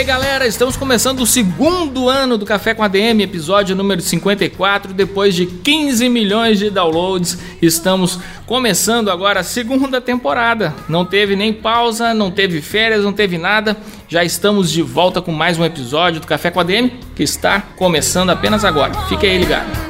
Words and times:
Aí 0.00 0.04
galera, 0.06 0.46
estamos 0.46 0.78
começando 0.78 1.20
o 1.20 1.26
segundo 1.26 2.08
ano 2.08 2.38
do 2.38 2.46
Café 2.46 2.72
com 2.72 2.82
ADM, 2.82 3.20
episódio 3.20 3.76
número 3.76 4.00
54. 4.00 4.94
Depois 4.94 5.34
de 5.34 5.44
15 5.44 6.08
milhões 6.08 6.58
de 6.58 6.70
downloads, 6.70 7.38
estamos 7.60 8.18
começando 8.46 9.10
agora 9.10 9.40
a 9.40 9.42
segunda 9.42 10.00
temporada. 10.00 10.74
Não 10.88 11.04
teve 11.04 11.36
nem 11.36 11.52
pausa, 11.52 12.14
não 12.14 12.30
teve 12.30 12.62
férias, 12.62 13.04
não 13.04 13.12
teve 13.12 13.36
nada. 13.36 13.76
Já 14.08 14.24
estamos 14.24 14.70
de 14.70 14.80
volta 14.80 15.20
com 15.20 15.32
mais 15.32 15.58
um 15.58 15.64
episódio 15.66 16.18
do 16.18 16.26
Café 16.26 16.50
com 16.50 16.60
ADM 16.60 16.88
que 17.14 17.22
está 17.22 17.60
começando 17.60 18.30
apenas 18.30 18.64
agora. 18.64 18.94
Fique 19.02 19.26
aí 19.26 19.36
ligado. 19.36 19.89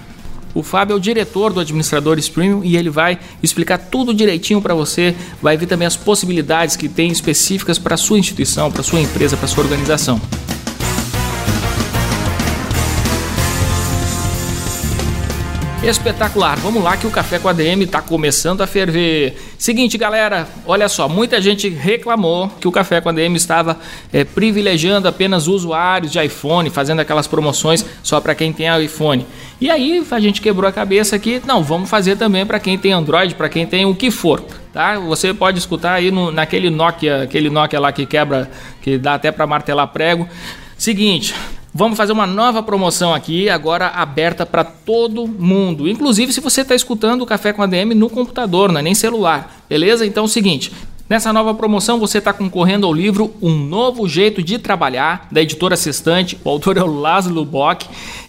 O 0.54 0.62
Fábio 0.62 0.94
é 0.94 0.96
o 0.96 1.00
diretor 1.00 1.52
do 1.52 1.60
Administradores 1.60 2.28
Premium 2.28 2.64
e 2.64 2.76
ele 2.76 2.90
vai 2.90 3.18
explicar 3.42 3.78
tudo 3.78 4.14
direitinho 4.14 4.60
para 4.60 4.74
você. 4.74 5.14
Vai 5.42 5.56
ver 5.56 5.66
também 5.66 5.86
as 5.86 5.96
possibilidades 5.96 6.76
que 6.76 6.88
tem 6.88 7.10
específicas 7.10 7.78
para 7.78 7.96
sua 7.96 8.18
instituição, 8.18 8.70
para 8.70 8.82
sua 8.82 9.00
empresa, 9.00 9.36
para 9.36 9.46
sua 9.46 9.64
organização. 9.64 10.20
Espetacular, 15.88 16.58
vamos 16.58 16.82
lá 16.84 16.98
que 16.98 17.06
o 17.06 17.10
Café 17.10 17.38
com 17.38 17.48
ADM 17.48 17.80
está 17.80 18.02
começando 18.02 18.60
a 18.60 18.66
ferver. 18.66 19.38
Seguinte, 19.56 19.96
galera, 19.96 20.46
olha 20.66 20.86
só, 20.86 21.08
muita 21.08 21.40
gente 21.40 21.66
reclamou 21.70 22.50
que 22.60 22.68
o 22.68 22.70
Café 22.70 23.00
com 23.00 23.08
ADM 23.08 23.34
estava 23.36 23.78
é, 24.12 24.22
privilegiando 24.22 25.08
apenas 25.08 25.46
usuários 25.46 26.12
de 26.12 26.22
iPhone, 26.22 26.68
fazendo 26.68 27.00
aquelas 27.00 27.26
promoções 27.26 27.86
só 28.02 28.20
para 28.20 28.34
quem 28.34 28.52
tem 28.52 28.66
iPhone. 28.84 29.26
E 29.58 29.70
aí 29.70 30.06
a 30.10 30.20
gente 30.20 30.42
quebrou 30.42 30.68
a 30.68 30.72
cabeça 30.72 31.16
aqui, 31.16 31.40
não, 31.46 31.64
vamos 31.64 31.88
fazer 31.88 32.16
também 32.16 32.44
para 32.44 32.60
quem 32.60 32.76
tem 32.76 32.92
Android, 32.92 33.34
para 33.34 33.48
quem 33.48 33.66
tem 33.66 33.86
o 33.86 33.94
que 33.94 34.10
for, 34.10 34.42
tá? 34.74 34.98
Você 34.98 35.32
pode 35.32 35.58
escutar 35.58 35.94
aí 35.94 36.10
no, 36.10 36.30
naquele 36.30 36.68
Nokia, 36.68 37.22
aquele 37.22 37.48
Nokia 37.48 37.80
lá 37.80 37.90
que 37.92 38.04
quebra, 38.04 38.50
que 38.82 38.98
dá 38.98 39.14
até 39.14 39.32
para 39.32 39.46
martelar 39.46 39.88
prego. 39.88 40.28
Seguinte, 40.76 41.34
Vamos 41.78 41.96
fazer 41.96 42.12
uma 42.12 42.26
nova 42.26 42.60
promoção 42.60 43.14
aqui, 43.14 43.48
agora 43.48 43.86
aberta 43.86 44.44
para 44.44 44.64
todo 44.64 45.28
mundo. 45.28 45.88
Inclusive, 45.88 46.32
se 46.32 46.40
você 46.40 46.62
está 46.62 46.74
escutando 46.74 47.22
o 47.22 47.26
Café 47.26 47.52
com 47.52 47.62
ADM 47.62 47.94
no 47.94 48.10
computador, 48.10 48.72
não 48.72 48.80
é 48.80 48.82
nem 48.82 48.96
celular, 48.96 49.62
beleza? 49.68 50.04
Então 50.04 50.24
é 50.24 50.26
o 50.26 50.28
seguinte: 50.28 50.72
Nessa 51.08 51.32
nova 51.32 51.54
promoção 51.54 51.98
você 51.98 52.18
está 52.18 52.34
concorrendo 52.34 52.86
ao 52.86 52.92
livro 52.92 53.32
Um 53.40 53.54
Novo 53.56 54.06
Jeito 54.06 54.42
de 54.42 54.58
Trabalhar, 54.58 55.26
da 55.32 55.40
editora 55.40 55.74
Sextante. 55.74 56.38
O 56.44 56.50
autor 56.50 56.76
é 56.76 56.82
o 56.82 57.00
Laszlo 57.00 57.46
Bock. 57.46 57.86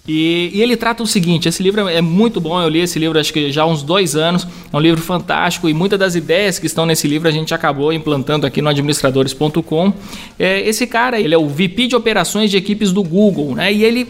E, 0.07 0.49
e, 0.53 0.61
ele 0.61 0.77
trata 0.77 1.03
o 1.03 1.07
seguinte: 1.07 1.49
esse 1.49 1.61
livro 1.61 1.89
é 1.89 2.01
muito 2.01 2.39
bom. 2.39 2.59
Eu 2.61 2.69
li 2.69 2.79
esse 2.79 2.97
livro 2.97 3.19
acho 3.19 3.33
que 3.33 3.51
já 3.51 3.63
há 3.63 3.65
uns 3.65 3.83
dois 3.83 4.15
anos. 4.15 4.47
É 4.71 4.77
um 4.77 4.79
livro 4.79 5.01
fantástico 5.01 5.67
e 5.67 5.73
muitas 5.73 5.99
das 5.99 6.15
ideias 6.15 6.57
que 6.57 6.67
estão 6.67 6.85
nesse 6.85 7.05
livro 7.05 7.27
a 7.27 7.31
gente 7.31 7.53
acabou 7.53 7.91
implantando 7.91 8.47
aqui 8.47 8.61
no 8.61 8.69
administradores.com. 8.69 9.93
É, 10.39 10.61
esse 10.61 10.87
cara, 10.87 11.19
ele 11.19 11.35
é 11.35 11.37
o 11.37 11.49
VP 11.49 11.87
de 11.87 11.97
operações 11.97 12.49
de 12.49 12.55
equipes 12.55 12.93
do 12.93 13.03
Google, 13.03 13.55
né? 13.55 13.73
E 13.73 13.83
ele 13.83 14.07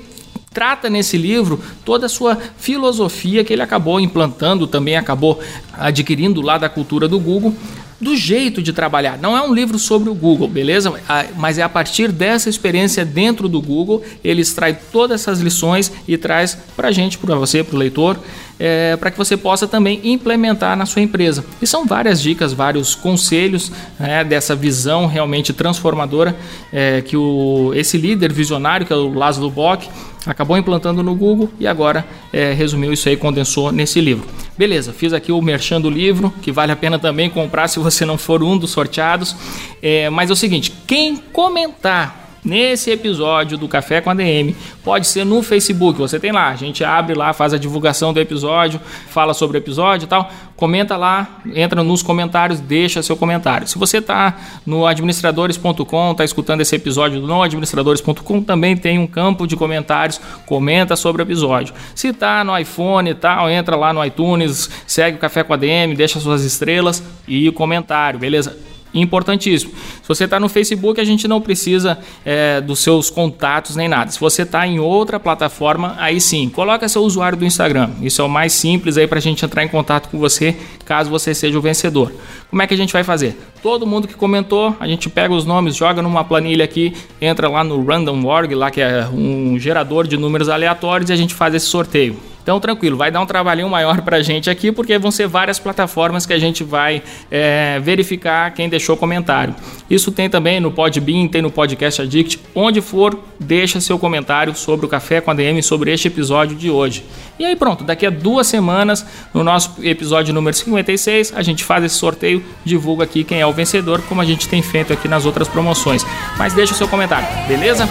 trata 0.53 0.91
nesse 0.91 1.17
livro 1.17 1.59
toda 1.83 2.05
a 2.05 2.09
sua 2.09 2.37
filosofia 2.57 3.43
que 3.43 3.51
ele 3.51 3.63
acabou 3.63 3.99
implantando, 3.99 4.67
também 4.67 4.95
acabou 4.95 5.39
adquirindo 5.73 6.41
lá 6.41 6.57
da 6.57 6.69
cultura 6.69 7.07
do 7.07 7.19
Google, 7.19 7.55
do 7.99 8.15
jeito 8.15 8.61
de 8.61 8.71
trabalhar. 8.71 9.17
Não 9.17 9.35
é 9.35 9.41
um 9.41 9.53
livro 9.53 9.77
sobre 9.77 10.09
o 10.09 10.13
Google, 10.13 10.47
beleza? 10.47 10.93
Mas 11.35 11.57
é 11.57 11.63
a 11.63 11.69
partir 11.69 12.11
dessa 12.11 12.49
experiência 12.49 13.03
dentro 13.03 13.49
do 13.49 13.61
Google, 13.61 14.03
ele 14.23 14.41
extrai 14.41 14.77
todas 14.91 15.21
essas 15.21 15.39
lições 15.39 15.91
e 16.07 16.17
traz 16.17 16.57
para 16.75 16.87
a 16.87 16.91
gente, 16.91 17.17
para 17.17 17.35
você, 17.35 17.63
para 17.63 17.75
o 17.75 17.79
leitor, 17.79 18.19
é, 18.59 18.97
para 18.97 19.09
que 19.09 19.17
você 19.17 19.37
possa 19.37 19.67
também 19.67 20.01
implementar 20.03 20.75
na 20.75 20.85
sua 20.85 21.01
empresa. 21.01 21.45
E 21.61 21.65
são 21.65 21.85
várias 21.85 22.21
dicas, 22.21 22.51
vários 22.51 22.93
conselhos 22.93 23.71
né, 23.99 24.23
dessa 24.23 24.55
visão 24.55 25.07
realmente 25.07 25.53
transformadora 25.53 26.35
é, 26.73 27.01
que 27.01 27.15
o, 27.15 27.71
esse 27.73 27.97
líder 27.97 28.33
visionário, 28.33 28.85
que 28.85 28.91
é 28.91 28.95
o 28.95 29.13
Laszlo 29.13 29.49
Bock, 29.49 29.87
acabou 30.25 30.57
implantando 30.57 31.01
no 31.01 31.15
Google 31.15 31.49
e 31.59 31.65
agora 31.65 32.05
é, 32.33 32.53
resumiu 32.53 32.91
isso 32.91 33.07
aí, 33.07 33.15
condensou 33.15 33.71
nesse 33.71 34.01
livro. 34.01 34.27
Beleza, 34.57 34.91
fiz 34.91 35.13
aqui 35.13 35.31
o 35.31 35.41
merchan 35.41 35.79
do 35.79 35.89
livro, 35.89 36.33
que 36.41 36.51
vale 36.51 36.71
a 36.71 36.75
pena 36.75 36.99
também 36.99 37.29
comprar 37.29 37.67
se 37.69 37.79
você 37.79 38.05
não 38.05 38.17
for 38.17 38.43
um 38.43 38.57
dos 38.57 38.71
sorteados. 38.71 39.35
É, 39.81 40.09
mas 40.09 40.29
é 40.29 40.33
o 40.33 40.35
seguinte, 40.35 40.73
quem 40.85 41.15
comentar 41.15 42.28
nesse 42.43 42.91
episódio 42.91 43.57
do 43.57 43.67
Café 43.67 44.01
com 44.01 44.09
a 44.09 44.13
DM. 44.13 44.55
Pode 44.83 45.07
ser 45.07 45.25
no 45.25 45.41
Facebook, 45.41 45.99
você 45.99 46.19
tem 46.19 46.31
lá, 46.31 46.49
a 46.49 46.55
gente 46.55 46.83
abre 46.83 47.13
lá, 47.15 47.33
faz 47.33 47.53
a 47.53 47.57
divulgação 47.57 48.13
do 48.13 48.19
episódio, 48.19 48.79
fala 49.07 49.33
sobre 49.33 49.57
o 49.57 49.59
episódio 49.59 50.05
e 50.05 50.07
tal. 50.07 50.29
Comenta 50.55 50.97
lá, 50.97 51.39
entra 51.55 51.83
nos 51.83 52.03
comentários, 52.03 52.59
deixa 52.59 53.01
seu 53.01 53.15
comentário. 53.15 53.65
Se 53.65 53.77
você 53.77 53.99
está 53.99 54.37
no 54.65 54.85
administradores.com, 54.85 56.11
está 56.11 56.25
escutando 56.25 56.59
esse 56.59 56.75
episódio 56.75 57.21
no 57.21 57.41
administradores.com, 57.41 58.41
também 58.41 58.75
tem 58.75 58.99
um 58.99 59.07
campo 59.07 59.47
de 59.47 59.55
comentários, 59.55 60.19
comenta 60.45 60.97
sobre 60.97 61.21
o 61.21 61.23
episódio. 61.23 61.73
Se 61.95 62.09
está 62.09 62.43
no 62.43 62.57
iPhone 62.57 63.09
e 63.09 63.15
tal, 63.15 63.49
entra 63.49 63.75
lá 63.75 63.93
no 63.93 64.03
iTunes, 64.03 64.69
segue 64.85 65.15
o 65.17 65.19
Café 65.19 65.43
com 65.43 65.53
a 65.53 65.57
DM, 65.57 65.95
deixa 65.95 66.19
suas 66.19 66.43
estrelas 66.43 67.01
e 67.25 67.49
comentário, 67.51 68.19
beleza? 68.19 68.57
Importantíssimo. 68.93 69.71
Se 70.01 70.07
você 70.07 70.25
está 70.25 70.39
no 70.39 70.49
Facebook, 70.49 70.99
a 70.99 71.03
gente 71.03 71.27
não 71.27 71.41
precisa 71.41 71.97
é, 72.25 72.59
dos 72.61 72.79
seus 72.79 73.09
contatos 73.09 73.75
nem 73.75 73.87
nada. 73.87 74.11
Se 74.11 74.19
você 74.19 74.43
está 74.43 74.65
em 74.65 74.79
outra 74.79 75.19
plataforma, 75.19 75.95
aí 75.97 76.19
sim, 76.19 76.49
coloca 76.49 76.87
seu 76.87 77.03
usuário 77.03 77.37
do 77.37 77.45
Instagram. 77.45 77.91
Isso 78.01 78.21
é 78.21 78.25
o 78.25 78.29
mais 78.29 78.53
simples 78.53 78.97
aí 78.97 79.07
para 79.07 79.19
a 79.19 79.21
gente 79.21 79.43
entrar 79.45 79.63
em 79.63 79.67
contato 79.67 80.09
com 80.09 80.17
você, 80.17 80.55
caso 80.85 81.09
você 81.09 81.33
seja 81.33 81.57
o 81.57 81.61
vencedor. 81.61 82.11
Como 82.49 82.61
é 82.61 82.67
que 82.67 82.73
a 82.73 82.77
gente 82.77 82.93
vai 82.93 83.03
fazer? 83.03 83.37
Todo 83.61 83.85
mundo 83.85 84.07
que 84.07 84.13
comentou, 84.15 84.75
a 84.79 84.87
gente 84.87 85.09
pega 85.09 85.33
os 85.33 85.45
nomes, 85.45 85.75
joga 85.75 86.01
numa 86.01 86.23
planilha 86.23 86.65
aqui, 86.65 86.93
entra 87.21 87.47
lá 87.47 87.63
no 87.63 87.83
Random.org, 87.85 88.55
lá 88.55 88.71
que 88.71 88.81
é 88.81 89.07
um 89.13 89.59
gerador 89.59 90.07
de 90.07 90.17
números 90.17 90.49
aleatórios 90.49 91.09
e 91.09 91.13
a 91.13 91.15
gente 91.15 91.33
faz 91.33 91.53
esse 91.53 91.65
sorteio. 91.65 92.17
Então, 92.49 92.59
tranquilo, 92.59 92.97
vai 92.97 93.11
dar 93.11 93.21
um 93.21 93.27
trabalhinho 93.27 93.69
maior 93.69 94.01
para 94.01 94.17
a 94.17 94.21
gente 94.23 94.49
aqui, 94.49 94.71
porque 94.71 94.97
vão 94.97 95.11
ser 95.11 95.27
várias 95.27 95.59
plataformas 95.59 96.25
que 96.25 96.33
a 96.33 96.39
gente 96.39 96.63
vai 96.63 97.03
é, 97.29 97.79
verificar 97.79 98.51
quem 98.55 98.67
deixou 98.67 98.97
comentário. 98.97 99.53
Isso 99.87 100.11
tem 100.11 100.27
também 100.27 100.59
no 100.59 100.71
Podbean, 100.71 101.27
tem 101.27 101.43
no 101.43 101.51
Podcast 101.51 102.01
Addict. 102.01 102.39
Onde 102.55 102.81
for, 102.81 103.19
deixa 103.39 103.79
seu 103.79 103.99
comentário 103.99 104.55
sobre 104.55 104.87
o 104.87 104.89
Café 104.89 105.21
com 105.21 105.29
a 105.29 105.35
DM, 105.35 105.61
sobre 105.61 105.93
este 105.93 106.07
episódio 106.07 106.57
de 106.57 106.71
hoje. 106.71 107.05
E 107.37 107.45
aí, 107.45 107.55
pronto, 107.55 107.83
daqui 107.83 108.07
a 108.07 108.09
duas 108.09 108.47
semanas, 108.47 109.05
no 109.31 109.43
nosso 109.43 109.75
episódio 109.83 110.33
número 110.33 110.57
56, 110.57 111.33
a 111.35 111.43
gente 111.43 111.63
faz 111.63 111.83
esse 111.83 111.97
sorteio, 111.97 112.43
divulga 112.65 113.03
aqui 113.03 113.23
quem 113.23 113.39
é 113.39 113.45
o 113.45 113.53
vencedor, 113.53 114.01
como 114.09 114.21
a 114.21 114.25
gente 114.25 114.49
tem 114.49 114.63
feito 114.63 114.91
aqui 114.91 115.07
nas 115.07 115.23
outras 115.23 115.47
promoções. 115.47 116.03
Mas 116.35 116.55
deixa 116.55 116.73
o 116.73 116.75
seu 116.75 116.87
comentário, 116.87 117.27
beleza? 117.47 117.87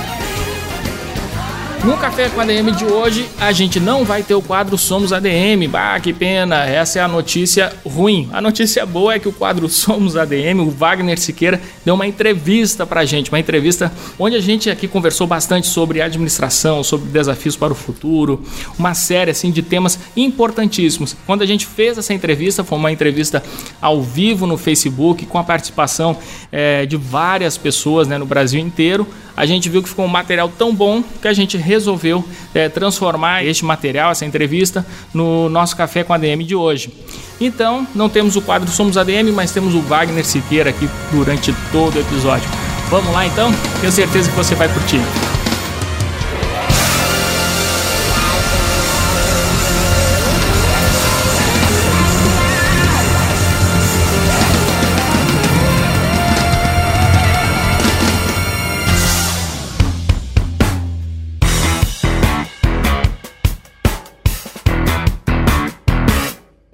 No 1.85 1.97
Café 1.97 2.29
com 2.29 2.41
ADM 2.41 2.73
de 2.77 2.85
hoje, 2.85 3.27
a 3.39 3.53
gente 3.53 3.79
não 3.79 4.05
vai 4.05 4.23
ter 4.23 4.35
o 4.35 4.43
quadro 4.43 4.77
Somos 4.77 5.13
ADM. 5.13 5.69
Bah, 5.71 5.99
que 6.01 6.13
pena, 6.13 6.65
essa 6.67 6.99
é 6.99 7.03
a 7.03 7.09
notícia 7.09 7.73
ruim. 7.87 8.29
A 8.33 8.41
notícia 8.41 8.85
boa 8.85 9.15
é 9.15 9.19
que 9.19 9.29
o 9.29 9.33
quadro 9.33 9.69
Somos 9.69 10.17
ADM, 10.17 10.61
o 10.61 10.71
Wagner 10.71 11.19
Siqueira, 11.19 11.61
deu 11.85 11.95
uma 11.95 12.07
entrevista 12.07 12.85
pra 12.85 13.05
gente, 13.05 13.31
uma 13.31 13.39
entrevista 13.39 13.93
onde 14.19 14.37
a 14.37 14.41
gente 14.41 14.69
aqui 14.69 14.87
conversou 14.89 15.27
bastante 15.27 15.67
sobre 15.67 16.03
administração, 16.03 16.83
sobre 16.83 17.09
desafios 17.09 17.57
para 17.57 17.73
o 17.73 17.77
futuro, 17.77 18.43
uma 18.79 18.93
série 18.93 19.31
assim 19.31 19.51
de 19.51 19.63
temas 19.63 19.99
importantíssimos. 20.17 21.17
Quando 21.27 21.43
a 21.43 21.47
gente 21.47 21.65
fez 21.65 21.97
essa 21.97 22.13
entrevista, 22.13 22.65
foi 22.65 22.77
uma 22.77 22.93
entrevista 22.93 23.43
ao 23.81 24.03
vivo 24.03 24.47
no 24.47 24.59
Facebook, 24.59 25.25
com 25.27 25.39
a 25.39 25.45
participação 25.45 26.19
é, 26.51 26.85
de 26.85 26.97
várias 26.97 27.57
pessoas 27.57 28.09
né, 28.09 28.19
no 28.19 28.27
Brasil 28.27 28.61
inteiro 28.61 29.07
a 29.39 29.47
gente 29.47 29.69
viu 29.69 29.81
que 29.81 29.89
ficou 29.89 30.05
um 30.05 30.09
material 30.09 30.49
tão 30.49 30.75
bom 30.75 31.01
que 31.01 31.29
a 31.29 31.33
gente 31.33 31.57
resolveu 31.69 32.25
é, 32.55 32.69
transformar 32.69 33.44
este 33.44 33.65
material, 33.65 34.11
essa 34.11 34.25
entrevista, 34.25 34.85
no 35.15 35.49
nosso 35.49 35.76
Café 35.76 36.03
com 36.03 36.12
ADM 36.12 36.44
de 36.44 36.55
hoje. 36.55 36.93
Então, 37.41 37.87
não 37.94 38.09
temos 38.09 38.35
o 38.35 38.43
quadro 38.43 38.69
Somos 38.69 38.97
ADM, 38.97 39.31
mas 39.32 39.53
temos 39.53 39.75
o 39.75 39.81
Wagner 39.82 40.25
Siqueira 40.25 40.70
aqui 40.70 40.88
durante 41.12 41.55
todo 41.70 41.97
o 41.97 42.00
episódio. 42.00 42.49
Vamos 42.91 43.12
lá 43.12 43.26
então? 43.26 43.53
Tenho 43.81 43.93
certeza 43.93 44.31
que 44.31 44.37
você 44.37 44.55
vai 44.55 44.69
curtir. 44.69 45.00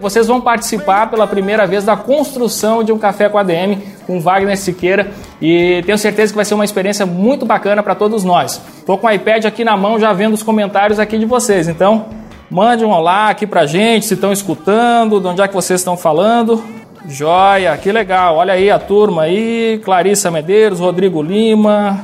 Vocês 0.04 0.26
vão 0.26 0.38
participar 0.38 1.08
pela 1.08 1.26
primeira 1.26 1.66
vez 1.66 1.82
da 1.82 1.96
construção 1.96 2.84
de 2.84 2.92
um 2.92 2.98
café 2.98 3.26
com 3.26 3.38
ADM 3.38 3.78
com 4.06 4.20
Wagner 4.20 4.54
Siqueira 4.54 5.10
e 5.40 5.82
tenho 5.86 5.96
certeza 5.96 6.30
que 6.30 6.36
vai 6.36 6.44
ser 6.44 6.52
uma 6.52 6.64
experiência 6.66 7.06
muito 7.06 7.46
bacana 7.46 7.82
para 7.82 7.94
todos 7.94 8.22
nós. 8.22 8.60
Estou 8.76 8.98
com 8.98 9.06
o 9.06 9.10
iPad 9.10 9.46
aqui 9.46 9.64
na 9.64 9.78
mão 9.78 9.98
já 9.98 10.12
vendo 10.12 10.34
os 10.34 10.42
comentários 10.42 10.98
aqui 10.98 11.16
de 11.16 11.24
vocês, 11.24 11.68
então 11.68 12.04
mande 12.50 12.84
um 12.84 12.90
olá 12.90 13.30
aqui 13.30 13.46
para 13.46 13.64
gente, 13.64 14.04
se 14.04 14.12
estão 14.12 14.30
escutando, 14.30 15.18
de 15.22 15.26
onde 15.26 15.40
é 15.40 15.48
que 15.48 15.54
vocês 15.54 15.80
estão 15.80 15.96
falando. 15.96 16.62
Joia, 17.08 17.74
que 17.78 17.90
legal, 17.90 18.36
olha 18.36 18.52
aí 18.52 18.70
a 18.70 18.78
turma 18.78 19.22
aí, 19.22 19.80
Clarissa 19.82 20.30
Medeiros, 20.30 20.80
Rodrigo 20.80 21.22
Lima, 21.22 21.98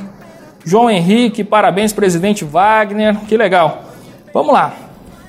João 0.64 0.90
Henrique, 0.90 1.44
parabéns 1.44 1.92
presidente 1.92 2.46
Wagner, 2.46 3.14
que 3.28 3.36
legal. 3.36 3.82
Vamos 4.32 4.54
lá, 4.54 4.72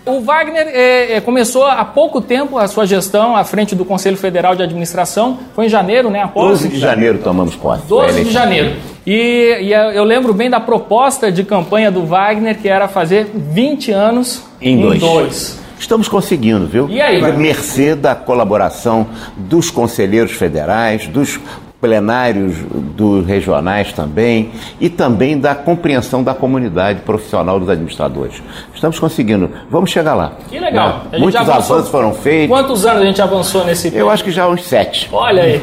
o 0.05 0.21
Wagner 0.21 0.67
é, 0.67 1.13
é, 1.13 1.21
começou 1.21 1.65
há 1.65 1.85
pouco 1.85 2.21
tempo 2.21 2.57
a 2.57 2.67
sua 2.67 2.85
gestão 2.85 3.35
à 3.35 3.43
frente 3.43 3.75
do 3.75 3.85
Conselho 3.85 4.17
Federal 4.17 4.55
de 4.55 4.63
Administração. 4.63 5.37
Foi 5.55 5.65
em 5.65 5.69
janeiro, 5.69 6.09
né? 6.09 6.21
Após 6.21 6.59
12 6.61 6.69
de 6.69 6.79
janeiro 6.79 7.19
tomamos 7.19 7.55
posse. 7.55 7.85
12 7.87 8.23
de 8.23 8.31
janeiro. 8.31 8.75
E, 9.05 9.57
e, 9.61 9.71
eu 9.71 10.03
lembro 10.03 10.33
bem 10.33 10.49
da 10.49 10.59
proposta 10.59 11.31
de 11.31 11.43
campanha 11.43 11.91
do 11.91 12.05
Wagner, 12.05 12.57
que 12.57 12.67
era 12.67 12.87
fazer 12.87 13.29
20 13.33 13.91
anos 13.91 14.43
em, 14.59 14.77
em 14.77 14.81
dois. 14.81 14.99
dois. 14.99 15.59
Estamos 15.79 16.07
conseguindo, 16.07 16.67
viu? 16.67 16.87
E 16.89 17.01
aí, 17.01 17.19
Mercê 17.37 17.95
da 17.95 18.13
colaboração 18.13 19.07
dos 19.35 19.71
conselheiros 19.71 20.31
federais, 20.31 21.07
dos 21.07 21.39
plenários 21.81 22.55
dos 22.95 23.25
regionais 23.25 23.91
também 23.91 24.51
e 24.79 24.87
também 24.87 25.37
da 25.37 25.55
compreensão 25.55 26.23
da 26.23 26.33
comunidade 26.33 27.01
profissional 27.01 27.59
dos 27.59 27.67
administradores. 27.67 28.41
Estamos 28.73 28.99
conseguindo. 28.99 29.49
Vamos 29.69 29.89
chegar 29.89 30.13
lá. 30.13 30.33
Que 30.47 30.59
legal. 30.59 31.07
Né? 31.11 31.17
Muitos 31.17 31.41
avanços 31.41 31.89
foram 31.89 32.13
feitos. 32.13 32.55
Quantos 32.55 32.85
anos 32.85 33.01
a 33.01 33.05
gente 33.05 33.21
avançou 33.21 33.65
nesse? 33.65 33.93
Eu 33.93 34.09
acho 34.11 34.23
que 34.23 34.31
já 34.31 34.47
uns 34.47 34.63
sete. 34.63 35.09
Olha 35.11 35.43
aí. 35.43 35.61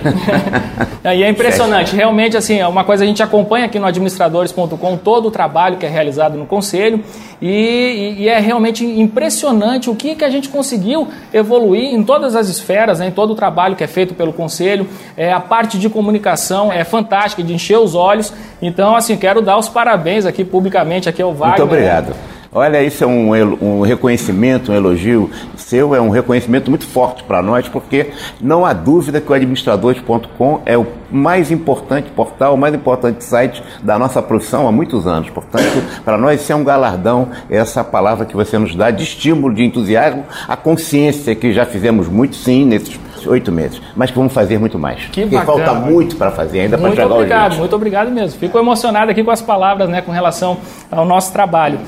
e 1.16 1.22
é 1.22 1.30
impressionante. 1.30 1.90
Sete. 1.90 1.96
Realmente, 1.96 2.36
assim, 2.36 2.58
é 2.58 2.66
uma 2.66 2.82
coisa 2.82 3.04
a 3.04 3.06
gente 3.06 3.22
acompanha 3.22 3.66
aqui 3.66 3.78
no 3.78 3.86
administradores.com 3.86 4.96
todo 4.96 5.28
o 5.28 5.30
trabalho 5.30 5.76
que 5.76 5.86
é 5.86 5.88
realizado 5.88 6.36
no 6.36 6.46
conselho 6.46 7.02
e, 7.40 8.16
e, 8.18 8.28
é 8.28 8.38
realmente 8.38 8.84
impressionante 8.84 9.88
o 9.88 9.94
que, 9.94 10.14
que 10.16 10.24
a 10.24 10.30
gente 10.30 10.48
conseguiu 10.48 11.08
evoluir 11.32 11.94
em 11.94 12.02
todas 12.02 12.34
as 12.34 12.48
esferas, 12.48 12.98
né, 12.98 13.08
em 13.08 13.10
todo 13.12 13.32
o 13.32 13.34
trabalho 13.34 13.76
que 13.76 13.84
é 13.84 13.86
feito 13.86 14.14
pelo 14.14 14.32
Conselho. 14.32 14.86
É, 15.16 15.32
a 15.32 15.40
parte 15.40 15.78
de 15.78 15.88
comunicação 15.88 16.72
é 16.72 16.82
fantástica, 16.84 17.42
de 17.42 17.54
encher 17.54 17.78
os 17.78 17.94
olhos. 17.94 18.32
Então, 18.60 18.96
assim, 18.96 19.16
quero 19.16 19.40
dar 19.40 19.56
os 19.56 19.68
parabéns 19.68 20.26
aqui 20.26 20.44
publicamente 20.44 21.08
aqui 21.08 21.22
ao 21.22 21.32
Wagner. 21.32 21.60
Muito 21.60 21.74
obrigado. 21.74 22.37
Olha, 22.52 22.82
isso 22.82 23.04
é 23.04 23.06
um, 23.06 23.30
um 23.60 23.80
reconhecimento, 23.82 24.72
um 24.72 24.74
elogio 24.74 25.30
seu, 25.56 25.94
é 25.94 26.00
um 26.00 26.08
reconhecimento 26.08 26.70
muito 26.70 26.86
forte 26.86 27.22
para 27.22 27.42
nós, 27.42 27.68
porque 27.68 28.10
não 28.40 28.64
há 28.64 28.72
dúvida 28.72 29.20
que 29.20 29.30
o 29.30 29.34
administradores.com 29.34 30.60
é 30.64 30.76
o 30.76 30.86
mais 31.10 31.50
importante 31.50 32.10
portal, 32.10 32.54
o 32.54 32.58
mais 32.58 32.74
importante 32.74 33.22
site 33.22 33.62
da 33.82 33.98
nossa 33.98 34.22
profissão 34.22 34.66
há 34.66 34.72
muitos 34.72 35.06
anos. 35.06 35.28
Portanto, 35.28 35.82
para 36.04 36.16
nós 36.16 36.40
isso 36.40 36.50
é 36.52 36.56
um 36.56 36.64
galardão, 36.64 37.28
essa 37.50 37.84
palavra 37.84 38.24
que 38.24 38.34
você 38.34 38.56
nos 38.58 38.74
dá 38.74 38.90
de 38.90 39.02
estímulo, 39.02 39.54
de 39.54 39.64
entusiasmo, 39.64 40.24
a 40.46 40.56
consciência 40.56 41.34
que 41.34 41.52
já 41.52 41.66
fizemos 41.66 42.08
muito 42.08 42.34
sim 42.34 42.64
nesses 42.64 42.98
oito 43.26 43.52
meses, 43.52 43.80
mas 43.96 44.10
que 44.10 44.16
vamos 44.16 44.32
fazer 44.32 44.58
muito 44.58 44.78
mais. 44.78 45.04
Que 45.06 45.22
porque 45.22 45.36
bacana. 45.36 45.64
falta 45.66 45.80
muito 45.80 46.16
para 46.16 46.30
fazer 46.30 46.60
ainda 46.60 46.78
para 46.78 46.90
chegar 46.90 47.06
obrigado, 47.10 47.56
Muito 47.56 47.76
obrigado 47.76 48.10
mesmo. 48.10 48.38
Fico 48.38 48.58
emocionado 48.58 49.10
aqui 49.10 49.22
com 49.22 49.30
as 49.30 49.42
palavras 49.42 49.88
né, 49.88 50.00
com 50.00 50.12
relação 50.12 50.56
ao 50.90 51.04
nosso 51.04 51.32
trabalho. 51.32 51.78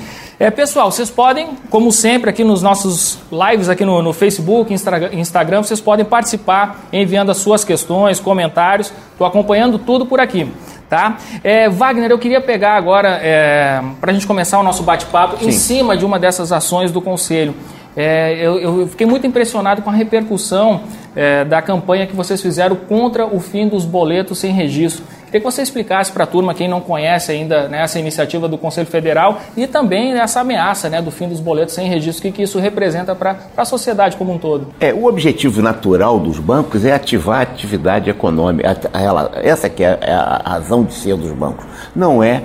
É, 0.40 0.50
pessoal, 0.50 0.90
vocês 0.90 1.10
podem, 1.10 1.50
como 1.68 1.92
sempre, 1.92 2.30
aqui 2.30 2.42
nos 2.42 2.62
nossos 2.62 3.18
lives 3.30 3.68
aqui 3.68 3.84
no, 3.84 4.00
no 4.00 4.10
Facebook, 4.14 4.72
Instagram, 4.72 5.62
vocês 5.62 5.82
podem 5.82 6.02
participar 6.02 6.86
enviando 6.90 7.28
as 7.28 7.36
suas 7.36 7.62
questões, 7.62 8.18
comentários. 8.18 8.90
Estou 9.12 9.26
acompanhando 9.26 9.78
tudo 9.78 10.06
por 10.06 10.18
aqui. 10.18 10.50
Tá? 10.88 11.18
É, 11.44 11.68
Wagner, 11.68 12.10
eu 12.10 12.18
queria 12.18 12.40
pegar 12.40 12.74
agora, 12.76 13.20
é, 13.22 13.82
para 14.00 14.12
a 14.12 14.14
gente 14.14 14.26
começar 14.26 14.58
o 14.58 14.62
nosso 14.62 14.82
bate-papo, 14.82 15.44
em 15.44 15.52
cima 15.52 15.94
de 15.94 16.06
uma 16.06 16.18
dessas 16.18 16.52
ações 16.52 16.90
do 16.90 17.02
Conselho. 17.02 17.54
É, 17.94 18.34
eu, 18.40 18.58
eu, 18.58 18.88
fiquei 18.88 19.06
muito 19.06 19.26
impressionado 19.26 19.82
com 19.82 19.90
a 19.90 19.92
repercussão 19.92 20.80
é, 21.14 21.44
da 21.44 21.60
campanha 21.60 22.06
que 22.06 22.16
vocês 22.16 22.40
fizeram 22.40 22.76
contra 22.76 23.26
o 23.26 23.40
fim 23.40 23.68
dos 23.68 23.84
boletos 23.84 24.38
sem 24.38 24.52
registro. 24.52 25.04
Queria 25.30 25.40
que 25.40 25.52
você 25.52 25.62
explicasse 25.62 26.10
para 26.10 26.24
a 26.24 26.26
turma, 26.26 26.52
quem 26.52 26.66
não 26.66 26.80
conhece 26.80 27.30
ainda 27.30 27.68
né, 27.68 27.82
essa 27.82 28.00
iniciativa 28.00 28.48
do 28.48 28.58
Conselho 28.58 28.88
Federal 28.88 29.40
e 29.56 29.64
também 29.68 30.18
essa 30.18 30.40
ameaça 30.40 30.88
né, 30.88 31.00
do 31.00 31.12
fim 31.12 31.28
dos 31.28 31.38
boletos 31.38 31.72
sem 31.72 31.88
registro, 31.88 32.18
o 32.18 32.22
que, 32.22 32.38
que 32.38 32.42
isso 32.42 32.58
representa 32.58 33.14
para 33.14 33.36
a 33.56 33.64
sociedade 33.64 34.16
como 34.16 34.32
um 34.32 34.38
todo. 34.38 34.66
É, 34.80 34.92
o 34.92 35.04
objetivo 35.04 35.62
natural 35.62 36.18
dos 36.18 36.40
bancos 36.40 36.84
é 36.84 36.92
ativar 36.92 37.38
a 37.38 37.42
atividade 37.42 38.10
econômica, 38.10 38.76
essa 39.40 39.70
que 39.70 39.84
é, 39.84 39.98
é 40.00 40.12
a 40.12 40.42
razão 40.44 40.82
de 40.82 40.94
ser 40.94 41.16
dos 41.16 41.30
bancos. 41.30 41.64
Não 41.94 42.24
é 42.24 42.42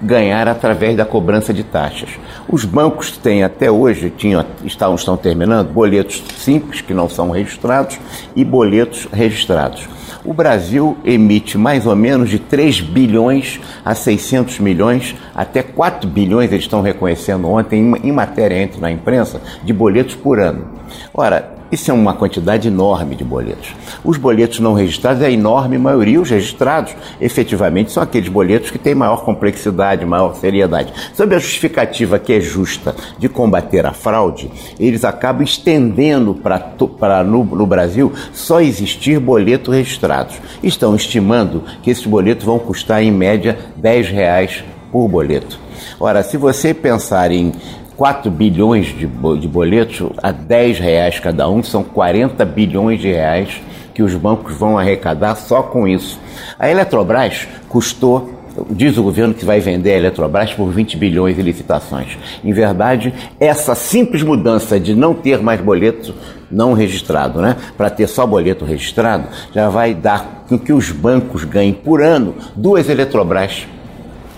ganhar 0.00 0.46
através 0.46 0.96
da 0.96 1.04
cobrança 1.04 1.52
de 1.52 1.64
taxas. 1.64 2.10
Os 2.48 2.64
bancos 2.64 3.16
têm 3.18 3.42
até 3.42 3.68
hoje, 3.68 4.10
tinham, 4.10 4.44
estão, 4.64 4.94
estão 4.94 5.16
terminando, 5.16 5.72
boletos 5.72 6.22
simples, 6.36 6.80
que 6.80 6.94
não 6.94 7.08
são 7.08 7.30
registrados, 7.30 7.98
e 8.36 8.44
boletos 8.44 9.08
registrados. 9.12 9.88
O 10.28 10.34
Brasil 10.34 10.94
emite 11.06 11.56
mais 11.56 11.86
ou 11.86 11.96
menos 11.96 12.28
de 12.28 12.38
3 12.38 12.82
bilhões 12.82 13.58
a 13.82 13.94
600 13.94 14.58
milhões, 14.58 15.16
até 15.34 15.62
4 15.62 16.06
bilhões, 16.06 16.52
eles 16.52 16.64
estão 16.64 16.82
reconhecendo 16.82 17.48
ontem, 17.48 17.96
em 18.04 18.12
matéria 18.12 18.62
entre 18.62 18.78
na 18.78 18.92
imprensa, 18.92 19.40
de 19.64 19.72
boletos 19.72 20.14
por 20.14 20.38
ano. 20.38 20.66
Ora, 21.14 21.56
isso 21.70 21.90
é 21.90 21.94
uma 21.94 22.14
quantidade 22.14 22.68
enorme 22.68 23.14
de 23.14 23.24
boletos. 23.24 23.74
Os 24.02 24.16
boletos 24.16 24.58
não 24.60 24.72
registrados, 24.72 25.22
a 25.22 25.30
enorme 25.30 25.76
maioria, 25.76 26.20
os 26.20 26.30
registrados, 26.30 26.94
efetivamente, 27.20 27.92
são 27.92 28.02
aqueles 28.02 28.28
boletos 28.28 28.70
que 28.70 28.78
têm 28.78 28.94
maior 28.94 29.24
complexidade, 29.24 30.04
maior 30.06 30.34
seriedade. 30.34 30.92
Sob 31.14 31.34
a 31.34 31.38
justificativa 31.38 32.18
que 32.18 32.32
é 32.32 32.40
justa 32.40 32.94
de 33.18 33.28
combater 33.28 33.84
a 33.84 33.92
fraude, 33.92 34.50
eles 34.80 35.04
acabam 35.04 35.42
estendendo 35.42 36.34
para 36.34 37.22
no, 37.22 37.44
no 37.44 37.66
Brasil 37.66 38.12
só 38.32 38.60
existir 38.60 39.20
boletos 39.20 39.74
registrados. 39.74 40.36
Estão 40.62 40.94
estimando 40.96 41.62
que 41.82 41.90
esses 41.90 42.06
boletos 42.06 42.44
vão 42.44 42.58
custar, 42.58 43.02
em 43.02 43.10
média, 43.10 43.58
10 43.76 44.08
reais 44.08 44.64
por 44.90 45.06
boleto. 45.08 45.58
Ora, 46.00 46.22
se 46.22 46.36
você 46.36 46.72
pensar 46.72 47.30
em 47.30 47.52
4 47.98 48.30
bilhões 48.30 48.86
de, 48.86 49.06
de 49.06 49.48
boletos 49.48 50.08
a 50.22 50.30
10 50.30 50.78
reais 50.78 51.18
cada 51.18 51.50
um, 51.50 51.64
são 51.64 51.82
40 51.82 52.44
bilhões 52.44 53.00
de 53.00 53.08
reais 53.08 53.60
que 53.92 54.04
os 54.04 54.14
bancos 54.14 54.56
vão 54.56 54.78
arrecadar 54.78 55.34
só 55.34 55.64
com 55.64 55.86
isso. 55.86 56.20
A 56.56 56.70
Eletrobras 56.70 57.48
custou 57.68 58.38
diz 58.70 58.96
o 58.96 59.02
governo 59.02 59.34
que 59.34 59.44
vai 59.44 59.60
vender 59.60 59.92
a 59.92 59.96
Eletrobras 59.96 60.52
por 60.52 60.70
20 60.70 60.96
bilhões 60.96 61.38
em 61.38 61.42
licitações. 61.42 62.16
Em 62.42 62.52
verdade, 62.52 63.12
essa 63.38 63.74
simples 63.74 64.22
mudança 64.22 64.78
de 64.78 64.94
não 64.94 65.14
ter 65.14 65.40
mais 65.40 65.60
boleto 65.60 66.14
não 66.50 66.72
registrado, 66.72 67.40
né, 67.40 67.56
para 67.76 67.90
ter 67.90 68.06
só 68.08 68.26
boleto 68.26 68.64
registrado, 68.64 69.28
já 69.52 69.68
vai 69.68 69.94
dar 69.94 70.44
com 70.48 70.58
que 70.58 70.72
os 70.72 70.90
bancos 70.90 71.44
ganhem 71.44 71.72
por 71.72 72.02
ano 72.02 72.34
duas 72.56 72.88
Eletrobras 72.88 73.66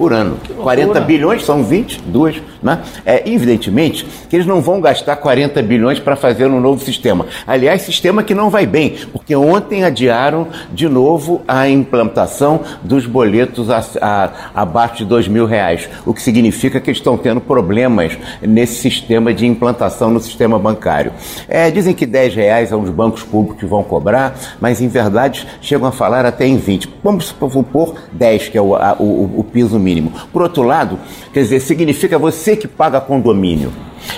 por 0.01 0.15
ano. 0.15 0.39
40 0.63 0.99
bilhões 1.03 1.45
são 1.45 1.63
22, 1.63 2.41
né? 2.63 2.81
É, 3.05 3.29
evidentemente 3.31 4.07
que 4.31 4.35
eles 4.35 4.47
não 4.47 4.63
vão 4.63 4.81
gastar 4.81 5.15
40 5.17 5.61
bilhões 5.61 5.99
para 5.99 6.17
fazer 6.17 6.47
um 6.47 6.59
novo 6.59 6.83
sistema. 6.83 7.27
Aliás, 7.47 7.83
sistema 7.83 8.23
que 8.23 8.35
não 8.35 8.49
vai 8.49 8.65
bem, 8.65 8.95
porque 9.13 9.37
ontem 9.37 9.85
adiaram 9.85 10.49
de 10.73 10.89
novo 10.89 11.43
a 11.47 11.69
implantação 11.69 12.61
dos 12.83 13.05
boletos 13.05 13.69
a, 13.69 13.85
a, 14.01 14.31
abaixo 14.63 14.97
de 14.97 15.05
dois 15.05 15.29
mil 15.29 15.45
reais, 15.45 15.87
o 16.07 16.15
que 16.15 16.23
significa 16.23 16.81
que 16.81 16.89
eles 16.89 16.99
estão 16.99 17.19
tendo 17.19 17.43
problemas 17.43 18.17
nesse 18.41 18.77
sistema 18.77 19.35
de 19.35 19.47
implantação 19.47 20.09
no 20.09 20.19
sistema 20.19 20.59
bancário. 20.59 21.13
É, 21.47 21.71
dizem 21.71 21.93
que 21.93 22.07
10 22.07 22.35
reais 22.37 22.71
são 22.71 22.81
os 22.81 22.89
bancos 22.89 23.23
públicos 23.23 23.69
vão 23.69 23.83
cobrar, 23.83 24.35
mas 24.59 24.81
em 24.81 24.89
verdade 24.89 25.47
chegam 25.61 25.87
a 25.87 25.93
falar 25.93 26.25
até 26.25 26.47
em 26.47 26.57
20. 26.57 26.89
Vamos 27.05 27.27
supor 27.27 27.97
10, 28.13 28.49
que 28.49 28.57
é 28.57 28.63
o, 28.63 28.75
a, 28.75 28.97
o, 28.99 29.41
o 29.41 29.45
piso 29.45 29.79
mínimo 29.79 29.90
mínimo. 29.91 30.13
Por 30.33 30.43
outro 30.43 30.63
lado, 30.63 30.99
quer 31.33 31.41
dizer, 31.41 31.61
significa 31.61 32.19
você 32.19 32.57
que 32.57 32.69
paga 32.69 33.01
condomínio. 33.01 33.73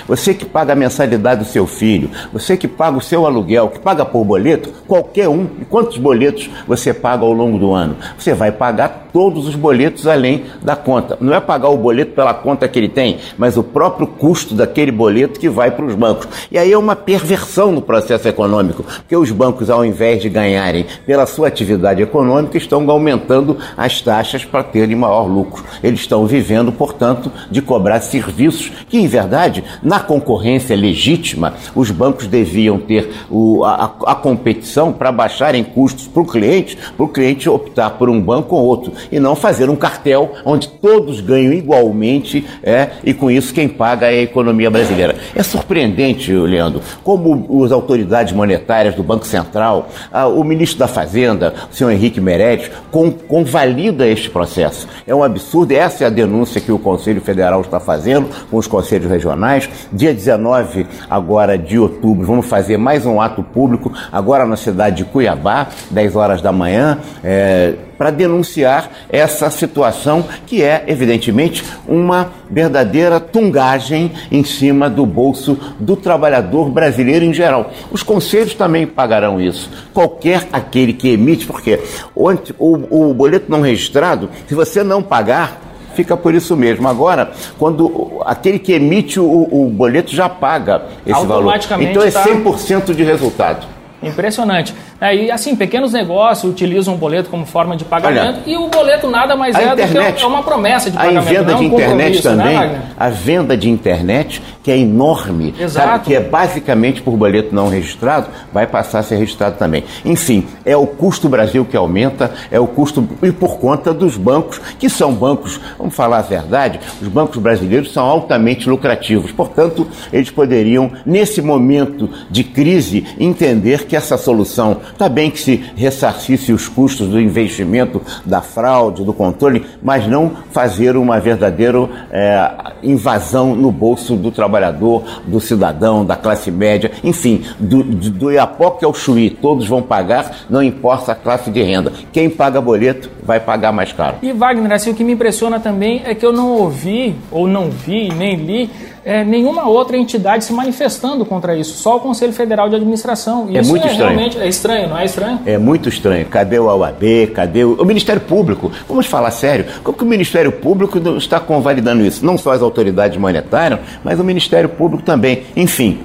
Você 0.07 0.33
que 0.33 0.45
paga 0.45 0.73
a 0.73 0.75
mensalidade 0.75 1.43
do 1.43 1.47
seu 1.47 1.65
filho, 1.65 2.09
você 2.31 2.57
que 2.57 2.67
paga 2.67 2.97
o 2.97 3.01
seu 3.01 3.25
aluguel, 3.25 3.69
que 3.69 3.79
paga 3.79 4.05
por 4.05 4.23
boleto, 4.23 4.69
qualquer 4.87 5.27
um, 5.29 5.47
e 5.61 5.65
quantos 5.65 5.97
boletos 5.97 6.49
você 6.67 6.93
paga 6.93 7.23
ao 7.23 7.33
longo 7.33 7.57
do 7.57 7.73
ano? 7.73 7.95
Você 8.17 8.33
vai 8.33 8.51
pagar 8.51 9.09
todos 9.13 9.47
os 9.47 9.55
boletos 9.55 10.07
além 10.07 10.45
da 10.61 10.75
conta. 10.75 11.17
Não 11.21 11.33
é 11.33 11.39
pagar 11.39 11.69
o 11.69 11.77
boleto 11.77 12.13
pela 12.13 12.33
conta 12.33 12.67
que 12.67 12.79
ele 12.79 12.89
tem, 12.89 13.19
mas 13.37 13.55
o 13.55 13.63
próprio 13.63 14.07
custo 14.07 14.55
daquele 14.55 14.91
boleto 14.91 15.39
que 15.39 15.47
vai 15.47 15.69
para 15.71 15.85
os 15.85 15.93
bancos. 15.93 16.27
E 16.51 16.57
aí 16.57 16.71
é 16.71 16.77
uma 16.77 16.95
perversão 16.95 17.71
no 17.71 17.81
processo 17.81 18.27
econômico, 18.27 18.83
porque 18.83 19.15
os 19.15 19.31
bancos, 19.31 19.69
ao 19.69 19.85
invés 19.85 20.21
de 20.21 20.29
ganharem 20.29 20.85
pela 21.05 21.25
sua 21.25 21.47
atividade 21.47 22.01
econômica, 22.01 22.57
estão 22.57 22.89
aumentando 22.89 23.57
as 23.77 24.01
taxas 24.01 24.43
para 24.43 24.63
terem 24.63 24.95
maior 24.95 25.27
lucro. 25.27 25.63
Eles 25.83 26.01
estão 26.01 26.25
vivendo, 26.25 26.71
portanto, 26.71 27.31
de 27.51 27.61
cobrar 27.61 28.01
serviços 28.01 28.71
que, 28.89 28.97
em 28.97 29.07
verdade, 29.07 29.63
na 29.81 29.99
concorrência 29.99 30.75
legítima, 30.75 31.53
os 31.75 31.91
bancos 31.91 32.27
deviam 32.27 32.77
ter 32.77 33.11
o, 33.29 33.63
a, 33.63 33.95
a 34.05 34.15
competição 34.15 34.91
para 34.91 35.11
baixarem 35.11 35.63
custos 35.63 36.07
para 36.07 36.21
o 36.21 36.25
cliente, 36.25 36.77
para 36.95 37.05
o 37.05 37.09
cliente 37.09 37.49
optar 37.49 37.91
por 37.91 38.09
um 38.09 38.19
banco 38.19 38.55
ou 38.55 38.65
outro, 38.65 38.93
e 39.11 39.19
não 39.19 39.35
fazer 39.35 39.69
um 39.69 39.75
cartel 39.75 40.33
onde 40.45 40.67
todos 40.67 41.21
ganham 41.21 41.53
igualmente 41.53 42.45
é, 42.61 42.89
e 43.03 43.13
com 43.13 43.29
isso 43.29 43.53
quem 43.53 43.67
paga 43.67 44.07
é 44.07 44.19
a 44.19 44.23
economia 44.23 44.69
brasileira. 44.69 45.15
É 45.35 45.43
surpreendente, 45.43 46.31
Leandro, 46.31 46.81
como 47.03 47.63
as 47.63 47.71
autoridades 47.71 48.33
monetárias 48.33 48.95
do 48.95 49.03
Banco 49.03 49.25
Central, 49.25 49.89
a, 50.11 50.27
o 50.27 50.43
ministro 50.43 50.79
da 50.79 50.87
Fazenda, 50.87 51.53
o 51.71 51.75
senhor 51.75 51.91
Henrique 51.91 52.21
Meirelles, 52.21 52.69
com, 52.91 53.11
convalida 53.11 54.07
este 54.07 54.29
processo. 54.29 54.87
É 55.05 55.13
um 55.13 55.23
absurdo, 55.23 55.71
essa 55.71 56.03
é 56.03 56.07
a 56.07 56.09
denúncia 56.09 56.61
que 56.61 56.71
o 56.71 56.79
Conselho 56.79 57.21
Federal 57.21 57.61
está 57.61 57.79
fazendo 57.79 58.29
com 58.49 58.57
os 58.57 58.67
conselhos 58.67 59.09
regionais 59.09 59.62
Dia 59.91 60.13
19 60.13 60.85
agora 61.09 61.57
de 61.57 61.77
outubro, 61.77 62.25
vamos 62.25 62.45
fazer 62.45 62.77
mais 62.77 63.05
um 63.05 63.21
ato 63.21 63.43
público, 63.43 63.91
agora 64.11 64.45
na 64.45 64.55
cidade 64.55 64.97
de 64.97 65.05
Cuiabá, 65.05 65.67
10 65.91 66.15
horas 66.15 66.41
da 66.41 66.51
manhã, 66.51 66.99
é, 67.23 67.75
para 67.97 68.11
denunciar 68.11 68.89
essa 69.09 69.49
situação 69.49 70.25
que 70.45 70.61
é, 70.61 70.83
evidentemente, 70.87 71.63
uma 71.87 72.31
verdadeira 72.49 73.19
tungagem 73.19 74.11
em 74.31 74.43
cima 74.43 74.89
do 74.89 75.05
bolso 75.05 75.57
do 75.79 75.95
trabalhador 75.95 76.69
brasileiro 76.69 77.23
em 77.23 77.33
geral. 77.33 77.71
Os 77.91 78.03
conselhos 78.03 78.55
também 78.55 78.85
pagarão 78.85 79.39
isso. 79.39 79.69
Qualquer 79.93 80.47
aquele 80.51 80.93
que 80.93 81.09
emite, 81.09 81.45
porque 81.45 81.79
o, 82.15 82.29
o, 82.59 83.09
o 83.09 83.13
boleto 83.13 83.49
não 83.49 83.61
registrado, 83.61 84.29
se 84.47 84.55
você 84.55 84.83
não 84.83 85.01
pagar, 85.01 85.61
fica 85.93 86.17
por 86.17 86.33
isso 86.33 86.55
mesmo. 86.55 86.87
Agora, 86.87 87.31
quando 87.57 88.21
aquele 88.25 88.59
que 88.59 88.73
emite 88.73 89.19
o, 89.19 89.47
o 89.51 89.69
boleto 89.69 90.13
já 90.13 90.27
paga 90.27 90.83
esse 91.05 91.25
valor. 91.25 91.53
Então 91.79 92.03
é 92.03 92.09
100% 92.09 92.85
tá... 92.85 92.93
de 92.93 93.03
resultado. 93.03 93.67
Impressionante. 94.01 94.75
É, 95.03 95.13
e 95.13 95.29
assim, 95.29 95.53
pequenos 95.53 95.91
negócios 95.91 96.49
utilizam 96.49 96.93
o 96.93 96.97
boleto 96.97 97.29
como 97.29 97.45
forma 97.45 97.75
de 97.75 97.83
pagamento 97.83 98.39
Olha, 98.41 98.43
e 98.45 98.55
o 98.55 98.69
boleto 98.69 99.09
nada 99.09 99.35
mais 99.35 99.53
é 99.53 99.73
internet, 99.73 100.13
do 100.13 100.19
que 100.19 100.25
uma 100.25 100.41
promessa 100.41 100.89
de 100.89 100.95
pagamento. 100.95 101.17
A 101.17 101.21
venda 101.29 101.51
é 101.51 101.55
um 101.55 101.59
de 101.59 101.65
internet 101.65 102.15
né, 102.15 102.21
também, 102.21 102.57
né, 102.57 102.81
a 102.97 103.09
venda 103.09 103.57
de 103.57 103.69
internet, 103.69 104.41
que 104.63 104.71
é 104.71 104.77
enorme, 104.77 105.53
sabe, 105.67 106.05
que 106.05 106.15
é 106.15 106.21
basicamente 106.21 107.01
por 107.01 107.17
boleto 107.17 107.53
não 107.53 107.67
registrado, 107.67 108.27
vai 108.53 108.65
passar 108.65 108.99
a 108.99 109.03
ser 109.03 109.17
registrado 109.17 109.57
também. 109.57 109.83
Enfim, 110.05 110.47
é 110.63 110.77
o 110.77 110.87
custo 110.87 111.27
Brasil 111.27 111.65
que 111.65 111.75
aumenta, 111.75 112.31
é 112.49 112.57
o 112.57 112.65
custo 112.65 113.05
e 113.21 113.29
por 113.29 113.57
conta 113.57 113.93
dos 113.93 114.15
bancos, 114.15 114.61
que 114.79 114.89
são 114.89 115.11
bancos, 115.13 115.59
vamos 115.77 115.93
falar 115.93 116.19
a 116.19 116.21
verdade, 116.21 116.79
os 117.01 117.09
bancos 117.09 117.39
brasileiros 117.39 117.91
são 117.91 118.05
altamente 118.05 118.69
lucrativos. 118.69 119.33
Portanto, 119.33 119.85
eles 120.13 120.29
poderiam, 120.29 120.93
nesse 121.05 121.41
momento 121.41 122.09
de 122.31 122.45
crise, 122.45 123.05
entender 123.19 123.83
que 123.83 123.97
essa 123.97 124.17
solução 124.17 124.77
Está 124.93 125.09
bem 125.09 125.31
que 125.31 125.39
se 125.39 125.55
ressarcisse 125.75 126.53
os 126.53 126.69
custos 126.69 127.07
do 127.07 127.19
investimento, 127.19 128.01
da 128.23 128.41
fraude, 128.41 129.03
do 129.03 129.11
controle, 129.11 129.65
mas 129.81 130.07
não 130.07 130.31
fazer 130.51 130.95
uma 130.95 131.19
verdadeira 131.19 131.89
é, 132.11 132.51
invasão 132.83 133.55
no 133.55 133.71
bolso 133.71 134.15
do 134.15 134.31
trabalhador, 134.31 135.03
do 135.25 135.39
cidadão, 135.39 136.05
da 136.05 136.15
classe 136.15 136.51
média, 136.51 136.91
enfim, 137.03 137.43
do, 137.59 137.83
do, 137.83 138.31
Iapoque 138.31 138.85
ao 138.85 138.93
Chuí, 138.93 139.29
todos 139.29 139.67
vão 139.67 139.81
pagar, 139.81 140.45
não 140.49 140.61
importa 140.61 141.11
a 141.11 141.15
classe 141.15 141.49
de 141.49 141.61
renda. 141.61 141.91
Quem 142.11 142.29
paga 142.29 142.61
boleto 142.61 143.09
vai 143.23 143.39
pagar 143.39 143.71
mais 143.71 143.91
caro. 143.91 144.17
E 144.21 144.31
Wagner, 144.31 144.71
assim, 144.71 144.91
o 144.91 144.95
que 144.95 145.03
me 145.03 145.13
impressiona 145.13 145.59
também 145.59 146.01
é 146.05 146.13
que 146.13 146.25
eu 146.25 146.31
não 146.31 146.51
ouvi, 146.51 147.15
ou 147.31 147.47
não 147.47 147.69
vi, 147.69 148.09
nem 148.13 148.35
li 148.35 148.69
é, 149.05 149.23
nenhuma 149.23 149.67
outra 149.67 149.97
entidade 149.97 150.45
se 150.45 150.53
manifestando 150.53 151.25
contra 151.25 151.55
isso, 151.55 151.77
só 151.77 151.97
o 151.97 151.99
Conselho 151.99 152.33
Federal 152.33 152.69
de 152.69 152.75
Administração. 152.75 153.47
E 153.49 153.57
é 153.57 153.61
muito 153.61 153.85
é 153.85 153.91
estranho. 153.91 154.09
Realmente 154.09 154.39
é 154.39 154.47
estranho, 154.47 154.89
não 154.89 154.97
é 154.97 155.05
estranho? 155.05 155.39
É 155.45 155.57
muito 155.57 155.89
estranho. 155.89 156.25
Cadê 156.25 156.59
o 156.59 156.65
OAB? 156.65 157.27
Cadê 157.33 157.63
o... 157.63 157.73
o 157.73 157.85
Ministério 157.85 158.21
Público? 158.21 158.71
Vamos 158.87 159.05
falar 159.05 159.31
sério. 159.31 159.65
Como 159.83 159.97
que 159.97 160.03
o 160.03 160.07
Ministério 160.07 160.51
Público 160.51 160.99
está 161.17 161.39
convalidando 161.39 162.05
isso? 162.05 162.25
Não 162.25 162.37
só 162.37 162.51
as 162.51 162.61
autoridades 162.61 163.17
monetárias, 163.17 163.79
mas 164.03 164.19
o 164.19 164.23
Ministério 164.23 164.69
Público 164.69 165.03
também. 165.03 165.43
Enfim, 165.55 165.99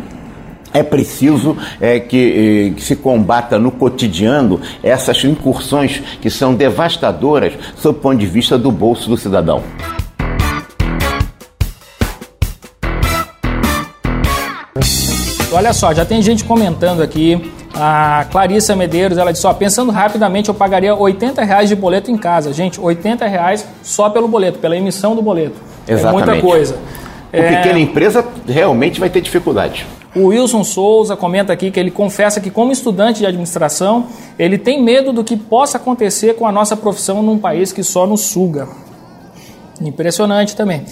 é 0.72 0.82
preciso 0.82 1.56
é, 1.80 1.98
que, 2.00 2.72
que, 2.76 2.82
se 2.82 2.96
combata 2.96 3.58
no 3.58 3.70
cotidiano 3.70 4.60
essas 4.82 5.24
incursões 5.24 6.02
que 6.20 6.30
são 6.30 6.54
devastadoras 6.54 7.52
sob 7.76 7.98
o 7.98 8.00
ponto 8.00 8.18
de 8.18 8.26
vista 8.26 8.58
do 8.58 8.70
bolso 8.70 9.08
do 9.08 9.16
cidadão. 9.16 9.62
Olha 15.50 15.72
só, 15.72 15.94
já 15.94 16.04
tem 16.04 16.20
gente 16.20 16.44
comentando 16.44 17.02
aqui 17.02 17.52
A 17.74 18.26
Clarissa 18.30 18.76
Medeiros, 18.76 19.16
ela 19.16 19.32
disse, 19.32 19.46
ó, 19.46 19.54
pensando 19.54 19.90
rapidamente, 19.90 20.48
eu 20.48 20.54
pagaria 20.54 20.94
80 20.94 21.42
reais 21.42 21.68
de 21.68 21.74
boleto 21.74 22.10
em 22.10 22.18
casa. 22.18 22.52
Gente, 22.52 22.80
80 22.80 23.26
reais 23.26 23.66
só 23.82 24.10
pelo 24.10 24.28
boleto, 24.28 24.58
pela 24.58 24.76
emissão 24.76 25.16
do 25.16 25.22
boleto. 25.22 25.56
Exatamente. 25.86 26.22
É 26.22 26.26
muita 26.32 26.46
coisa. 26.46 26.74
O 27.32 27.36
é... 27.36 27.56
pequena 27.56 27.78
empresa 27.78 28.26
realmente 28.46 29.00
vai 29.00 29.08
ter 29.08 29.20
dificuldade. 29.20 29.86
O 30.14 30.26
Wilson 30.26 30.64
Souza 30.64 31.16
comenta 31.16 31.52
aqui 31.52 31.70
que 31.70 31.78
ele 31.78 31.90
confessa 31.90 32.40
que, 32.40 32.50
como 32.50 32.72
estudante 32.72 33.20
de 33.20 33.26
administração, 33.26 34.06
ele 34.38 34.58
tem 34.58 34.82
medo 34.82 35.12
do 35.12 35.22
que 35.22 35.36
possa 35.36 35.76
acontecer 35.76 36.34
com 36.34 36.46
a 36.46 36.52
nossa 36.52 36.76
profissão 36.76 37.22
num 37.22 37.38
país 37.38 37.72
que 37.72 37.82
só 37.82 38.06
nos 38.06 38.22
suga. 38.22 38.68
Impressionante 39.80 40.56
também. 40.56 40.84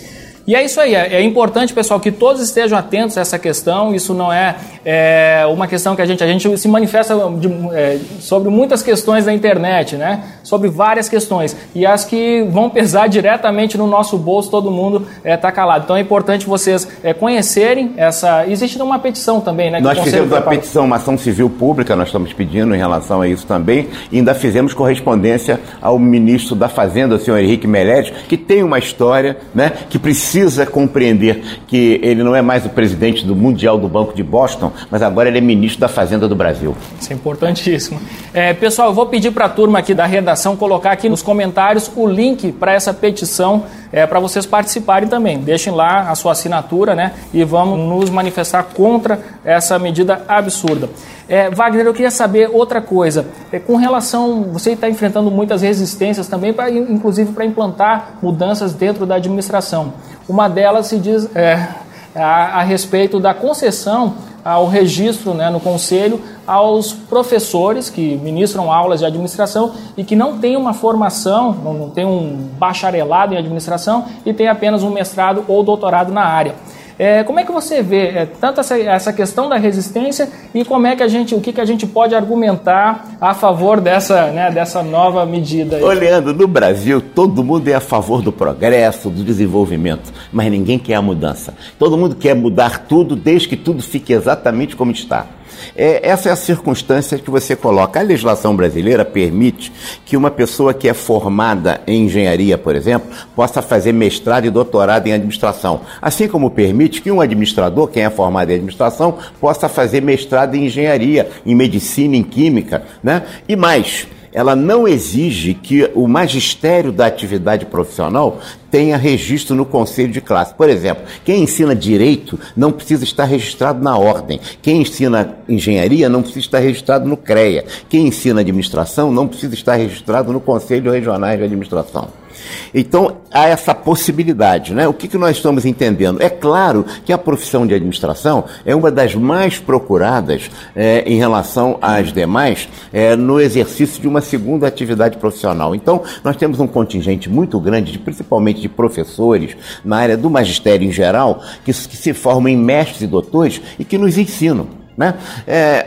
E 0.46 0.54
é 0.54 0.64
isso 0.64 0.80
aí, 0.80 0.94
é, 0.94 1.14
é, 1.14 1.22
importante, 1.22 1.74
pessoal, 1.74 1.98
que 1.98 2.12
todos 2.12 2.40
estejam 2.40 2.78
atentos 2.78 3.18
a 3.18 3.20
essa 3.20 3.36
questão. 3.36 3.92
Isso 3.92 4.14
não 4.14 4.32
é, 4.32 4.54
é 4.84 5.44
uma 5.48 5.66
questão 5.66 5.96
que 5.96 6.02
a 6.02 6.06
gente, 6.06 6.22
a 6.22 6.26
gente 6.26 6.56
se 6.56 6.68
manifesta 6.68 7.16
de, 7.36 7.48
é, 7.72 7.98
sobre 8.20 8.48
muitas 8.48 8.80
questões 8.80 9.24
da 9.24 9.32
internet, 9.32 9.96
né? 9.96 10.22
Sobre 10.44 10.68
várias 10.68 11.08
questões. 11.08 11.56
E 11.74 11.84
as 11.84 12.04
que 12.04 12.46
vão 12.48 12.70
pesar 12.70 13.08
diretamente 13.10 13.76
no 13.76 13.88
nosso 13.88 14.16
bolso, 14.16 14.48
todo 14.48 14.70
mundo 14.70 15.08
está 15.24 15.48
é, 15.48 15.52
calado. 15.52 15.82
Então 15.82 15.96
é 15.96 16.00
importante 16.00 16.46
vocês 16.46 16.86
é, 17.02 17.12
conhecerem 17.12 17.94
essa. 17.96 18.46
Existe 18.46 18.80
uma 18.80 19.00
petição 19.00 19.40
também, 19.40 19.68
né? 19.72 19.80
Nós 19.80 19.98
fizemos 19.98 20.30
uma 20.30 20.42
petição, 20.42 20.84
uma 20.84 20.96
ação 20.96 21.18
civil 21.18 21.50
pública, 21.50 21.96
nós 21.96 22.06
estamos 22.06 22.32
pedindo 22.32 22.72
em 22.72 22.78
relação 22.78 23.20
a 23.20 23.26
isso 23.26 23.44
também, 23.48 23.88
e 24.12 24.18
ainda 24.18 24.32
fizemos 24.32 24.72
correspondência 24.72 25.58
ao 25.82 25.98
ministro 25.98 26.54
da 26.54 26.68
Fazenda, 26.68 27.16
o 27.16 27.18
senhor 27.18 27.38
Henrique 27.38 27.66
Meirelles, 27.66 28.12
que 28.28 28.36
tem 28.36 28.62
uma 28.62 28.78
história, 28.78 29.38
né? 29.52 29.72
Que 29.90 29.98
precisa 29.98 30.35
precisa 30.36 30.66
compreender 30.66 31.42
que 31.66 31.98
ele 32.02 32.22
não 32.22 32.36
é 32.36 32.42
mais 32.42 32.66
o 32.66 32.68
presidente 32.68 33.24
do 33.24 33.34
Mundial 33.34 33.78
do 33.78 33.88
Banco 33.88 34.14
de 34.14 34.22
Boston, 34.22 34.70
mas 34.90 35.00
agora 35.00 35.30
ele 35.30 35.38
é 35.38 35.40
ministro 35.40 35.80
da 35.80 35.88
Fazenda 35.88 36.28
do 36.28 36.36
Brasil. 36.36 36.76
Isso 37.00 37.10
é 37.10 37.16
importantíssimo. 37.16 37.98
É, 38.34 38.52
pessoal, 38.52 38.88
eu 38.88 38.94
vou 38.94 39.06
pedir 39.06 39.30
para 39.30 39.46
a 39.46 39.48
turma 39.48 39.78
aqui 39.78 39.94
da 39.94 40.04
redação 40.04 40.54
colocar 40.54 40.92
aqui 40.92 41.08
nos 41.08 41.22
comentários 41.22 41.90
o 41.96 42.06
link 42.06 42.52
para 42.52 42.74
essa 42.74 42.92
petição 42.92 43.64
é, 43.90 44.06
para 44.06 44.20
vocês 44.20 44.44
participarem 44.44 45.08
também. 45.08 45.38
Deixem 45.38 45.72
lá 45.72 46.10
a 46.10 46.14
sua 46.14 46.32
assinatura 46.32 46.94
né, 46.94 47.12
e 47.32 47.42
vamos 47.42 47.78
nos 47.78 48.10
manifestar 48.10 48.62
contra 48.74 49.18
essa 49.42 49.78
medida 49.78 50.22
absurda. 50.28 50.90
É, 51.28 51.50
Wagner, 51.50 51.84
eu 51.84 51.92
queria 51.92 52.10
saber 52.10 52.48
outra 52.52 52.80
coisa. 52.80 53.26
É, 53.50 53.58
com 53.58 53.76
relação, 53.76 54.44
você 54.52 54.72
está 54.72 54.88
enfrentando 54.88 55.30
muitas 55.30 55.62
resistências 55.62 56.28
também, 56.28 56.52
pra, 56.52 56.70
inclusive 56.70 57.32
para 57.32 57.44
implantar 57.44 58.14
mudanças 58.22 58.72
dentro 58.72 59.04
da 59.04 59.16
administração. 59.16 59.94
Uma 60.28 60.48
delas 60.48 60.86
se 60.86 60.98
diz 60.98 61.28
é, 61.34 61.68
a, 62.14 62.60
a 62.60 62.62
respeito 62.62 63.18
da 63.18 63.34
concessão 63.34 64.14
ao 64.44 64.68
registro 64.68 65.34
né, 65.34 65.50
no 65.50 65.58
conselho 65.58 66.20
aos 66.46 66.92
professores 66.92 67.90
que 67.90 68.16
ministram 68.18 68.72
aulas 68.72 69.00
de 69.00 69.06
administração 69.06 69.72
e 69.96 70.04
que 70.04 70.14
não 70.14 70.38
têm 70.38 70.56
uma 70.56 70.72
formação, 70.72 71.52
não 71.52 71.90
têm 71.90 72.04
um 72.04 72.48
bacharelado 72.56 73.34
em 73.34 73.38
administração 73.38 74.04
e 74.24 74.32
têm 74.32 74.46
apenas 74.46 74.84
um 74.84 74.90
mestrado 74.90 75.44
ou 75.48 75.64
doutorado 75.64 76.12
na 76.12 76.22
área. 76.22 76.54
É, 76.98 77.22
como 77.24 77.38
é 77.38 77.44
que 77.44 77.52
você 77.52 77.82
vê 77.82 78.08
é, 78.08 78.26
tanto 78.40 78.60
essa, 78.60 78.78
essa, 78.78 79.12
questão 79.12 79.48
da 79.48 79.56
resistência 79.56 80.28
e 80.54 80.64
como 80.64 80.86
é 80.86 80.96
que 80.96 81.02
a 81.02 81.08
gente, 81.08 81.34
o 81.34 81.40
que, 81.40 81.52
que 81.52 81.60
a 81.60 81.64
gente 81.64 81.86
pode 81.86 82.14
argumentar 82.14 83.16
a 83.20 83.34
favor 83.34 83.80
dessa, 83.80 84.30
né, 84.30 84.50
dessa 84.50 84.82
nova 84.82 85.26
medida? 85.26 85.76
Aí? 85.76 85.82
Olhando, 85.82 86.32
no 86.32 86.48
Brasil 86.48 87.00
todo 87.00 87.44
mundo 87.44 87.68
é 87.68 87.74
a 87.74 87.80
favor 87.80 88.22
do 88.22 88.32
progresso, 88.32 89.10
do 89.10 89.22
desenvolvimento, 89.22 90.12
mas 90.32 90.50
ninguém 90.50 90.78
quer 90.78 90.94
a 90.94 91.02
mudança. 91.02 91.52
Todo 91.78 91.98
mundo 91.98 92.16
quer 92.16 92.34
mudar 92.34 92.86
tudo 92.86 93.14
desde 93.14 93.48
que 93.48 93.56
tudo 93.56 93.82
fique 93.82 94.12
exatamente 94.12 94.74
como 94.74 94.90
está. 94.90 95.26
É, 95.74 96.08
essa 96.08 96.28
é 96.28 96.32
a 96.32 96.36
circunstância 96.36 97.18
que 97.18 97.30
você 97.30 97.54
coloca. 97.54 98.00
A 98.00 98.02
legislação 98.02 98.54
brasileira 98.56 99.04
permite 99.04 99.72
que 100.04 100.16
uma 100.16 100.30
pessoa 100.30 100.74
que 100.74 100.88
é 100.88 100.94
formada 100.94 101.80
em 101.86 102.04
engenharia, 102.04 102.56
por 102.56 102.74
exemplo, 102.74 103.10
possa 103.34 103.62
fazer 103.62 103.92
mestrado 103.92 104.46
e 104.46 104.50
doutorado 104.50 105.06
em 105.06 105.12
administração. 105.12 105.80
Assim 106.00 106.28
como 106.28 106.50
permite 106.50 107.02
que 107.02 107.10
um 107.10 107.20
administrador, 107.20 107.88
quem 107.88 108.04
é 108.04 108.10
formado 108.10 108.50
em 108.50 108.54
administração, 108.54 109.18
possa 109.40 109.68
fazer 109.68 110.02
mestrado 110.02 110.54
em 110.54 110.66
engenharia, 110.66 111.28
em 111.44 111.54
medicina, 111.54 112.16
em 112.16 112.22
química. 112.22 112.84
Né? 113.02 113.22
E 113.48 113.56
mais, 113.56 114.06
ela 114.36 114.54
não 114.54 114.86
exige 114.86 115.54
que 115.54 115.90
o 115.94 116.06
magistério 116.06 116.92
da 116.92 117.06
atividade 117.06 117.64
profissional 117.64 118.38
tenha 118.70 118.98
registro 118.98 119.56
no 119.56 119.64
conselho 119.64 120.12
de 120.12 120.20
classe. 120.20 120.52
Por 120.52 120.68
exemplo, 120.68 121.04
quem 121.24 121.42
ensina 121.42 121.74
direito 121.74 122.38
não 122.54 122.70
precisa 122.70 123.02
estar 123.02 123.24
registrado 123.24 123.82
na 123.82 123.96
ordem. 123.96 124.38
Quem 124.60 124.82
ensina 124.82 125.38
engenharia 125.48 126.10
não 126.10 126.20
precisa 126.20 126.40
estar 126.40 126.58
registrado 126.58 127.08
no 127.08 127.16
CREA. 127.16 127.64
Quem 127.88 128.08
ensina 128.08 128.42
administração 128.42 129.10
não 129.10 129.26
precisa 129.26 129.54
estar 129.54 129.76
registrado 129.76 130.30
no 130.30 130.40
Conselho 130.40 130.92
Regional 130.92 131.34
de 131.34 131.42
Administração. 131.42 132.25
Então, 132.74 133.18
há 133.32 133.46
essa 133.46 133.74
possibilidade. 133.74 134.74
Né? 134.74 134.86
O 134.88 134.92
que, 134.92 135.08
que 135.08 135.18
nós 135.18 135.36
estamos 135.36 135.64
entendendo? 135.64 136.22
É 136.22 136.28
claro 136.28 136.84
que 137.04 137.12
a 137.12 137.18
profissão 137.18 137.66
de 137.66 137.74
administração 137.74 138.44
é 138.64 138.74
uma 138.74 138.90
das 138.90 139.14
mais 139.14 139.58
procuradas 139.58 140.50
é, 140.74 141.02
em 141.06 141.16
relação 141.16 141.78
às 141.80 142.12
demais 142.12 142.68
é, 142.92 143.16
no 143.16 143.40
exercício 143.40 144.00
de 144.00 144.08
uma 144.08 144.20
segunda 144.20 144.66
atividade 144.66 145.18
profissional. 145.18 145.74
Então, 145.74 146.02
nós 146.22 146.36
temos 146.36 146.60
um 146.60 146.66
contingente 146.66 147.28
muito 147.28 147.58
grande, 147.60 147.92
de, 147.92 147.98
principalmente 147.98 148.60
de 148.60 148.68
professores, 148.68 149.56
na 149.84 149.98
área 149.98 150.16
do 150.16 150.30
magistério 150.30 150.86
em 150.86 150.92
geral, 150.92 151.42
que, 151.64 151.72
que 151.72 151.96
se 151.96 152.12
formam 152.12 152.48
em 152.48 152.56
mestres 152.56 153.02
e 153.02 153.06
doutores 153.06 153.60
e 153.78 153.84
que 153.84 153.98
nos 153.98 154.18
ensinam. 154.18 154.66
Né? 154.96 155.14
É, 155.46 155.86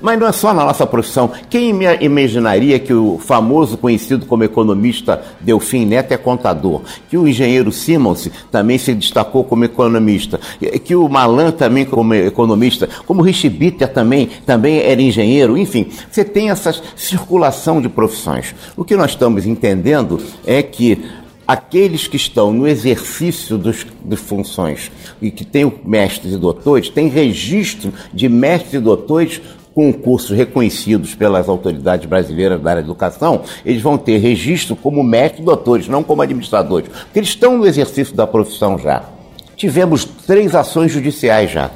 mas 0.00 0.18
não 0.18 0.26
é 0.26 0.32
só 0.32 0.52
na 0.52 0.64
nossa 0.64 0.86
profissão. 0.86 1.30
Quem 1.48 1.72
imaginaria 2.00 2.78
que 2.78 2.92
o 2.92 3.18
famoso, 3.18 3.76
conhecido 3.76 4.26
como 4.26 4.44
economista 4.44 5.22
Delfim 5.40 5.84
Neto 5.84 6.12
é 6.12 6.16
contador? 6.16 6.82
Que 7.08 7.16
o 7.16 7.26
engenheiro 7.26 7.72
Simons 7.72 8.28
também 8.50 8.78
se 8.78 8.94
destacou 8.94 9.44
como 9.44 9.64
economista? 9.64 10.40
Que 10.84 10.94
o 10.94 11.08
Malan 11.08 11.50
também 11.50 11.84
como 11.84 12.14
economista? 12.14 12.88
Como 13.06 13.20
o 13.20 13.24
Rich 13.24 13.48
Bitter 13.48 13.92
também, 13.92 14.28
também 14.44 14.80
era 14.80 15.00
engenheiro? 15.00 15.56
Enfim, 15.56 15.88
você 16.10 16.24
tem 16.24 16.50
essa 16.50 16.74
circulação 16.94 17.80
de 17.80 17.88
profissões. 17.88 18.54
O 18.76 18.84
que 18.84 18.96
nós 18.96 19.12
estamos 19.12 19.46
entendendo 19.46 20.20
é 20.46 20.62
que 20.62 21.02
aqueles 21.46 22.08
que 22.08 22.16
estão 22.16 22.52
no 22.52 22.66
exercício 22.66 23.56
dos, 23.56 23.86
de 24.04 24.16
funções 24.16 24.90
e 25.22 25.30
que 25.30 25.44
têm 25.44 25.72
mestres 25.84 26.34
e 26.34 26.36
doutores, 26.36 26.88
têm 26.88 27.08
registro 27.08 27.92
de 28.12 28.28
mestres 28.28 28.74
e 28.74 28.80
doutores 28.80 29.40
com 29.76 29.92
cursos 29.92 30.34
reconhecidos 30.34 31.14
pelas 31.14 31.50
autoridades 31.50 32.06
brasileiras 32.06 32.58
da 32.62 32.70
área 32.70 32.82
de 32.82 32.88
educação, 32.88 33.42
eles 33.62 33.82
vão 33.82 33.98
ter 33.98 34.16
registro 34.16 34.74
como 34.74 35.04
mestres 35.04 35.44
doutores, 35.44 35.86
não 35.86 36.02
como 36.02 36.22
administradores, 36.22 36.88
porque 36.88 37.18
eles 37.18 37.28
estão 37.28 37.58
no 37.58 37.66
exercício 37.66 38.16
da 38.16 38.26
profissão 38.26 38.78
já. 38.78 39.04
Tivemos 39.54 40.06
três 40.06 40.54
ações 40.54 40.90
judiciais 40.92 41.50
já. 41.50 41.70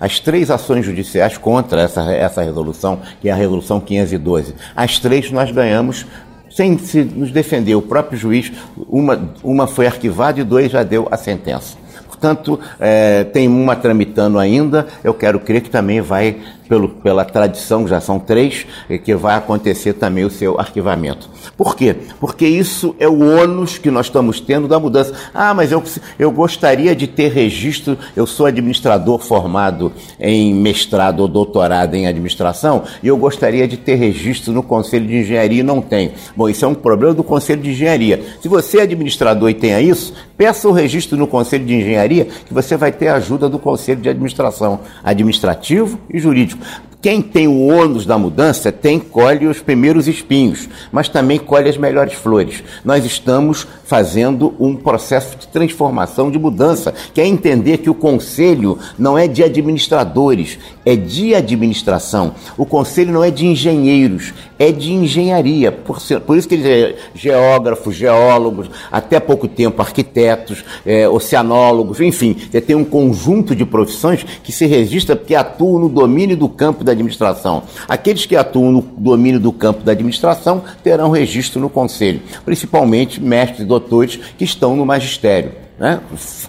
As 0.00 0.18
três 0.18 0.50
ações 0.50 0.84
judiciais 0.84 1.38
contra 1.38 1.82
essa, 1.82 2.02
essa 2.12 2.42
resolução, 2.42 2.98
que 3.20 3.28
é 3.28 3.32
a 3.32 3.36
resolução 3.36 3.78
512, 3.78 4.52
as 4.74 4.98
três 4.98 5.30
nós 5.30 5.52
ganhamos 5.52 6.04
sem 6.50 6.76
se 6.76 7.04
nos 7.04 7.30
defender. 7.30 7.76
O 7.76 7.82
próprio 7.82 8.18
juiz, 8.18 8.50
uma, 8.76 9.32
uma 9.44 9.68
foi 9.68 9.86
arquivada 9.86 10.40
e 10.40 10.44
dois 10.44 10.72
já 10.72 10.82
deu 10.82 11.06
a 11.08 11.16
sentença. 11.16 11.76
Portanto, 12.24 12.58
é, 12.80 13.24
tem 13.24 13.46
uma 13.46 13.76
tramitando 13.76 14.38
ainda, 14.38 14.86
eu 15.04 15.12
quero 15.12 15.38
crer 15.38 15.60
que 15.60 15.68
também 15.68 16.00
vai 16.00 16.38
pelo, 16.68 16.88
pela 16.88 17.24
tradição, 17.24 17.86
já 17.86 18.00
são 18.00 18.18
três, 18.18 18.66
que 19.04 19.14
vai 19.14 19.36
acontecer 19.36 19.94
também 19.94 20.24
o 20.24 20.30
seu 20.30 20.58
arquivamento. 20.58 21.28
Por 21.56 21.76
quê? 21.76 21.94
Porque 22.18 22.46
isso 22.46 22.94
é 22.98 23.08
o 23.08 23.20
ônus 23.20 23.78
que 23.78 23.90
nós 23.90 24.06
estamos 24.06 24.40
tendo 24.40 24.66
da 24.66 24.78
mudança. 24.78 25.14
Ah, 25.32 25.54
mas 25.54 25.70
eu, 25.72 25.82
eu 26.18 26.30
gostaria 26.30 26.94
de 26.94 27.06
ter 27.06 27.32
registro, 27.32 27.98
eu 28.16 28.26
sou 28.26 28.46
administrador 28.46 29.18
formado 29.18 29.92
em 30.18 30.54
mestrado 30.54 31.20
ou 31.20 31.28
doutorado 31.28 31.94
em 31.94 32.06
administração, 32.06 32.84
e 33.02 33.08
eu 33.08 33.16
gostaria 33.16 33.68
de 33.68 33.76
ter 33.76 33.96
registro 33.96 34.52
no 34.52 34.62
Conselho 34.62 35.06
de 35.06 35.16
Engenharia 35.16 35.60
e 35.60 35.62
não 35.62 35.80
tem. 35.80 36.12
Bom, 36.36 36.48
isso 36.48 36.64
é 36.64 36.68
um 36.68 36.74
problema 36.74 37.14
do 37.14 37.24
Conselho 37.24 37.62
de 37.62 37.70
Engenharia. 37.70 38.22
Se 38.40 38.48
você 38.48 38.78
é 38.78 38.82
administrador 38.82 39.50
e 39.50 39.54
tenha 39.54 39.80
isso, 39.80 40.12
peça 40.36 40.68
o 40.68 40.72
registro 40.72 41.16
no 41.16 41.26
Conselho 41.26 41.64
de 41.64 41.74
Engenharia, 41.74 42.26
que 42.46 42.54
você 42.54 42.76
vai 42.76 42.92
ter 42.92 43.08
a 43.08 43.16
ajuda 43.16 43.48
do 43.48 43.58
Conselho 43.58 44.00
de 44.00 44.08
Administração, 44.08 44.80
administrativo 45.02 45.98
e 46.12 46.18
jurídico. 46.18 46.53
engagement. 46.54 46.93
Quem 47.04 47.20
tem 47.20 47.46
o 47.46 47.66
ônus 47.66 48.06
da 48.06 48.16
mudança 48.16 48.72
tem 48.72 48.98
colhe 48.98 49.46
os 49.46 49.60
primeiros 49.60 50.08
espinhos, 50.08 50.70
mas 50.90 51.06
também 51.06 51.38
colhe 51.38 51.68
as 51.68 51.76
melhores 51.76 52.14
flores. 52.14 52.64
Nós 52.82 53.04
estamos 53.04 53.66
fazendo 53.84 54.54
um 54.58 54.74
processo 54.74 55.36
de 55.36 55.46
transformação, 55.48 56.30
de 56.30 56.38
mudança, 56.38 56.94
que 57.12 57.20
é 57.20 57.26
entender 57.26 57.76
que 57.78 57.90
o 57.90 57.94
conselho 57.94 58.78
não 58.98 59.18
é 59.18 59.28
de 59.28 59.44
administradores, 59.44 60.58
é 60.82 60.96
de 60.96 61.34
administração. 61.34 62.34
O 62.56 62.64
conselho 62.64 63.12
não 63.12 63.22
é 63.22 63.30
de 63.30 63.44
engenheiros, 63.44 64.32
é 64.58 64.72
de 64.72 64.90
engenharia. 64.90 65.70
Por, 65.70 66.00
ser, 66.00 66.20
por 66.20 66.38
isso 66.38 66.48
que 66.48 66.54
eles 66.54 66.66
é 66.66 66.96
geógrafos, 67.14 67.94
geólogos, 67.94 68.70
até 68.90 69.20
pouco 69.20 69.46
tempo 69.46 69.82
arquitetos, 69.82 70.64
é, 70.86 71.06
oceanólogos, 71.06 72.00
enfim, 72.00 72.34
tem 72.66 72.74
um 72.74 72.84
conjunto 72.84 73.54
de 73.54 73.66
profissões 73.66 74.24
que 74.42 74.50
se 74.50 74.64
registra 74.64 75.14
porque 75.14 75.34
atuam 75.34 75.78
no 75.78 75.88
domínio 75.90 76.34
do 76.34 76.48
campo 76.48 76.82
da 76.82 76.93
administração. 76.94 77.62
Aqueles 77.88 78.26
que 78.26 78.36
atuam 78.36 78.72
no 78.72 78.82
domínio 78.82 79.40
do 79.40 79.52
campo 79.52 79.82
da 79.82 79.92
administração 79.92 80.62
terão 80.82 81.10
registro 81.10 81.60
no 81.60 81.68
Conselho, 81.68 82.22
principalmente 82.44 83.20
mestres 83.20 83.60
e 83.60 83.64
doutores 83.64 84.18
que 84.38 84.44
estão 84.44 84.74
no 84.76 84.86
magistério 84.86 85.64
né, 85.78 86.00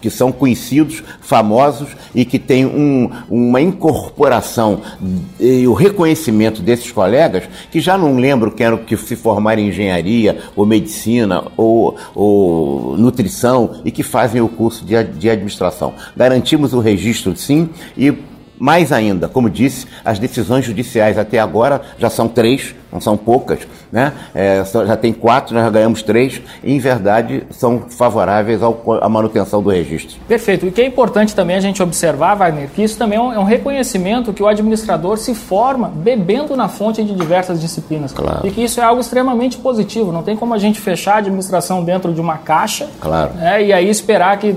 que 0.01 0.10
são 0.10 0.31
conhecidos, 0.31 1.03
famosos 1.19 1.89
e 2.13 2.23
que 2.23 2.38
têm 2.38 2.65
um, 2.65 3.10
uma 3.29 3.60
incorporação 3.60 4.81
e 5.39 5.67
o 5.67 5.73
reconhecimento 5.73 6.62
desses 6.62 6.91
colegas 6.91 7.43
que 7.71 7.79
já 7.79 7.97
não 7.97 8.17
lembro 8.17 8.51
que 8.51 8.63
eram 8.63 8.77
que 8.77 8.95
se 8.95 9.15
formaram 9.15 9.62
em 9.62 9.69
engenharia 9.69 10.38
ou 10.55 10.65
medicina 10.65 11.43
ou, 11.58 11.95
ou 12.13 12.97
nutrição 12.97 13.81
e 13.84 13.91
que 13.91 14.03
fazem 14.03 14.41
o 14.41 14.47
curso 14.47 14.86
de, 14.86 15.03
de 15.03 15.29
administração. 15.29 15.93
Garantimos 16.15 16.73
o 16.73 16.79
registro 16.79 17.36
sim 17.36 17.69
e 17.97 18.13
mais 18.58 18.91
ainda, 18.91 19.28
como 19.28 19.50
disse, 19.50 19.88
as 20.04 20.20
decisões 20.20 20.65
judiciais 20.65 21.18
até 21.18 21.39
agora 21.39 21.82
já 21.98 22.10
são 22.10 22.28
três, 22.28 22.76
não 22.91 23.02
são 23.02 23.18
poucas, 23.18 23.60
né? 23.91 24.13
É, 24.34 24.63
já 24.63 24.96
tem 24.96 25.13
quatro, 25.13 25.54
nós 25.54 25.63
já 25.63 25.70
ganhamos 25.70 26.02
três, 26.02 26.41
e 26.63 26.74
em 26.74 26.80
verdade 26.80 27.44
são 27.52 27.84
favoráveis 27.89 28.63
ao, 28.63 28.82
à 29.02 29.10
manutenção 29.10 29.62
do 29.62 29.70
registro. 29.70 30.18
Perfeito. 30.28 30.65
E 30.65 30.72
que 30.72 30.82
é 30.82 30.86
importante 30.86 31.36
também 31.36 31.56
a 31.56 31.60
gente 31.60 31.82
observar, 31.84 32.36
Wagner, 32.36 32.70
que 32.74 32.84
isso 32.84 32.98
também 32.98 33.18
é 33.18 33.22
um, 33.22 33.34
é 33.34 33.39
um 33.39 33.44
reconhecimento 33.44 34.34
que 34.34 34.41
o 34.41 34.48
administrador 34.48 35.18
se 35.18 35.36
forma 35.36 35.91
bebendo 35.94 36.56
na 36.56 36.68
fonte 36.68 37.04
de 37.04 37.13
diversas 37.13 37.60
disciplinas. 37.60 38.13
Claro. 38.13 38.48
E 38.48 38.52
que 38.52 38.63
isso 38.63 38.80
é 38.80 38.84
algo 38.84 39.02
extremamente 39.02 39.58
positivo. 39.58 40.12
Não 40.12 40.24
tem 40.24 40.36
como 40.36 40.54
a 40.54 40.58
gente 40.58 40.80
fechar 40.80 41.15
a 41.15 41.18
administração 41.18 41.84
dentro 41.84 42.13
de 42.13 42.22
uma 42.22 42.38
caixa 42.38 42.88
claro. 43.00 43.34
né, 43.34 43.63
e 43.63 43.74
aí 43.74 43.89
esperar 43.89 44.38
que 44.38 44.56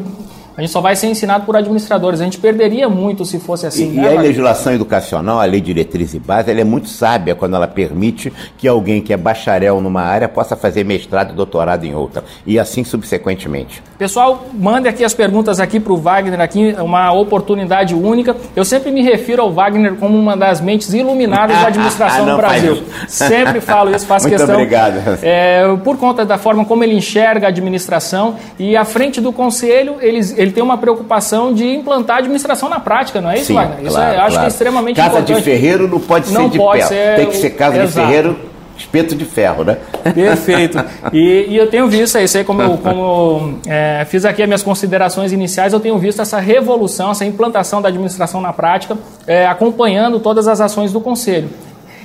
a 0.59 0.61
gente 0.61 0.73
só 0.73 0.81
vai 0.81 0.97
ser 0.97 1.07
ensinado 1.07 1.47
por 1.47 1.57
administradores. 1.57 2.21
A 2.21 2.25
gente 2.25 2.37
perderia 2.37 2.89
muito 2.89 3.25
se 3.25 3.39
fosse 3.39 3.65
assim. 3.65 3.93
E, 3.93 3.97
né, 3.97 4.13
e 4.13 4.17
a 4.17 4.21
legislação 4.21 4.73
educacional, 4.73 5.39
a 5.41 5.45
lei 5.45 5.61
diretriz 5.61 6.15
e 6.15 6.19
base, 6.19 6.51
ela 6.51 6.61
é 6.61 6.65
muito 6.65 6.89
sábia 6.89 7.37
quando 7.37 7.55
ela 7.55 7.69
permite 7.69 8.33
que 8.57 8.67
alguém 8.67 9.01
que 9.01 9.13
é 9.13 9.17
bacharel 9.17 9.81
numa 9.81 10.03
área 10.03 10.29
possa 10.29 10.57
fazer 10.57 10.83
mestrado 10.83 11.31
e 11.31 11.37
doutorado 11.37 11.85
em 11.85 11.95
outra. 11.95 12.25
E 12.45 12.59
assim 12.59 12.83
subsequentemente. 12.83 13.81
Pessoal, 13.97 14.47
mande 14.53 14.89
aqui 14.89 15.05
as 15.05 15.15
perguntas 15.15 15.61
aqui 15.61 15.79
para 15.79 15.93
o 15.93 15.97
Wagner, 15.97 16.41
aqui 16.41 16.75
uma 16.81 17.13
oportunidade 17.13 17.95
única. 17.95 18.35
Eu 18.57 18.65
sempre 18.65 18.91
me 18.91 19.01
refiro 19.01 19.43
ao 19.43 19.53
Wagner 19.53 19.95
como 19.95 20.19
uma 20.19 20.37
das 20.37 20.61
mentes 20.61 20.93
iluminadas 20.93 21.57
da 21.57 21.69
administração 21.69 22.27
Não, 22.27 22.33
no 22.33 22.37
Brasil. 22.37 22.83
Sempre 23.07 23.61
falo 23.61 23.95
isso, 23.95 24.07
faço 24.07 24.27
Muito 24.27 24.39
questão. 24.39 24.57
obrigado. 24.57 25.19
É, 25.23 25.63
por 25.85 25.97
conta 25.97 26.25
da 26.25 26.37
forma 26.37 26.65
como 26.65 26.83
ele 26.83 26.97
enxerga 26.97 27.47
a 27.47 27.51
administração 27.51 28.35
e 28.59 28.77
à 28.77 28.85
frente 28.85 29.21
do 29.21 29.33
conselho, 29.33 29.99
eles, 30.01 30.37
ele 30.37 30.48
tem 30.53 30.63
uma 30.63 30.79
preocupação 30.79 31.53
de 31.53 31.67
implantar 31.67 32.17
a 32.17 32.19
administração 32.21 32.69
na 32.69 32.81
prática, 32.81 33.21
não 33.21 33.31
é 33.31 33.37
isso, 33.37 33.47
Sim, 33.47 33.55
Wagner? 33.55 33.81
Isso 33.87 33.95
claro, 33.95 34.13
é, 34.13 34.17
eu 34.17 34.21
acho 34.23 34.39
que 34.39 34.45
é 34.45 34.49
extremamente 34.49 34.97
casa 34.97 35.09
importante. 35.19 35.37
de 35.37 35.43
ferreiro 35.43 35.89
não 35.89 36.01
pode 36.01 36.33
Não 36.33 36.45
ser 36.45 36.51
de 36.51 36.59
pode 36.59 36.85
ser 36.85 37.17
Tem 37.17 37.27
que 37.27 37.37
ser 37.37 37.51
casa 37.51 37.87
de 37.87 37.93
ferreiro, 37.93 38.39
espeto 38.77 39.15
de 39.17 39.25
ferro, 39.25 39.65
né? 39.65 39.77
Perfeito. 40.15 40.79
E, 41.13 41.47
e 41.49 41.57
eu 41.57 41.69
tenho 41.69 41.89
visto 41.89 42.19
isso 42.19 42.39
aí, 42.39 42.45
como, 42.45 42.63
eu- 42.63 42.79
como 42.79 43.01
eu, 43.01 43.59
é, 43.67 44.05
fiz 44.09 44.25
aqui 44.25 44.43
as 44.43 44.49
minhas 44.49 44.63
considerações 44.63 45.33
iniciais, 45.33 45.73
eu 45.73 45.81
tenho 45.81 45.99
visto 45.99 46.21
essa 46.23 46.39
revolução, 46.39 47.11
essa 47.11 47.25
implantação 47.25 47.81
da 47.83 47.89
administração 47.89 48.41
na 48.41 48.53
prática, 48.53 48.97
é, 49.27 49.47
acompanhando 49.47 50.21
todas 50.21 50.47
as 50.47 50.61
ações 50.61 50.93
do 50.93 51.01
Conselho. 51.01 51.49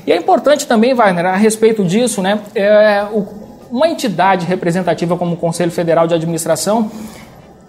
E 0.07 0.11
é 0.11 0.17
importante 0.17 0.65
também, 0.67 0.93
Wagner, 0.93 1.25
a 1.27 1.35
respeito 1.35 1.83
disso, 1.83 2.21
né, 2.21 2.39
é, 2.55 3.03
o- 3.11 3.25
uma 3.71 3.87
entidade 3.87 4.45
representativa 4.45 5.17
como 5.17 5.33
o 5.33 5.37
Conselho 5.37 5.71
Federal 5.71 6.05
de 6.07 6.13
Administração 6.13 6.91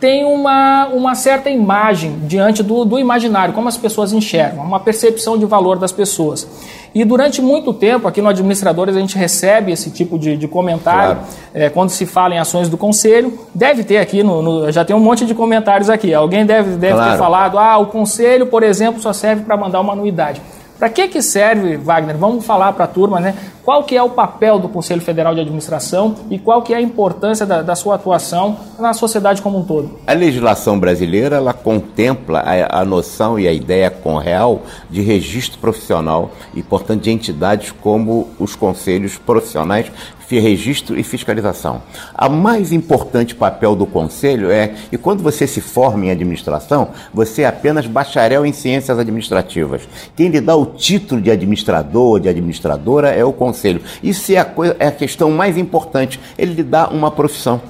tem 0.04 0.22
uma, 0.22 0.86
uma 0.88 1.14
certa 1.14 1.48
imagem 1.48 2.18
diante 2.24 2.62
do, 2.62 2.84
do 2.84 2.98
imaginário, 2.98 3.54
como 3.54 3.68
as 3.68 3.78
pessoas 3.78 4.12
enxergam, 4.12 4.62
uma 4.62 4.78
percepção 4.78 5.38
de 5.38 5.46
valor 5.46 5.78
das 5.78 5.92
pessoas. 5.92 6.46
E 6.94 7.04
durante 7.06 7.40
muito 7.40 7.72
tempo, 7.72 8.06
aqui 8.06 8.20
no 8.20 8.28
Administradores, 8.28 8.94
a 8.94 9.00
gente 9.00 9.16
recebe 9.16 9.72
esse 9.72 9.90
tipo 9.90 10.18
de, 10.18 10.36
de 10.36 10.46
comentário 10.46 11.16
Claro. 11.16 11.20
é, 11.54 11.70
quando 11.70 11.88
se 11.88 12.04
fala 12.04 12.34
em 12.34 12.38
ações 12.38 12.68
do 12.68 12.76
Conselho. 12.76 13.32
Deve 13.54 13.82
ter 13.82 13.96
aqui, 13.96 14.22
no, 14.22 14.42
no- 14.42 14.70
já 14.70 14.84
tem 14.84 14.94
um 14.94 15.00
monte 15.00 15.24
de 15.24 15.34
comentários 15.34 15.88
aqui. 15.88 16.12
Alguém 16.12 16.44
deve, 16.44 16.72
deve 16.76 16.92
ter 16.92 16.98
Claro. 17.02 17.18
falado, 17.18 17.58
ah, 17.58 17.78
o 17.78 17.86
Conselho, 17.86 18.46
por 18.48 18.62
exemplo, 18.62 19.00
só 19.00 19.10
serve 19.14 19.42
para 19.44 19.56
mandar 19.56 19.80
uma 19.80 19.94
anuidade. 19.94 20.38
Para 20.78 20.88
que, 20.88 21.08
que 21.08 21.22
serve, 21.22 21.76
Wagner? 21.76 22.16
Vamos 22.16 22.44
falar 22.44 22.72
para 22.72 22.84
a 22.84 22.88
turma, 22.88 23.20
né? 23.20 23.34
Qual 23.64 23.84
que 23.84 23.96
é 23.96 24.02
o 24.02 24.10
papel 24.10 24.58
do 24.58 24.68
Conselho 24.68 25.00
Federal 25.00 25.34
de 25.34 25.40
Administração 25.40 26.14
e 26.30 26.38
qual 26.38 26.60
que 26.62 26.74
é 26.74 26.76
a 26.76 26.80
importância 26.80 27.46
da, 27.46 27.62
da 27.62 27.74
sua 27.74 27.94
atuação 27.94 28.58
na 28.78 28.92
sociedade 28.92 29.40
como 29.40 29.58
um 29.58 29.64
todo? 29.64 29.98
A 30.06 30.12
legislação 30.12 30.78
brasileira 30.78 31.36
ela 31.36 31.54
contempla 31.54 32.40
a, 32.40 32.80
a 32.80 32.84
noção 32.84 33.38
e 33.38 33.48
a 33.48 33.52
ideia 33.52 33.90
com 33.90 34.18
real 34.18 34.62
de 34.90 35.00
registro 35.00 35.58
profissional 35.58 36.32
e, 36.54 36.62
portanto, 36.62 37.02
de 37.02 37.10
entidades 37.10 37.70
como 37.70 38.28
os 38.38 38.54
conselhos 38.54 39.16
profissionais 39.16 39.90
registro 40.30 40.98
e 40.98 41.02
fiscalização. 41.02 41.82
A 42.14 42.28
mais 42.28 42.72
importante 42.72 43.34
papel 43.34 43.74
do 43.76 43.86
conselho 43.86 44.50
é 44.50 44.68
que 44.90 44.98
quando 44.98 45.22
você 45.22 45.46
se 45.46 45.60
forma 45.60 46.06
em 46.06 46.10
administração, 46.10 46.88
você 47.12 47.42
é 47.42 47.46
apenas 47.46 47.86
bacharel 47.86 48.44
em 48.44 48.52
ciências 48.52 48.98
administrativas. 48.98 49.82
Quem 50.16 50.28
lhe 50.28 50.40
dá 50.40 50.56
o 50.56 50.66
título 50.66 51.20
de 51.20 51.30
administrador 51.30 52.20
de 52.20 52.28
administradora 52.28 53.10
é 53.10 53.24
o 53.24 53.32
conselho. 53.32 53.80
Isso 54.02 54.32
é 54.32 54.38
a, 54.38 54.44
coisa, 54.44 54.76
é 54.78 54.88
a 54.88 54.92
questão 54.92 55.30
mais 55.30 55.56
importante. 55.56 56.18
Ele 56.38 56.54
lhe 56.54 56.62
dá 56.62 56.88
uma 56.88 57.10
profissão. 57.10 57.60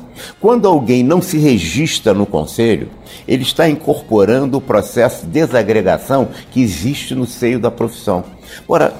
Quando 0.40 0.68
alguém 0.68 1.02
não 1.02 1.20
se 1.20 1.38
registra 1.38 2.14
no 2.14 2.26
conselho, 2.26 2.88
ele 3.26 3.42
está 3.42 3.68
incorporando 3.68 4.58
o 4.58 4.60
processo 4.60 5.26
de 5.26 5.32
desagregação 5.32 6.28
que 6.50 6.62
existe 6.62 7.14
no 7.14 7.26
seio 7.26 7.58
da 7.58 7.70
profissão. 7.70 8.24
Ora, 8.68 8.94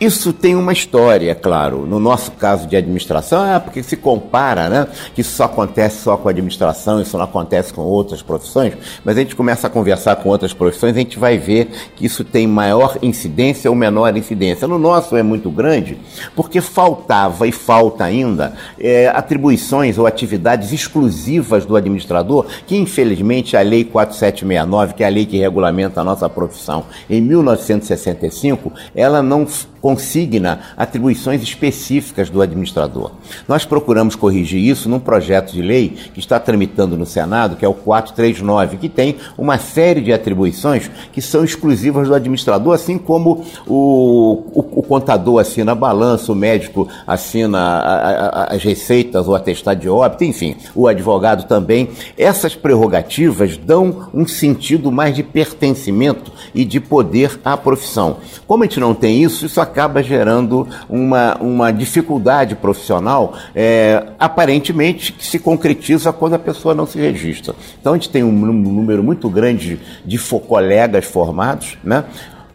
isso 0.00 0.32
tem 0.32 0.54
uma 0.54 0.72
história, 0.72 1.34
claro. 1.34 1.84
No 1.84 1.98
nosso 1.98 2.30
caso 2.32 2.68
de 2.68 2.76
administração, 2.76 3.44
é 3.44 3.58
porque 3.58 3.82
se 3.82 3.96
compara, 3.96 4.68
né? 4.68 4.86
Que 5.14 5.22
isso 5.22 5.34
só 5.34 5.44
acontece 5.44 6.02
só 6.02 6.16
com 6.16 6.28
a 6.28 6.30
administração, 6.30 7.00
isso 7.00 7.16
não 7.16 7.24
acontece 7.24 7.72
com 7.72 7.82
outras 7.82 8.22
profissões. 8.22 8.74
Mas 9.04 9.16
a 9.16 9.20
gente 9.20 9.34
começa 9.34 9.66
a 9.66 9.70
conversar 9.70 10.16
com 10.16 10.28
outras 10.28 10.52
profissões, 10.52 10.94
a 10.94 10.98
gente 10.98 11.18
vai 11.18 11.36
ver 11.36 11.70
que 11.96 12.06
isso 12.06 12.22
tem 12.22 12.46
maior 12.46 12.96
incidência 13.02 13.68
ou 13.68 13.76
menor 13.76 14.16
incidência. 14.16 14.68
No 14.68 14.78
nosso 14.78 15.16
é 15.16 15.22
muito 15.22 15.50
grande, 15.50 15.98
porque 16.36 16.60
faltava 16.60 17.48
e 17.48 17.52
falta 17.52 18.04
ainda 18.04 18.54
é, 18.78 19.08
atribuições 19.08 19.98
ou 19.98 20.06
atividades 20.06 20.72
exclusivas 20.72 21.66
do 21.66 21.74
administrador, 21.74 22.46
que 22.66 22.76
infelizmente 22.76 23.56
a 23.56 23.62
Lei 23.62 23.84
4769, 23.84 24.94
que 24.94 25.02
é 25.02 25.06
a 25.06 25.10
lei 25.10 25.26
que 25.26 25.38
regulamenta 25.38 26.00
a 26.00 26.04
nossa 26.04 26.28
profissão, 26.28 26.84
em 27.10 27.20
1965, 27.20 28.72
ela 28.94 29.22
não 29.22 29.46
consigna 29.80 30.60
atribuições 30.76 31.42
específicas 31.42 32.30
do 32.30 32.40
administrador. 32.42 33.12
Nós 33.46 33.64
procuramos 33.64 34.14
corrigir 34.14 34.60
isso 34.62 34.88
num 34.88 34.98
projeto 35.00 35.52
de 35.52 35.62
lei 35.62 35.88
que 36.12 36.20
está 36.20 36.38
tramitando 36.40 36.96
no 36.96 37.06
Senado, 37.06 37.56
que 37.56 37.64
é 37.64 37.68
o 37.68 37.74
439, 37.74 38.76
que 38.76 38.88
tem 38.88 39.16
uma 39.36 39.58
série 39.58 40.00
de 40.00 40.12
atribuições 40.12 40.90
que 41.12 41.20
são 41.22 41.44
exclusivas 41.44 42.08
do 42.08 42.14
administrador, 42.14 42.74
assim 42.74 42.98
como 42.98 43.44
o, 43.66 44.42
o, 44.52 44.80
o 44.80 44.82
contador 44.82 45.40
assina 45.40 45.72
a 45.72 45.74
balança, 45.74 46.32
o 46.32 46.34
médico 46.34 46.88
assina 47.06 47.58
a- 47.58 48.28
a- 48.44 48.54
as 48.54 48.62
receitas 48.62 49.28
ou 49.28 49.34
atestado 49.34 49.80
de 49.80 49.88
óbito, 49.88 50.24
enfim, 50.24 50.56
o 50.74 50.86
advogado 50.86 51.44
também. 51.46 51.88
Essas 52.16 52.54
prerrogativas 52.54 53.56
dão 53.56 54.08
um 54.12 54.26
sentido 54.26 54.90
mais 54.90 55.14
de 55.14 55.22
pertencimento 55.22 56.32
e 56.54 56.64
de 56.64 56.80
poder 56.80 57.38
à 57.44 57.56
profissão. 57.56 58.16
Como 58.46 58.62
a 58.62 58.66
gente 58.66 58.80
não 58.80 58.94
tem 58.94 59.22
isso, 59.22 59.46
isso 59.46 59.60
acaba 59.68 60.02
gerando 60.02 60.66
uma, 60.88 61.36
uma 61.40 61.70
dificuldade 61.72 62.54
profissional, 62.54 63.34
é, 63.54 64.02
aparentemente, 64.18 65.12
que 65.12 65.24
se 65.26 65.38
concretiza 65.38 66.12
quando 66.12 66.34
a 66.34 66.38
pessoa 66.38 66.74
não 66.74 66.86
se 66.86 66.98
registra. 66.98 67.54
Então 67.80 67.92
a 67.92 67.96
gente 67.96 68.08
tem 68.10 68.22
um 68.24 68.32
nú- 68.32 68.52
número 68.52 69.02
muito 69.02 69.28
grande 69.28 69.78
de 70.04 70.18
colegas 70.18 71.04
formados, 71.04 71.76
né? 71.84 72.04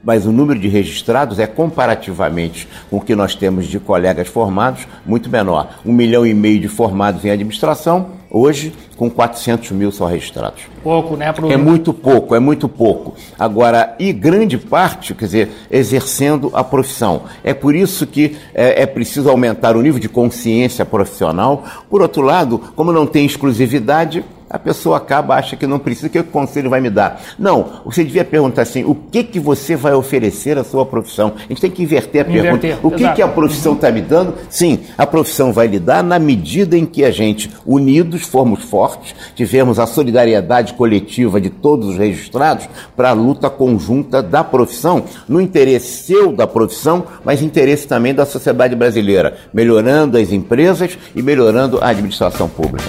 mas 0.03 0.25
o 0.25 0.31
número 0.33 0.59
de 0.59 0.67
registrados 0.67 1.39
é 1.39 1.47
comparativamente 1.47 2.67
com 2.89 2.97
o 2.97 3.01
que 3.01 3.15
nós 3.15 3.35
temos 3.35 3.67
de 3.67 3.79
colegas 3.79 4.27
formados 4.27 4.85
muito 5.05 5.29
menor. 5.29 5.69
Um 5.85 5.93
milhão 5.93 6.25
e 6.25 6.33
meio 6.33 6.59
de 6.59 6.67
formados 6.67 7.23
em 7.23 7.29
administração, 7.29 8.07
hoje 8.33 8.73
com 8.97 9.09
400 9.09 9.71
mil 9.71 9.91
só 9.91 10.07
registrados. 10.07 10.63
Pouco, 10.83 11.15
né? 11.15 11.31
Pro... 11.31 11.51
É 11.51 11.55
muito 11.55 11.93
pouco, 11.93 12.33
é 12.33 12.39
muito 12.39 12.67
pouco. 12.67 13.13
Agora, 13.37 13.95
e 13.99 14.11
grande 14.11 14.57
parte, 14.57 15.13
quer 15.13 15.25
dizer, 15.25 15.51
exercendo 15.69 16.49
a 16.53 16.63
profissão. 16.63 17.23
É 17.43 17.53
por 17.53 17.75
isso 17.75 18.07
que 18.07 18.35
é, 18.53 18.81
é 18.81 18.85
preciso 18.87 19.29
aumentar 19.29 19.77
o 19.77 19.81
nível 19.81 19.99
de 19.99 20.09
consciência 20.09 20.83
profissional. 20.83 21.63
Por 21.89 22.01
outro 22.01 22.23
lado, 22.23 22.59
como 22.75 22.91
não 22.91 23.05
tem 23.05 23.25
exclusividade, 23.25 24.25
a 24.53 24.59
pessoa 24.59 24.97
acaba, 24.97 25.33
acha 25.33 25.55
que 25.55 25.65
não 25.65 25.79
precisa, 25.79 26.05
o 26.05 26.09
que 26.11 26.19
o 26.19 26.23
conselho 26.23 26.69
vai 26.69 26.79
me 26.79 26.91
dar? 26.91 27.19
Não, 27.39 27.81
você 27.83 28.03
devia 28.03 28.23
perguntar 28.23 28.61
assim, 28.61 28.83
o 28.83 28.93
que 28.93 29.23
que 29.23 29.39
você 29.39 29.75
vai 29.75 29.95
oferecer 29.95 30.59
à 30.59 30.63
sua 30.63 30.85
profissão? 30.85 31.33
A 31.35 31.47
gente 31.47 31.59
tem 31.59 31.71
que 31.71 31.81
inverter 31.81 32.23
a 32.23 32.29
Inverter, 32.29 32.59
pergunta. 32.59 32.87
O 32.87 32.91
que, 32.91 33.01
exato. 33.01 33.15
que 33.15 33.21
a 33.23 33.27
profissão 33.27 33.73
está 33.73 33.91
me 33.91 34.01
dando? 34.01 34.35
Sim, 34.51 34.81
a 34.95 35.07
profissão 35.07 35.51
vai 35.51 35.65
lhe 35.65 35.79
dar 35.79 36.03
na 36.03 36.19
medida 36.19 36.77
em 36.77 36.85
que 36.85 37.03
a 37.03 37.09
gente, 37.09 37.49
unidos, 37.65 38.21
formos 38.21 38.63
fortes, 38.63 39.15
tivemos 39.35 39.79
a 39.79 39.87
solidariedade 39.87 40.73
coletiva 40.73 41.41
de 41.41 41.49
todos 41.49 41.89
os 41.89 41.97
registrados 41.97 42.69
para 42.95 43.09
a 43.09 43.13
luta 43.13 43.49
conjunta 43.49 44.21
da 44.21 44.43
profissão, 44.43 45.03
no 45.27 45.41
interesse 45.41 46.03
seu 46.03 46.31
da 46.31 46.45
profissão, 46.45 47.05
mas 47.25 47.41
interesse 47.41 47.87
também 47.87 48.13
da 48.13 48.23
sociedade 48.25 48.75
brasileira, 48.75 49.35
melhorando 49.51 50.15
as 50.15 50.31
empresas 50.31 50.95
e 51.15 51.23
melhorando 51.23 51.79
a 51.81 51.87
administração 51.87 52.47
pública. 52.47 52.83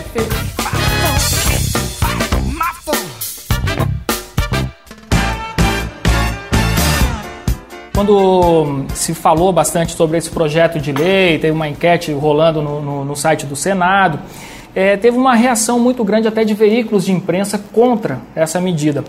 Quando 8.05 8.85
se 8.93 9.15
falou 9.15 9.51
bastante 9.51 9.97
sobre 9.97 10.19
esse 10.19 10.29
projeto 10.29 10.79
de 10.79 10.93
lei, 10.93 11.39
teve 11.39 11.53
uma 11.53 11.67
enquete 11.67 12.13
rolando 12.13 12.61
no, 12.61 12.83
no, 12.83 13.03
no 13.03 13.17
site 13.17 13.47
do 13.47 13.57
Senado, 13.57 14.19
é, 14.75 14.99
teve 14.99 15.17
uma 15.17 15.35
reação 15.35 15.79
muito 15.79 16.05
grande 16.05 16.29
até 16.29 16.45
de 16.45 16.53
veículos 16.53 17.07
de 17.07 17.13
imprensa 17.13 17.59
contra 17.73 18.19
essa 18.37 18.61
medida. 18.61 19.03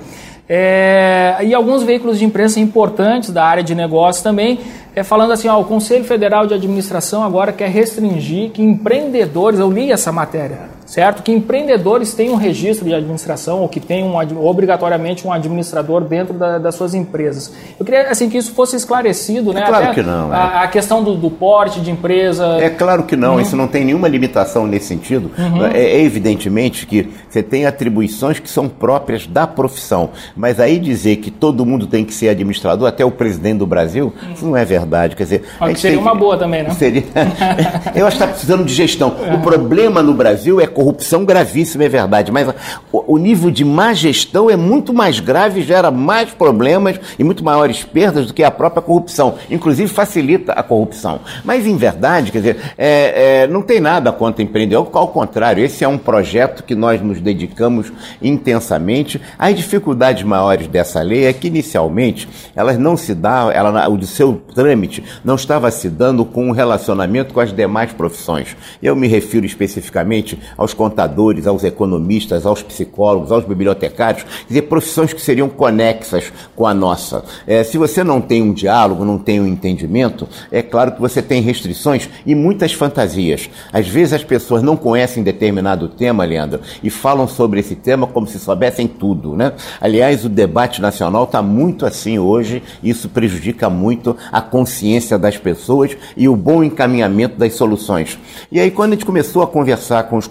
É, 0.48 1.36
e 1.44 1.54
alguns 1.54 1.84
veículos 1.84 2.20
de 2.20 2.24
imprensa 2.24 2.58
importantes 2.58 3.32
da 3.32 3.44
área 3.44 3.62
de 3.62 3.76
negócios 3.76 4.24
também, 4.24 4.62
é, 4.96 5.04
falando 5.04 5.34
assim: 5.34 5.50
ó, 5.50 5.60
o 5.60 5.66
Conselho 5.66 6.06
Federal 6.06 6.48
de 6.48 6.54
Administração 6.54 7.22
agora 7.22 7.52
quer 7.52 7.70
restringir 7.70 8.52
que 8.52 8.64
empreendedores, 8.64 9.60
eu 9.60 9.70
li 9.70 9.92
essa 9.92 10.10
matéria, 10.10 10.70
certo? 10.86 11.24
Que 11.24 11.32
empreendedores 11.32 12.14
tenham 12.14 12.36
um 12.36 12.38
registro 12.38 12.86
de 12.86 12.94
administração 12.94 13.62
ou 13.62 13.68
que 13.68 13.80
tenham 13.80 14.10
um, 14.10 14.46
obrigatoriamente 14.46 15.26
um 15.28 15.34
administrador 15.34 16.02
dentro 16.02 16.34
da, 16.34 16.58
das 16.58 16.76
suas 16.76 16.94
empresas. 16.94 17.52
Eu 17.80 17.86
queria 17.86 18.10
assim 18.10 18.30
que 18.30 18.38
isso 18.38 18.54
fosse 18.54 18.76
esclarecido, 18.76 19.52
né? 19.52 19.62
É 19.62 19.66
claro 19.66 19.86
Até 19.86 19.94
que 19.96 20.04
não, 20.04 20.34
é. 20.34 20.38
A, 20.38 20.62
a 20.64 20.68
questão 20.68 21.04
do, 21.04 21.16
do, 21.16 21.30
porte 21.30 21.80
de 21.82 21.90
empresa. 21.90 22.58
É 22.60 22.70
claro 22.70 23.04
que 23.04 23.16
não, 23.16 23.36
uhum. 23.36 23.42
isso 23.42 23.56
não 23.56 23.68
tem 23.68 23.84
nenhuma 23.84 24.08
limitação 24.08 24.68
nesse 24.68 24.88
sentido. 24.88 25.32
Uhum. 25.38 25.66
É, 25.66 25.80
é 25.80 26.02
evidentemente 26.02 26.86
que 26.86 27.10
você 27.30 27.42
tem 27.42 27.66
atribuições 27.66 28.40
que 28.40 28.50
são 28.50 28.70
próprias 28.70 29.26
da 29.26 29.48
profissão, 29.48 30.12
mas 30.36 30.60
aí 30.60 30.78
dizer 30.80 31.18
que 31.18 31.32
todo 31.32 31.66
mundo 31.66 31.88
tem 31.88 32.06
que 32.06 32.14
ser 32.14 32.30
administrador, 32.30 32.88
até 32.88 33.04
o 33.04 33.12
presidente 33.12 33.58
do 33.58 33.68
Brasil, 33.68 34.14
uhum. 34.22 34.34
isso 34.34 34.46
não 34.46 34.58
é 34.58 34.64
verdade. 34.64 35.16
Quer 35.16 35.24
dizer, 35.24 35.44
seria 35.76 36.00
uma 36.00 36.14
boa 36.14 36.38
também, 36.38 36.64
né? 36.64 36.70
Seria... 36.72 37.04
Eu 37.96 38.06
acho 38.06 38.18
que 38.18 38.24
está 38.24 38.28
precisando 38.28 38.64
de 38.64 38.74
gestão. 38.74 39.16
O 39.36 39.40
problema 39.40 40.02
no 40.02 40.14
Brasil 40.14 40.62
é 40.62 40.68
corrupção 40.76 41.24
gravíssima, 41.24 41.86
é 41.86 41.90
verdade, 41.90 42.32
mas 42.34 42.54
o, 42.92 43.18
nível 43.18 43.50
de 43.50 43.64
má 43.64 43.94
gestão 43.94 44.50
é 44.50 44.58
muito 44.58 44.94
mais 44.94 45.22
grave, 45.22 45.62
gera 45.62 45.90
mais 45.90 46.32
problemas 46.32 47.00
e 47.18 47.24
muito 47.24 47.44
maiores 47.44 47.84
perdas 47.84 48.28
do 48.28 48.34
que 48.34 48.44
a 48.44 48.52
própria 48.52 48.82
corrupção. 48.82 49.36
Inclusive 49.50 49.88
facilita 49.88 50.52
a 50.52 50.62
corrupção. 50.62 51.22
Mas, 51.46 51.66
em 51.66 51.78
verdade, 51.78 52.32
quer 52.32 52.40
dizer, 52.40 52.58
é, 52.78 53.44
é, 53.44 53.48
não 53.48 53.62
tem 53.62 53.80
nada 53.80 54.12
contra 54.12 54.44
empreendedor, 54.44 54.90
ao 54.94 55.08
contrário, 55.08 55.64
esse 55.64 55.84
é 55.84 55.88
um 55.88 55.98
projeto 55.98 56.64
que 56.64 56.76
nós 56.76 57.02
nos 57.02 57.22
dedicamos 57.22 57.92
intensamente. 58.22 59.22
As 59.40 59.56
dificuldades 59.56 60.24
maiores 60.24 60.68
dessa 60.68 61.02
lei 61.02 61.26
é 61.26 61.32
que, 61.32 61.48
inicialmente, 61.48 62.28
elas 62.54 62.78
não 62.78 62.98
se 62.98 63.16
dão, 63.16 63.50
ela, 63.50 63.88
o 63.88 64.06
seu 64.06 64.42
trâmite 64.54 65.04
não 65.24 65.36
estava 65.36 65.72
se 65.72 65.90
dando 65.90 66.26
com 66.26 66.50
um 66.50 66.52
relacionamento 66.52 67.34
com 67.34 67.40
as 67.40 67.54
demais 67.54 67.94
profissões. 67.94 68.58
Eu 68.84 68.96
me 68.96 69.08
refiro 69.08 69.46
especificamente 69.46 70.38
aos 70.66 70.74
contadores, 70.74 71.46
aos 71.46 71.64
economistas, 71.64 72.46
aos 72.46 72.64
psicólogos, 72.64 73.32
aos 73.32 73.46
bibliotecários, 73.46 74.26
dizer, 74.48 74.64
profissões 74.64 75.14
que 75.14 75.22
seriam 75.22 75.48
conexas 75.48 76.34
com 76.56 76.66
a 76.66 76.74
nossa. 76.74 77.24
É, 77.46 77.64
se 77.64 77.78
você 77.78 78.04
não 78.04 78.20
tem 78.20 78.42
um 78.42 78.52
diálogo, 78.52 79.06
não 79.06 79.20
tem 79.20 79.40
um 79.40 79.48
entendimento, 79.48 80.28
é 80.52 80.62
claro 80.62 80.94
que 80.94 81.02
você 81.02 81.22
tem 81.22 81.42
restrições 81.42 82.10
e 82.26 82.34
muitas 82.34 82.74
fantasias. 82.74 83.50
Às 83.72 83.88
vezes 83.88 84.14
as 84.14 84.24
pessoas 84.24 84.64
não 84.64 84.76
conhecem 84.76 85.24
determinado 85.24 85.88
tema, 85.88 86.26
Leandro, 86.26 86.62
e 86.82 86.90
falam 86.90 87.28
sobre 87.28 87.60
esse 87.60 87.76
tema 87.76 88.08
como 88.08 88.28
se 88.28 88.40
soubessem 88.40 88.88
tudo, 88.88 89.36
né? 89.36 89.54
Aliás, 89.80 90.26
o 90.26 90.30
debate 90.30 90.82
nacional 90.82 91.26
está 91.26 91.42
muito 91.42 91.86
assim 91.86 92.18
hoje, 92.18 92.64
e 92.82 92.90
isso 92.90 93.08
prejudica 93.08 93.70
muito 93.70 94.18
a 94.32 94.42
consciência 94.42 95.18
das 95.20 95.38
pessoas 95.38 95.96
e 96.18 96.28
o 96.28 96.36
bom 96.36 96.64
encaminhamento 96.64 97.38
das 97.38 97.54
soluções. 97.54 98.18
E 98.52 98.60
aí, 98.60 98.72
quando 98.72 98.94
a 98.94 98.96
gente 98.96 99.06
começou 99.06 99.44
a 99.44 99.48
conversar 99.48 100.04
com 100.04 100.18
os 100.18 100.28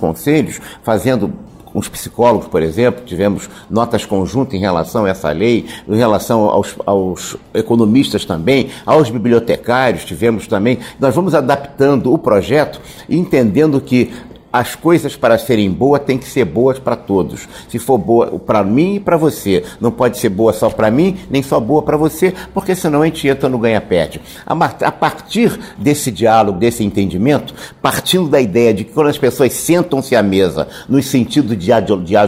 fazendo 0.83 1.33
com 1.75 1.81
os 1.81 1.89
psicólogos, 1.89 2.47
por 2.47 2.63
exemplo, 2.63 3.05
tivemos 3.05 3.51
notas 3.69 4.07
conjuntas 4.07 4.55
em 4.55 4.61
relação 4.61 5.07
a 5.07 5.09
essa 5.09 5.33
lei, 5.33 5.67
em 5.89 5.97
relação 5.97 6.45
aos, 6.45 6.77
aos, 6.87 7.37
economistas 7.53 8.25
também, 8.25 8.71
aos 8.87 9.11
bibliotecários, 9.11 10.05
tivemos 10.05 10.47
também. 10.47 10.79
Nós 11.01 11.17
vamos 11.17 11.35
adaptando 11.35 12.13
o 12.13 12.17
projeto, 12.17 12.81
entendendo 13.11 13.81
que 13.81 14.13
as 14.55 14.77
coisas 14.77 15.17
para 15.17 15.37
serem 15.37 15.69
boas 15.69 16.03
têm 16.05 16.17
que 16.17 16.29
ser 16.29 16.45
boas 16.45 16.79
para 16.79 16.95
todos. 16.95 17.49
Se 17.69 17.77
for 17.77 17.99
boa 17.99 18.39
para 18.39 18.63
mim 18.63 18.95
e 18.95 19.01
para 19.01 19.17
você, 19.17 19.65
não 19.81 19.91
pode 19.91 20.17
ser 20.17 20.29
boa 20.29 20.53
só 20.53 20.71
para 20.71 20.93
mim, 20.93 21.17
nem 21.29 21.43
só 21.43 21.59
boa 21.59 21.83
para 21.83 21.97
você, 21.97 22.33
porque 22.55 22.73
senão 22.77 23.03
a 23.03 23.05
gente 23.07 23.27
entra 23.27 23.49
no 23.49 23.59
ganha-perde. 23.59 24.21
A 24.47 24.93
partir 24.93 25.59
desse 25.77 26.13
diálogo, 26.13 26.57
desse 26.57 26.85
entendimento, 26.85 27.53
partindo 27.83 28.29
da 28.29 28.41
ideia 28.41 28.73
de 28.73 28.85
que 28.85 28.93
quando 28.93 29.09
as 29.09 29.19
pessoas 29.19 29.53
sentam-se 29.55 30.15
à 30.15 30.23
mesa, 30.23 30.69
no 30.89 31.03
sentido 31.03 31.57
de 31.57 31.73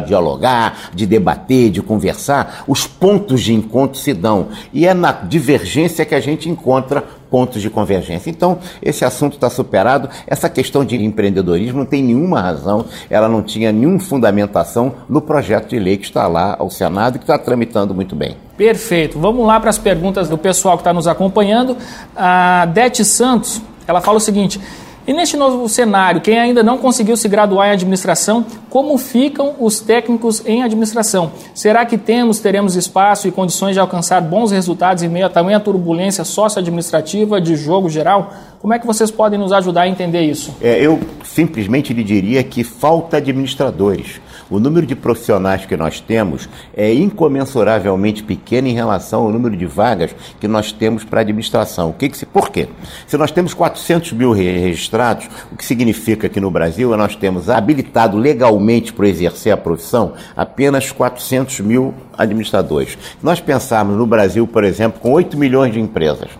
dialogar, 0.04 0.90
de 0.92 1.06
debater, 1.06 1.70
de 1.70 1.80
conversar, 1.80 2.64
os 2.66 2.88
pontos 2.88 3.40
de 3.40 3.54
encontro 3.54 4.00
se 4.00 4.12
dão. 4.12 4.48
E 4.72 4.84
é 4.84 4.92
na 4.92 5.12
divergência 5.12 6.04
que 6.04 6.16
a 6.16 6.20
gente 6.20 6.48
encontra 6.50 7.04
pontos 7.30 7.62
de 7.62 7.70
convergência. 7.70 8.30
Então, 8.30 8.58
esse 8.82 9.04
assunto 9.04 9.34
está 9.34 9.50
superado. 9.50 10.08
Essa 10.26 10.48
questão 10.48 10.84
de 10.84 10.96
empreendedorismo 11.02 11.78
não 11.78 11.86
tem 11.86 12.02
nenhuma 12.02 12.40
razão, 12.40 12.84
ela 13.10 13.28
não 13.28 13.42
tinha 13.42 13.72
nenhuma 13.72 13.98
fundamentação 13.98 14.94
no 15.08 15.20
projeto 15.20 15.70
de 15.70 15.78
lei 15.78 15.96
que 15.96 16.04
está 16.04 16.26
lá 16.26 16.56
ao 16.58 16.70
Senado 16.70 17.16
e 17.16 17.18
que 17.18 17.24
está 17.24 17.38
tramitando 17.38 17.94
muito 17.94 18.14
bem. 18.14 18.36
Perfeito. 18.56 19.18
Vamos 19.18 19.46
lá 19.46 19.60
para 19.60 19.70
as 19.70 19.78
perguntas 19.78 20.28
do 20.28 20.38
pessoal 20.38 20.76
que 20.76 20.80
está 20.80 20.92
nos 20.92 21.06
acompanhando. 21.06 21.76
A 22.16 22.66
Dete 22.66 23.04
Santos, 23.04 23.60
ela 23.86 24.00
fala 24.00 24.16
o 24.16 24.20
seguinte. 24.20 24.60
E 25.06 25.12
neste 25.12 25.36
novo 25.36 25.68
cenário, 25.68 26.20
quem 26.20 26.36
ainda 26.36 26.64
não 26.64 26.78
conseguiu 26.78 27.16
se 27.16 27.28
graduar 27.28 27.68
em 27.68 27.72
administração, 27.72 28.44
como 28.68 28.98
ficam 28.98 29.54
os 29.60 29.78
técnicos 29.78 30.44
em 30.44 30.64
administração? 30.64 31.30
Será 31.54 31.86
que 31.86 31.96
temos, 31.96 32.40
teremos 32.40 32.74
espaço 32.74 33.28
e 33.28 33.30
condições 33.30 33.74
de 33.74 33.78
alcançar 33.78 34.20
bons 34.20 34.50
resultados 34.50 35.04
em 35.04 35.08
meio 35.08 35.26
a 35.26 35.30
tamanha 35.30 35.60
turbulência 35.60 36.24
socioadministrativa 36.24 37.40
de 37.40 37.54
jogo 37.54 37.88
geral? 37.88 38.34
Como 38.66 38.74
é 38.74 38.80
que 38.80 38.86
vocês 38.86 39.12
podem 39.12 39.38
nos 39.38 39.52
ajudar 39.52 39.82
a 39.82 39.88
entender 39.88 40.22
isso? 40.22 40.52
É, 40.60 40.84
eu 40.84 40.98
simplesmente 41.22 41.94
lhe 41.94 42.02
diria 42.02 42.42
que 42.42 42.64
falta 42.64 43.18
administradores. 43.18 44.20
O 44.50 44.58
número 44.58 44.84
de 44.84 44.96
profissionais 44.96 45.64
que 45.64 45.76
nós 45.76 46.00
temos 46.00 46.48
é 46.76 46.92
incomensuravelmente 46.92 48.24
pequeno 48.24 48.66
em 48.66 48.72
relação 48.72 49.22
ao 49.22 49.30
número 49.30 49.56
de 49.56 49.66
vagas 49.66 50.16
que 50.40 50.48
nós 50.48 50.72
temos 50.72 51.04
para 51.04 51.20
administração. 51.20 51.90
O 51.90 51.92
que 51.92 52.08
que 52.08 52.18
se, 52.18 52.26
por 52.26 52.50
quê? 52.50 52.66
Se 53.06 53.16
nós 53.16 53.30
temos 53.30 53.54
400 53.54 54.10
mil 54.10 54.32
registrados, 54.32 55.28
o 55.52 55.56
que 55.56 55.64
significa 55.64 56.28
que 56.28 56.40
no 56.40 56.50
Brasil 56.50 56.96
nós 56.96 57.14
temos 57.14 57.48
habilitado 57.48 58.16
legalmente 58.16 58.92
para 58.92 59.08
exercer 59.08 59.52
a 59.52 59.56
profissão 59.56 60.14
apenas 60.36 60.90
400 60.90 61.60
mil 61.60 61.94
administradores. 62.18 62.98
Se 62.98 63.24
nós 63.24 63.38
pensarmos 63.38 63.96
no 63.96 64.08
Brasil, 64.08 64.44
por 64.44 64.64
exemplo, 64.64 65.00
com 65.00 65.12
8 65.12 65.36
milhões 65.36 65.72
de 65.72 65.78
empresas, 65.78 66.30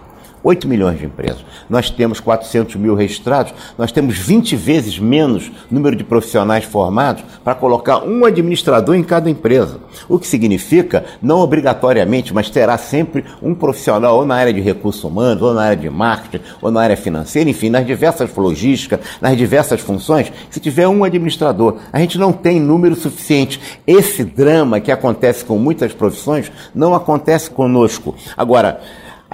8 0.47 0.69
milhões 0.69 0.97
de 0.97 1.07
empresas. 1.07 1.45
Nós 1.69 1.91
temos 1.91 2.21
400 2.21 2.77
mil 2.77 2.95
registrados, 2.95 3.53
nós 3.77 3.91
temos 3.91 4.17
20 4.17 4.55
vezes 4.55 4.97
menos 4.97 5.51
número 5.69 5.97
de 5.97 6.05
profissionais 6.05 6.65
formados 6.65 7.25
para 7.43 7.57
colocar 7.57 8.05
um 8.05 8.25
administrador 8.25 8.95
em 8.95 9.03
cada 9.03 9.29
empresa. 9.29 9.81
O 10.09 10.21
que 10.21 10.27
significa, 10.27 11.05
não 11.21 11.41
obrigatoriamente, 11.41 12.33
mas 12.33 12.49
terá 12.49 12.79
sempre 12.79 13.25
um 13.43 13.57
profissional 13.57 14.19
ou 14.19 14.25
na 14.25 14.37
área 14.37 14.53
de 14.53 14.61
recursos 14.61 15.03
humanos, 15.03 15.43
ou 15.43 15.53
na 15.53 15.63
área 15.63 15.77
de 15.77 15.91
marketing, 15.91 16.45
ou 16.63 16.71
na 16.71 16.81
área 16.81 16.97
financeira, 16.97 17.51
enfim, 17.51 17.69
nas 17.69 17.85
diversas 17.85 18.33
logísticas, 18.33 19.01
nas 19.21 19.37
diversas 19.37 19.81
funções, 19.81 20.33
se 20.49 20.61
tiver 20.61 20.87
um 20.87 21.03
administrador. 21.03 21.79
A 21.93 21.99
gente 21.99 22.19
não 22.19 22.33
tem 22.33 22.61
número 22.61 22.95
suficiente. 22.95 23.61
Esse 23.85 24.23
drama 24.23 24.79
que 24.79 24.93
acontece 24.93 25.45
com 25.45 25.59
muitas 25.59 25.93
profissões 25.93 26.53
não 26.73 26.95
acontece 26.95 27.51
conosco. 27.51 28.15
Agora, 28.37 28.81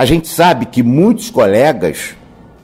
a 0.03 0.05
gente 0.05 0.27
sabe 0.27 0.67
que 0.67 0.83
muitos 0.83 1.31
colegas 1.31 2.17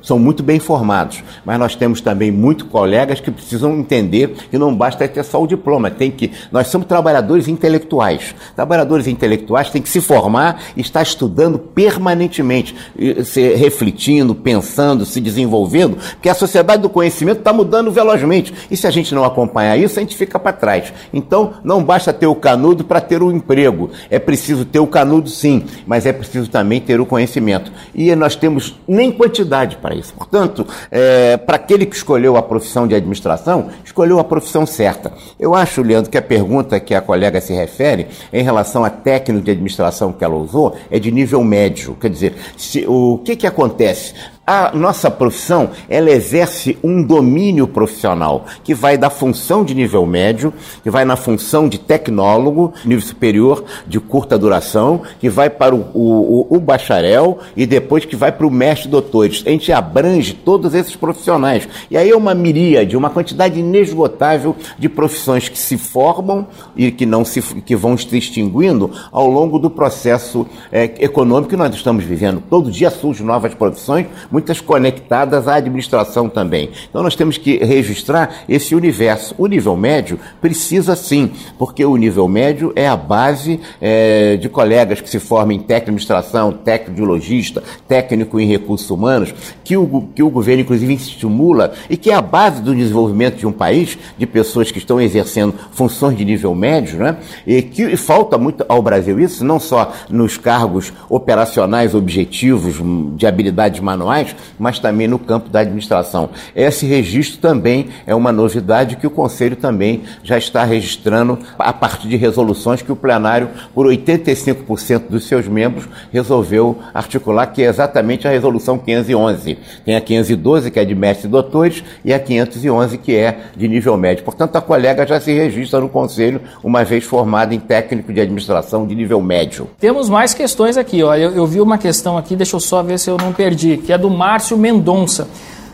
são 0.08 0.18
muito 0.18 0.42
bem 0.42 0.58
formados, 0.58 1.22
mas 1.44 1.58
nós 1.58 1.76
temos 1.76 2.00
também 2.00 2.30
muitos 2.30 2.66
colegas 2.66 3.20
que 3.20 3.30
precisam 3.30 3.78
entender 3.78 4.34
que 4.50 4.56
não 4.56 4.74
basta 4.74 5.06
ter 5.06 5.22
só 5.22 5.42
o 5.42 5.46
diploma, 5.46 5.90
tem 5.90 6.10
que 6.10 6.32
nós 6.50 6.68
somos 6.68 6.86
trabalhadores 6.86 7.46
intelectuais. 7.46 8.34
Trabalhadores 8.56 9.06
intelectuais 9.06 9.68
têm 9.68 9.82
que 9.82 9.88
se 9.90 10.00
formar 10.00 10.62
e 10.74 10.80
estar 10.80 11.02
estudando 11.02 11.58
permanentemente, 11.58 12.74
se 13.22 13.54
refletindo, 13.54 14.34
pensando, 14.34 15.04
se 15.04 15.20
desenvolvendo, 15.20 15.98
porque 16.12 16.30
a 16.30 16.34
sociedade 16.34 16.80
do 16.80 16.88
conhecimento 16.88 17.40
está 17.40 17.52
mudando 17.52 17.92
velozmente. 17.92 18.54
E 18.70 18.78
se 18.78 18.86
a 18.86 18.90
gente 18.90 19.14
não 19.14 19.24
acompanhar 19.24 19.76
isso, 19.76 19.98
a 19.98 20.02
gente 20.02 20.16
fica 20.16 20.38
para 20.38 20.54
trás. 20.54 20.90
Então, 21.12 21.52
não 21.62 21.84
basta 21.84 22.14
ter 22.14 22.26
o 22.26 22.34
canudo 22.34 22.82
para 22.82 23.02
ter 23.02 23.22
o 23.22 23.30
emprego. 23.30 23.90
É 24.08 24.18
preciso 24.18 24.64
ter 24.64 24.78
o 24.78 24.86
canudo, 24.86 25.28
sim, 25.28 25.64
mas 25.86 26.06
é 26.06 26.14
preciso 26.14 26.48
também 26.48 26.80
ter 26.80 26.98
o 26.98 27.04
conhecimento. 27.04 27.70
E 27.94 28.14
nós 28.16 28.34
temos 28.34 28.74
nem 28.88 29.12
quantidade 29.12 29.76
para 29.76 29.97
isso. 29.98 30.14
Portanto, 30.14 30.66
é, 30.90 31.36
para 31.36 31.56
aquele 31.56 31.84
que 31.86 31.96
escolheu 31.96 32.36
a 32.36 32.42
profissão 32.42 32.86
de 32.86 32.94
administração, 32.94 33.68
escolheu 33.84 34.18
a 34.18 34.24
profissão 34.24 34.64
certa. 34.64 35.12
Eu 35.38 35.54
acho, 35.54 35.82
Leandro, 35.82 36.10
que 36.10 36.18
a 36.18 36.22
pergunta 36.22 36.80
que 36.80 36.94
a 36.94 37.00
colega 37.00 37.40
se 37.40 37.52
refere 37.52 38.06
em 38.32 38.42
relação 38.42 38.84
a 38.84 38.90
técnico 38.90 39.44
de 39.44 39.50
administração 39.50 40.12
que 40.12 40.24
ela 40.24 40.36
usou 40.36 40.76
é 40.90 40.98
de 40.98 41.10
nível 41.10 41.42
médio. 41.42 41.96
Quer 42.00 42.10
dizer, 42.10 42.34
se, 42.56 42.84
o 42.86 43.20
que, 43.24 43.36
que 43.36 43.46
acontece? 43.46 44.14
A 44.50 44.72
nossa 44.74 45.10
profissão, 45.10 45.68
ela 45.90 46.08
exerce 46.08 46.78
um 46.82 47.02
domínio 47.02 47.68
profissional 47.68 48.46
que 48.64 48.72
vai 48.72 48.96
da 48.96 49.10
função 49.10 49.62
de 49.62 49.74
nível 49.74 50.06
médio, 50.06 50.54
que 50.82 50.88
vai 50.88 51.04
na 51.04 51.16
função 51.16 51.68
de 51.68 51.76
tecnólogo, 51.76 52.72
nível 52.82 53.06
superior, 53.06 53.62
de 53.86 54.00
curta 54.00 54.38
duração, 54.38 55.02
que 55.20 55.28
vai 55.28 55.50
para 55.50 55.74
o, 55.74 55.80
o, 55.92 56.46
o 56.48 56.58
bacharel 56.58 57.40
e 57.54 57.66
depois 57.66 58.06
que 58.06 58.16
vai 58.16 58.32
para 58.32 58.46
o 58.46 58.50
mestre 58.50 58.88
doutores. 58.88 59.44
A 59.46 59.50
gente 59.50 59.70
abrange 59.70 60.32
todos 60.32 60.72
esses 60.72 60.96
profissionais. 60.96 61.68
E 61.90 61.98
aí 61.98 62.08
é 62.08 62.16
uma 62.16 62.34
miríade, 62.34 62.96
uma 62.96 63.10
quantidade 63.10 63.60
inesgotável 63.60 64.56
de 64.78 64.88
profissões 64.88 65.50
que 65.50 65.58
se 65.58 65.76
formam 65.76 66.46
e 66.74 66.90
que 66.90 67.04
não 67.04 67.22
se 67.22 67.42
que 67.42 67.76
vão 67.76 67.98
se 67.98 68.16
extinguindo 68.16 68.90
ao 69.12 69.28
longo 69.28 69.58
do 69.58 69.68
processo 69.68 70.46
é, 70.72 70.84
econômico 71.04 71.50
que 71.50 71.56
nós 71.56 71.74
estamos 71.74 72.02
vivendo. 72.02 72.42
Todo 72.48 72.70
dia 72.70 72.88
surgem 72.88 73.26
novas 73.26 73.52
profissões, 73.52 74.06
muitas 74.38 74.60
conectadas 74.60 75.48
à 75.48 75.56
administração 75.56 76.28
também. 76.28 76.70
Então 76.88 77.02
nós 77.02 77.16
temos 77.16 77.36
que 77.36 77.56
registrar 77.56 78.44
esse 78.48 78.72
universo. 78.72 79.34
O 79.36 79.48
nível 79.48 79.76
médio 79.76 80.18
precisa 80.40 80.94
sim, 80.94 81.32
porque 81.58 81.84
o 81.84 81.96
nível 81.96 82.28
médio 82.28 82.72
é 82.76 82.86
a 82.86 82.96
base 82.96 83.58
é, 83.80 84.36
de 84.36 84.48
colegas 84.48 85.00
que 85.00 85.10
se 85.10 85.18
formam 85.18 85.56
em 85.56 85.58
técnico 85.58 85.78
de 85.78 85.82
administração, 85.88 86.52
técnico 86.52 86.94
de 86.94 87.02
logista, 87.02 87.64
técnico 87.88 88.38
em 88.38 88.46
recursos 88.46 88.88
humanos, 88.88 89.34
que 89.64 89.76
o, 89.76 90.08
que 90.14 90.22
o 90.22 90.30
governo 90.30 90.62
inclusive 90.62 90.94
estimula 90.94 91.72
e 91.90 91.96
que 91.96 92.10
é 92.10 92.14
a 92.14 92.22
base 92.22 92.62
do 92.62 92.74
desenvolvimento 92.74 93.38
de 93.38 93.46
um 93.46 93.52
país, 93.52 93.98
de 94.16 94.26
pessoas 94.26 94.70
que 94.70 94.78
estão 94.78 95.00
exercendo 95.00 95.52
funções 95.72 96.16
de 96.16 96.24
nível 96.24 96.54
médio, 96.54 96.98
né? 96.98 97.16
e 97.44 97.60
que 97.60 97.96
falta 97.96 98.38
muito 98.38 98.64
ao 98.68 98.80
Brasil 98.80 99.18
isso, 99.18 99.44
não 99.44 99.58
só 99.58 99.92
nos 100.08 100.36
cargos 100.36 100.92
operacionais 101.08 101.92
objetivos 101.92 102.76
de 103.16 103.26
habilidades 103.26 103.80
manuais, 103.80 104.27
mas 104.58 104.78
também 104.78 105.08
no 105.08 105.18
campo 105.18 105.48
da 105.48 105.60
administração. 105.60 106.30
Esse 106.54 106.86
registro 106.86 107.40
também 107.40 107.88
é 108.06 108.14
uma 108.14 108.32
novidade 108.32 108.96
que 108.96 109.06
o 109.06 109.10
Conselho 109.10 109.56
também 109.56 110.02
já 110.22 110.38
está 110.38 110.64
registrando 110.64 111.38
a 111.58 111.72
partir 111.72 112.08
de 112.08 112.16
resoluções 112.16 112.82
que 112.82 112.92
o 112.92 112.96
plenário, 112.96 113.50
por 113.74 113.86
85% 113.86 115.08
dos 115.08 115.26
seus 115.26 115.46
membros, 115.46 115.88
resolveu 116.12 116.78
articular, 116.92 117.46
que 117.46 117.62
é 117.62 117.66
exatamente 117.66 118.26
a 118.26 118.30
resolução 118.30 118.78
511. 118.78 119.58
Tem 119.84 119.96
a 119.96 120.00
512, 120.00 120.70
que 120.70 120.80
é 120.80 120.84
de 120.84 120.94
mestres 120.94 121.26
e 121.26 121.28
doutores, 121.28 121.84
e 122.04 122.12
a 122.12 122.18
511, 122.18 122.98
que 122.98 123.14
é 123.14 123.38
de 123.56 123.68
nível 123.68 123.96
médio. 123.96 124.24
Portanto, 124.24 124.56
a 124.56 124.60
colega 124.60 125.06
já 125.06 125.20
se 125.20 125.32
registra 125.32 125.80
no 125.80 125.88
Conselho, 125.88 126.40
uma 126.62 126.84
vez 126.84 127.04
formada 127.04 127.54
em 127.54 127.60
técnico 127.60 128.12
de 128.12 128.20
administração 128.20 128.86
de 128.86 128.94
nível 128.94 129.20
médio. 129.20 129.68
Temos 129.78 130.08
mais 130.08 130.34
questões 130.34 130.76
aqui. 130.76 131.02
Ó. 131.02 131.14
Eu, 131.14 131.32
eu 131.32 131.46
vi 131.46 131.60
uma 131.60 131.78
questão 131.78 132.16
aqui, 132.16 132.36
deixa 132.36 132.56
eu 132.56 132.60
só 132.60 132.82
ver 132.82 132.98
se 132.98 133.10
eu 133.10 133.16
não 133.16 133.32
perdi, 133.32 133.76
que 133.76 133.92
é 133.92 133.98
do 133.98 134.10
Márcio 134.18 134.58
Mendonça. 134.58 135.28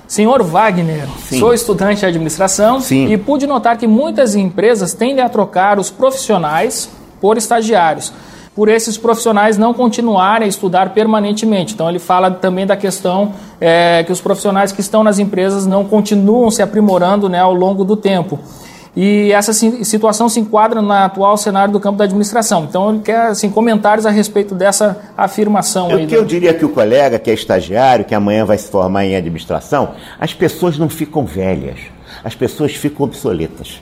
Senhor 0.07 0.43
Wagner, 0.43 1.09
Sim. 1.27 1.39
sou 1.39 1.55
estudante 1.55 2.01
de 2.01 2.07
administração 2.07 2.79
Sim. 2.79 3.11
e 3.11 3.17
pude 3.17 3.47
notar 3.47 3.79
que 3.79 3.87
muitas 3.87 4.35
empresas 4.35 4.93
tendem 4.93 5.25
a 5.25 5.31
trocar 5.31 5.79
os 5.79 5.91
profissionais 5.91 6.91
por 7.23 7.39
estagiários, 7.39 8.13
por 8.55 8.69
esses 8.69 8.99
profissionais 8.99 9.57
não 9.57 9.73
continuarem 9.73 10.45
a 10.45 10.49
estudar 10.49 10.91
permanentemente. 10.91 11.73
Então, 11.73 11.89
ele 11.89 11.99
fala 11.99 12.31
também 12.31 12.67
da 12.67 12.77
questão 12.77 13.33
é, 13.59 14.05
que 14.05 14.13
os 14.13 14.21
profissionais 14.21 14.73
que 14.73 14.83
estão 14.83 15.03
nas 15.03 15.19
empresas 15.19 15.67
não 15.67 15.87
continuam 15.87 16.51
se 16.51 16.61
aprimorando 16.61 17.27
né, 17.29 17.41
ao 17.41 17.55
longo 17.55 17.83
do 17.83 17.97
tempo. 17.97 18.39
E 18.97 19.33
essa 19.33 19.53
situação 19.53 20.29
se 20.29 20.39
enquadra 20.39 20.81
no 20.81 20.93
atual 20.93 21.37
cenário 21.37 21.73
do 21.73 21.81
campo 21.81 21.99
da 21.99 22.05
administração. 22.05 22.65
Então, 22.65 22.91
ele 22.91 23.01
quer 23.01 23.27
assim, 23.27 23.51
comentários 23.51 24.07
a 24.07 24.11
respeito 24.11 24.55
dessa 24.55 24.97
afirmação. 25.17 25.89
O 25.89 26.07
que 26.07 26.15
eu 26.15 26.25
diria 26.25 26.55
que 26.55 26.65
o 26.65 26.69
colega 26.69 27.19
que 27.19 27.31
é 27.31 27.35
estagiário, 27.35 28.05
que 28.05 28.15
amanhã 28.15 28.45
vai 28.45 28.57
se 28.57 28.69
formar 28.69 29.05
em 29.05 29.17
administração, 29.17 29.95
as 30.21 30.33
pessoas 30.33 30.79
não 30.79 30.89
ficam 30.89 31.27
velhas, 31.27 31.81
as 32.23 32.35
pessoas 32.35 32.73
ficam 32.75 33.05
obsoletas. 33.05 33.81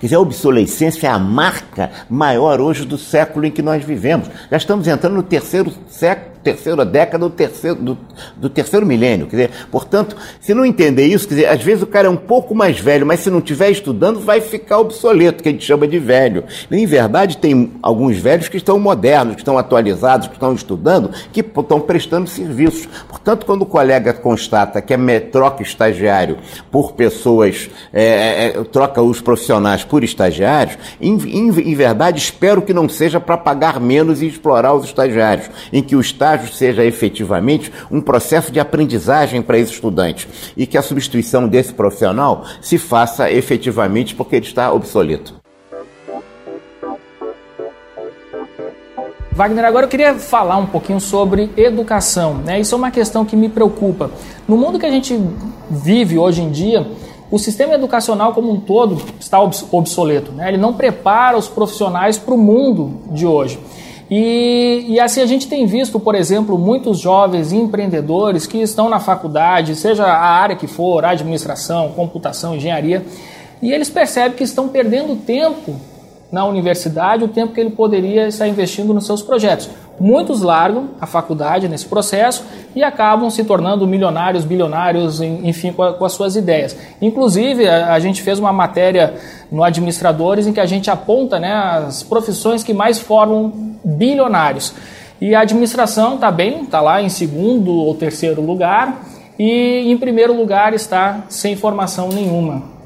Quer 0.00 0.06
dizer, 0.06 0.16
a 0.16 0.20
obsolescência 0.20 1.06
é 1.06 1.10
a 1.10 1.18
marca 1.18 1.90
maior 2.08 2.60
hoje 2.60 2.84
do 2.84 2.98
século 2.98 3.46
em 3.46 3.50
que 3.50 3.62
nós 3.62 3.84
vivemos. 3.84 4.28
Já 4.50 4.56
estamos 4.56 4.88
entrando 4.88 5.14
no 5.14 5.22
terceiro 5.22 5.72
século 5.88 6.27
terceira 6.42 6.84
década 6.84 7.28
do 7.28 7.30
terceiro, 7.30 7.76
do, 7.76 7.98
do, 8.36 8.48
terceiro 8.48 8.86
milênio. 8.86 9.26
Quer 9.26 9.36
dizer, 9.36 9.50
portanto, 9.70 10.16
se 10.40 10.54
não 10.54 10.64
entender 10.64 11.06
isso, 11.06 11.28
quer 11.28 11.34
dizer, 11.34 11.46
às 11.46 11.62
vezes 11.62 11.82
o 11.82 11.86
cara 11.86 12.06
é 12.06 12.10
um 12.10 12.16
pouco 12.16 12.54
mais 12.54 12.78
velho, 12.78 13.06
mas 13.06 13.20
se 13.20 13.30
não 13.30 13.38
estiver 13.38 13.70
estudando, 13.70 14.20
vai 14.20 14.40
ficar 14.40 14.78
obsoleto, 14.78 15.42
que 15.42 15.48
a 15.48 15.52
gente 15.52 15.64
chama 15.64 15.86
de 15.86 15.98
velho. 15.98 16.44
em 16.70 16.86
verdade, 16.86 17.36
tem 17.36 17.72
alguns 17.82 18.18
velhos 18.18 18.48
que 18.48 18.56
estão 18.56 18.78
modernos, 18.78 19.34
que 19.34 19.40
estão 19.40 19.58
atualizados, 19.58 20.28
que 20.28 20.34
estão 20.34 20.54
estudando, 20.54 21.10
que 21.32 21.40
estão 21.40 21.80
prestando 21.80 22.28
serviços. 22.28 22.88
Portanto, 23.08 23.44
quando 23.44 23.62
o 23.62 23.66
colega 23.66 24.12
constata 24.12 24.80
que 24.80 24.94
é 24.94 25.20
troca 25.20 25.62
estagiário 25.62 26.38
por 26.70 26.92
pessoas, 26.92 27.70
é, 27.92 28.04
é, 28.04 28.46
é, 28.46 28.64
troca 28.64 29.02
os 29.02 29.20
profissionais 29.20 29.84
por 29.84 30.04
estagiários, 30.04 30.78
em, 31.00 31.16
em, 31.16 31.48
em 31.48 31.74
verdade, 31.74 32.18
espero 32.18 32.62
que 32.62 32.72
não 32.72 32.88
seja 32.88 33.20
para 33.20 33.36
pagar 33.36 33.80
menos 33.80 34.22
e 34.22 34.26
explorar 34.26 34.74
os 34.74 34.84
estagiários, 34.84 35.50
em 35.72 35.82
que 35.82 35.96
o 35.96 36.00
estágio 36.00 36.27
estágio 36.28 36.52
seja 36.52 36.84
efetivamente 36.84 37.72
um 37.90 38.00
processo 38.00 38.52
de 38.52 38.60
aprendizagem 38.60 39.40
para 39.40 39.58
esse 39.58 39.72
estudante 39.72 40.28
e 40.56 40.66
que 40.66 40.76
a 40.76 40.82
substituição 40.82 41.48
desse 41.48 41.72
profissional 41.72 42.44
se 42.60 42.76
faça 42.76 43.30
efetivamente 43.30 44.14
porque 44.14 44.36
ele 44.36 44.46
está 44.46 44.72
obsoleto. 44.72 45.34
Wagner, 49.32 49.64
agora 49.64 49.86
eu 49.86 49.90
queria 49.90 50.16
falar 50.16 50.56
um 50.56 50.66
pouquinho 50.66 51.00
sobre 51.00 51.48
educação. 51.56 52.34
Né? 52.34 52.60
Isso 52.60 52.74
é 52.74 52.78
uma 52.78 52.90
questão 52.90 53.24
que 53.24 53.36
me 53.36 53.48
preocupa. 53.48 54.10
No 54.48 54.56
mundo 54.56 54.80
que 54.80 54.86
a 54.86 54.90
gente 54.90 55.18
vive 55.70 56.18
hoje 56.18 56.42
em 56.42 56.50
dia, 56.50 56.84
o 57.30 57.38
sistema 57.38 57.74
educacional 57.74 58.34
como 58.34 58.50
um 58.50 58.58
todo 58.58 59.00
está 59.20 59.40
obsoleto. 59.40 60.32
Né? 60.32 60.48
Ele 60.48 60.56
não 60.56 60.74
prepara 60.74 61.38
os 61.38 61.46
profissionais 61.46 62.18
para 62.18 62.34
o 62.34 62.38
mundo 62.38 63.00
de 63.12 63.26
hoje. 63.26 63.60
E, 64.10 64.86
e, 64.88 65.00
assim 65.00 65.20
a 65.20 65.26
gente 65.26 65.48
tem 65.48 65.66
visto, 65.66 66.00
por 66.00 66.14
exemplo, 66.14 66.56
muitos 66.56 66.98
jovens 66.98 67.52
empreendedores 67.52 68.46
que 68.46 68.58
estão 68.58 68.88
na 68.88 68.98
faculdade, 68.98 69.76
seja 69.76 70.04
a 70.04 70.26
área 70.26 70.56
que 70.56 70.66
for, 70.66 71.04
administração, 71.04 71.92
computação, 71.92 72.56
engenharia, 72.56 73.04
e 73.60 73.70
eles 73.70 73.90
percebem 73.90 74.36
que 74.36 74.44
estão 74.44 74.68
perdendo 74.68 75.14
tempo 75.16 75.78
na 76.30 76.44
universidade, 76.44 77.24
o 77.24 77.28
tempo 77.28 77.54
que 77.54 77.60
ele 77.60 77.70
poderia 77.70 78.28
estar 78.28 78.46
investindo 78.46 78.92
nos 78.92 79.06
seus 79.06 79.22
projetos. 79.22 79.70
Muitos 79.98 80.42
largam 80.42 80.90
a 81.00 81.06
faculdade 81.06 81.68
nesse 81.68 81.86
processo 81.86 82.44
e 82.76 82.84
acabam 82.84 83.30
se 83.30 83.42
tornando 83.42 83.86
milionários, 83.86 84.44
bilionários, 84.44 85.20
enfim, 85.20 85.72
com, 85.72 85.82
a, 85.82 85.94
com 85.94 86.04
as 86.04 86.12
suas 86.12 86.36
ideias. 86.36 86.76
Inclusive, 87.00 87.66
a, 87.66 87.94
a, 87.94 87.98
gente 87.98 88.22
fez 88.22 88.38
uma 88.38 88.52
matéria 88.52 89.14
no 89.50 89.64
Administradores 89.64 90.46
em 90.46 90.52
que 90.52 90.60
a 90.60 90.66
gente 90.66 90.90
aponta 90.90 91.40
né, 91.40 91.52
as 91.52 92.02
profissões 92.02 92.62
que 92.62 92.72
mais 92.72 92.98
formam 92.98 93.52
bilionários. 93.82 94.74
E 95.20 95.34
a 95.34 95.40
administração 95.40 96.14
está 96.14 96.30
bem, 96.30 96.62
está 96.62 96.80
lá 96.80 97.02
em 97.02 97.08
segundo 97.08 97.72
ou 97.72 97.92
terceiro 97.94 98.40
lugar, 98.40 99.02
e 99.36 99.90
em 99.90 99.96
primeiro 99.96 100.32
lugar 100.32 100.74
está 100.74 101.24
sem 101.28 101.56
formação 101.56 102.08
nenhuma. 102.08 102.77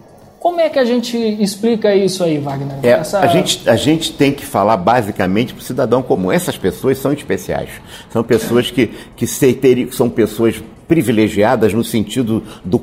Como 0.42 0.60
é 0.60 0.68
que 0.68 0.76
a 0.76 0.84
gente 0.84 1.16
explica 1.16 1.94
isso 1.94 2.24
aí, 2.24 2.36
Wagner? 2.36 2.78
É, 2.82 2.88
Essa... 2.88 3.20
a, 3.20 3.28
gente, 3.28 3.70
a 3.70 3.76
gente 3.76 4.12
tem 4.12 4.32
que 4.32 4.44
falar 4.44 4.76
basicamente 4.76 5.54
para 5.54 5.60
o 5.60 5.64
cidadão 5.64 6.02
comum. 6.02 6.32
Essas 6.32 6.58
pessoas 6.58 6.98
são 6.98 7.12
especiais. 7.12 7.70
São 8.10 8.24
pessoas 8.24 8.68
que, 8.68 8.88
que 9.14 9.24
são 9.92 10.10
pessoas 10.10 10.60
privilegiadas 10.88 11.72
no 11.72 11.84
sentido 11.84 12.42
do, 12.64 12.80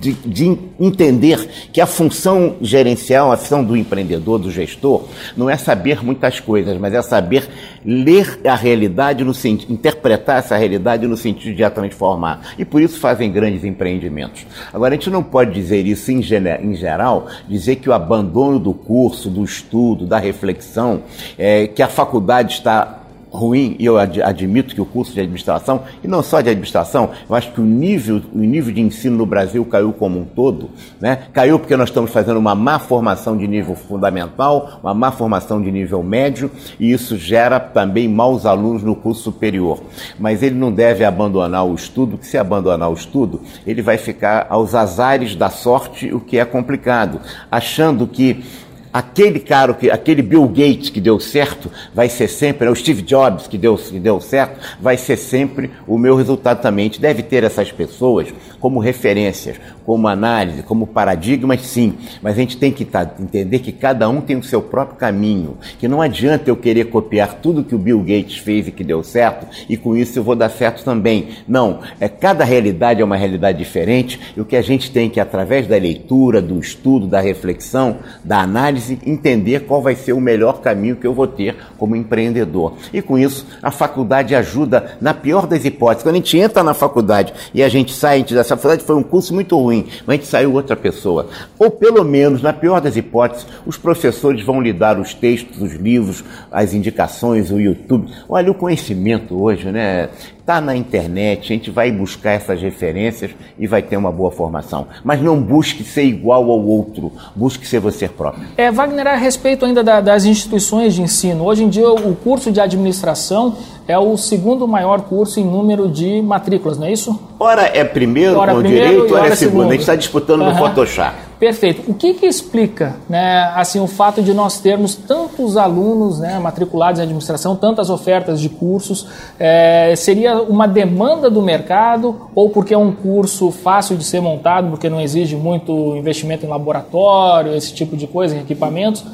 de, 0.00 0.12
de, 0.12 0.58
entender 0.78 1.48
que 1.72 1.80
a 1.80 1.86
função 1.86 2.56
gerencial, 2.60 3.32
a 3.32 3.36
função 3.36 3.64
do 3.64 3.76
empreendedor, 3.76 4.38
do 4.38 4.50
gestor, 4.50 5.04
não 5.36 5.48
é 5.48 5.56
saber 5.56 6.04
muitas 6.04 6.40
coisas, 6.40 6.76
mas 6.78 6.94
é 6.94 7.02
saber 7.02 7.48
ler 7.84 8.40
a 8.44 8.54
realidade, 8.54 9.24
no 9.24 9.32
interpretar 9.68 10.38
essa 10.38 10.56
realidade 10.56 11.06
no 11.06 11.16
sentido 11.16 11.54
de 11.54 11.64
a 11.64 11.70
transformar. 11.70 12.54
E 12.58 12.64
por 12.64 12.80
isso 12.80 12.98
fazem 12.98 13.30
grandes 13.30 13.64
empreendimentos. 13.64 14.46
Agora, 14.72 14.94
a 14.94 14.96
gente 14.96 15.10
não 15.10 15.22
pode 15.22 15.52
dizer 15.52 15.86
isso 15.86 16.10
em, 16.10 16.20
em 16.62 16.74
geral, 16.74 17.26
dizer 17.48 17.76
que 17.76 17.88
o 17.88 17.92
abandono 17.92 18.58
do 18.58 18.72
curso, 18.72 19.28
do 19.28 19.44
estudo, 19.44 20.06
da 20.06 20.18
reflexão, 20.18 21.02
é, 21.38 21.66
que 21.66 21.82
a 21.82 21.88
faculdade 21.88 22.54
está 22.54 23.01
ruim, 23.32 23.74
e 23.78 23.86
eu 23.86 23.96
admito 23.96 24.74
que 24.74 24.80
o 24.80 24.84
curso 24.84 25.14
de 25.14 25.20
administração, 25.20 25.82
e 26.04 26.06
não 26.06 26.22
só 26.22 26.40
de 26.40 26.50
administração, 26.50 27.10
eu 27.28 27.34
acho 27.34 27.50
que 27.52 27.60
o 27.60 27.64
nível, 27.64 28.20
o 28.32 28.38
nível 28.38 28.72
de 28.72 28.80
ensino 28.80 29.16
no 29.16 29.24
Brasil 29.24 29.64
caiu 29.64 29.92
como 29.92 30.20
um 30.20 30.24
todo, 30.24 30.68
né? 31.00 31.24
Caiu 31.32 31.58
porque 31.58 31.76
nós 31.76 31.88
estamos 31.88 32.10
fazendo 32.10 32.36
uma 32.36 32.54
má 32.54 32.78
formação 32.78 33.36
de 33.36 33.48
nível 33.48 33.74
fundamental, 33.74 34.80
uma 34.82 34.92
má 34.92 35.10
formação 35.10 35.62
de 35.62 35.72
nível 35.72 36.02
médio, 36.02 36.50
e 36.78 36.92
isso 36.92 37.16
gera 37.16 37.58
também 37.58 38.06
maus 38.06 38.44
alunos 38.44 38.82
no 38.82 38.94
curso 38.94 39.22
superior. 39.22 39.82
Mas 40.18 40.42
ele 40.42 40.54
não 40.54 40.70
deve 40.70 41.04
abandonar 41.04 41.64
o 41.66 41.74
estudo, 41.74 42.12
porque 42.12 42.26
se 42.26 42.36
abandonar 42.36 42.90
o 42.90 42.94
estudo, 42.94 43.40
ele 43.66 43.80
vai 43.80 43.96
ficar 43.96 44.46
aos 44.50 44.74
azares 44.74 45.34
da 45.34 45.48
sorte, 45.48 46.12
o 46.12 46.20
que 46.20 46.38
é 46.38 46.44
complicado, 46.44 47.20
achando 47.50 48.06
que 48.06 48.44
aquele 48.92 49.40
cara, 49.40 49.72
que, 49.74 49.90
aquele 49.90 50.22
Bill 50.22 50.46
Gates 50.48 50.90
que 50.90 51.00
deu 51.00 51.18
certo, 51.18 51.70
vai 51.94 52.08
ser 52.08 52.28
sempre, 52.28 52.66
né, 52.66 52.70
o 52.70 52.76
Steve 52.76 53.02
Jobs 53.02 53.46
que 53.46 53.56
deu, 53.56 53.76
que 53.76 53.98
deu 53.98 54.20
certo, 54.20 54.60
vai 54.80 54.96
ser 54.96 55.16
sempre 55.16 55.70
o 55.86 55.96
meu 55.96 56.16
resultado 56.16 56.60
também. 56.60 56.84
A 56.84 56.88
gente 56.88 57.00
deve 57.00 57.22
ter 57.22 57.44
essas 57.44 57.72
pessoas 57.72 58.28
como 58.60 58.78
referências, 58.78 59.56
como 59.84 60.08
análise, 60.08 60.62
como 60.62 60.86
paradigmas, 60.86 61.62
sim. 61.62 61.94
Mas 62.20 62.34
a 62.34 62.40
gente 62.40 62.56
tem 62.56 62.70
que 62.70 62.84
tá, 62.84 63.10
entender 63.18 63.58
que 63.60 63.72
cada 63.72 64.08
um 64.08 64.20
tem 64.20 64.36
o 64.36 64.42
seu 64.42 64.62
próprio 64.62 64.96
caminho, 64.96 65.56
que 65.78 65.88
não 65.88 66.00
adianta 66.00 66.50
eu 66.50 66.56
querer 66.56 66.84
copiar 66.84 67.34
tudo 67.42 67.64
que 67.64 67.74
o 67.74 67.78
Bill 67.78 68.00
Gates 68.00 68.38
fez 68.38 68.68
e 68.68 68.72
que 68.72 68.84
deu 68.84 69.02
certo, 69.02 69.46
e 69.68 69.76
com 69.76 69.96
isso 69.96 70.18
eu 70.18 70.22
vou 70.22 70.36
dar 70.36 70.48
certo 70.48 70.84
também. 70.84 71.28
Não, 71.46 71.80
é 71.98 72.08
cada 72.08 72.44
realidade 72.44 73.00
é 73.00 73.04
uma 73.04 73.16
realidade 73.16 73.58
diferente, 73.58 74.20
e 74.36 74.40
o 74.40 74.44
que 74.44 74.56
a 74.56 74.62
gente 74.62 74.90
tem 74.90 75.08
que, 75.08 75.20
através 75.20 75.66
da 75.66 75.76
leitura, 75.76 76.40
do 76.40 76.58
estudo, 76.58 77.06
da 77.06 77.20
reflexão, 77.20 77.98
da 78.24 78.40
análise, 78.40 78.81
entender 78.90 79.60
qual 79.60 79.82
vai 79.82 79.94
ser 79.94 80.12
o 80.12 80.20
melhor 80.20 80.60
caminho 80.60 80.96
que 80.96 81.06
eu 81.06 81.14
vou 81.14 81.26
ter 81.26 81.56
como 81.78 81.96
empreendedor. 81.96 82.74
E 82.92 83.02
com 83.02 83.18
isso, 83.18 83.46
a 83.62 83.70
faculdade 83.70 84.34
ajuda, 84.34 84.96
na 85.00 85.14
pior 85.14 85.46
das 85.46 85.64
hipóteses. 85.64 86.02
Quando 86.02 86.14
a 86.14 86.18
gente 86.18 86.38
entra 86.38 86.62
na 86.62 86.74
faculdade 86.74 87.32
e 87.54 87.62
a 87.62 87.68
gente 87.68 87.92
sai, 87.94 88.16
a 88.16 88.18
gente, 88.18 88.36
essa 88.36 88.56
faculdade 88.56 88.84
foi 88.84 88.96
um 88.96 89.02
curso 89.02 89.34
muito 89.34 89.58
ruim, 89.58 89.86
mas 90.06 90.08
a 90.08 90.16
gente 90.16 90.26
saiu 90.26 90.52
outra 90.52 90.76
pessoa. 90.76 91.28
Ou 91.58 91.70
pelo 91.70 92.04
menos, 92.04 92.42
na 92.42 92.52
pior 92.52 92.80
das 92.80 92.96
hipóteses, 92.96 93.46
os 93.66 93.76
professores 93.76 94.44
vão 94.44 94.60
lhe 94.60 94.72
dar 94.72 94.98
os 94.98 95.14
textos, 95.14 95.60
os 95.60 95.74
livros, 95.74 96.24
as 96.50 96.74
indicações, 96.74 97.50
o 97.50 97.60
YouTube. 97.60 98.10
Olha, 98.28 98.50
o 98.50 98.54
conhecimento 98.54 99.40
hoje, 99.40 99.70
né? 99.70 100.08
Está 100.42 100.60
na 100.60 100.74
internet, 100.74 101.52
a 101.52 101.56
gente 101.56 101.70
vai 101.70 101.92
buscar 101.92 102.32
essas 102.32 102.60
referências 102.60 103.30
e 103.56 103.64
vai 103.68 103.80
ter 103.80 103.96
uma 103.96 104.10
boa 104.10 104.28
formação. 104.28 104.88
Mas 105.04 105.22
não 105.22 105.40
busque 105.40 105.84
ser 105.84 106.02
igual 106.02 106.50
ao 106.50 106.60
outro, 106.60 107.12
busque 107.36 107.64
ser 107.64 107.78
você 107.78 108.08
próprio. 108.08 108.44
É, 108.56 108.68
Wagner, 108.68 109.06
a 109.06 109.14
respeito 109.14 109.64
ainda 109.64 109.84
da, 109.84 110.00
das 110.00 110.24
instituições 110.24 110.94
de 110.94 111.02
ensino, 111.02 111.44
hoje 111.44 111.62
em 111.62 111.68
dia 111.68 111.88
o 111.88 112.16
curso 112.16 112.50
de 112.50 112.60
administração 112.60 113.56
é 113.86 113.96
o 113.96 114.16
segundo 114.16 114.66
maior 114.66 115.02
curso 115.02 115.38
em 115.38 115.44
número 115.44 115.88
de 115.88 116.20
matrículas, 116.20 116.76
não 116.76 116.88
é 116.88 116.92
isso? 116.92 117.20
Ora 117.38 117.62
é 117.62 117.84
primeiro 117.84 118.36
ora 118.36 118.52
com 118.52 118.62
primeiro, 118.62 118.88
direito, 118.88 119.14
ora 119.14 119.28
é 119.28 119.36
segundo. 119.36 119.50
segundo. 119.50 119.68
A 119.68 119.72
gente 119.72 119.80
está 119.80 119.94
disputando 119.94 120.40
uhum. 120.40 120.50
no 120.50 120.56
Photoshop. 120.56 121.31
Perfeito. 121.42 121.90
O 121.90 121.94
que, 121.94 122.14
que 122.14 122.24
explica, 122.24 122.94
né, 123.08 123.50
assim, 123.56 123.80
o 123.80 123.88
fato 123.88 124.22
de 124.22 124.32
nós 124.32 124.60
termos 124.60 124.94
tantos 124.94 125.56
alunos, 125.56 126.20
né, 126.20 126.38
matriculados 126.38 127.00
em 127.00 127.02
administração, 127.02 127.56
tantas 127.56 127.90
ofertas 127.90 128.40
de 128.40 128.48
cursos? 128.48 129.08
É, 129.40 129.92
seria 129.96 130.40
uma 130.40 130.68
demanda 130.68 131.28
do 131.28 131.42
mercado 131.42 132.30
ou 132.32 132.48
porque 132.50 132.72
é 132.72 132.78
um 132.78 132.92
curso 132.92 133.50
fácil 133.50 133.96
de 133.96 134.04
ser 134.04 134.20
montado, 134.20 134.70
porque 134.70 134.88
não 134.88 135.00
exige 135.00 135.34
muito 135.34 135.96
investimento 135.96 136.46
em 136.46 136.48
laboratório, 136.48 137.52
esse 137.56 137.74
tipo 137.74 137.96
de 137.96 138.06
coisa, 138.06 138.36
em 138.36 138.38
equipamentos? 138.38 139.04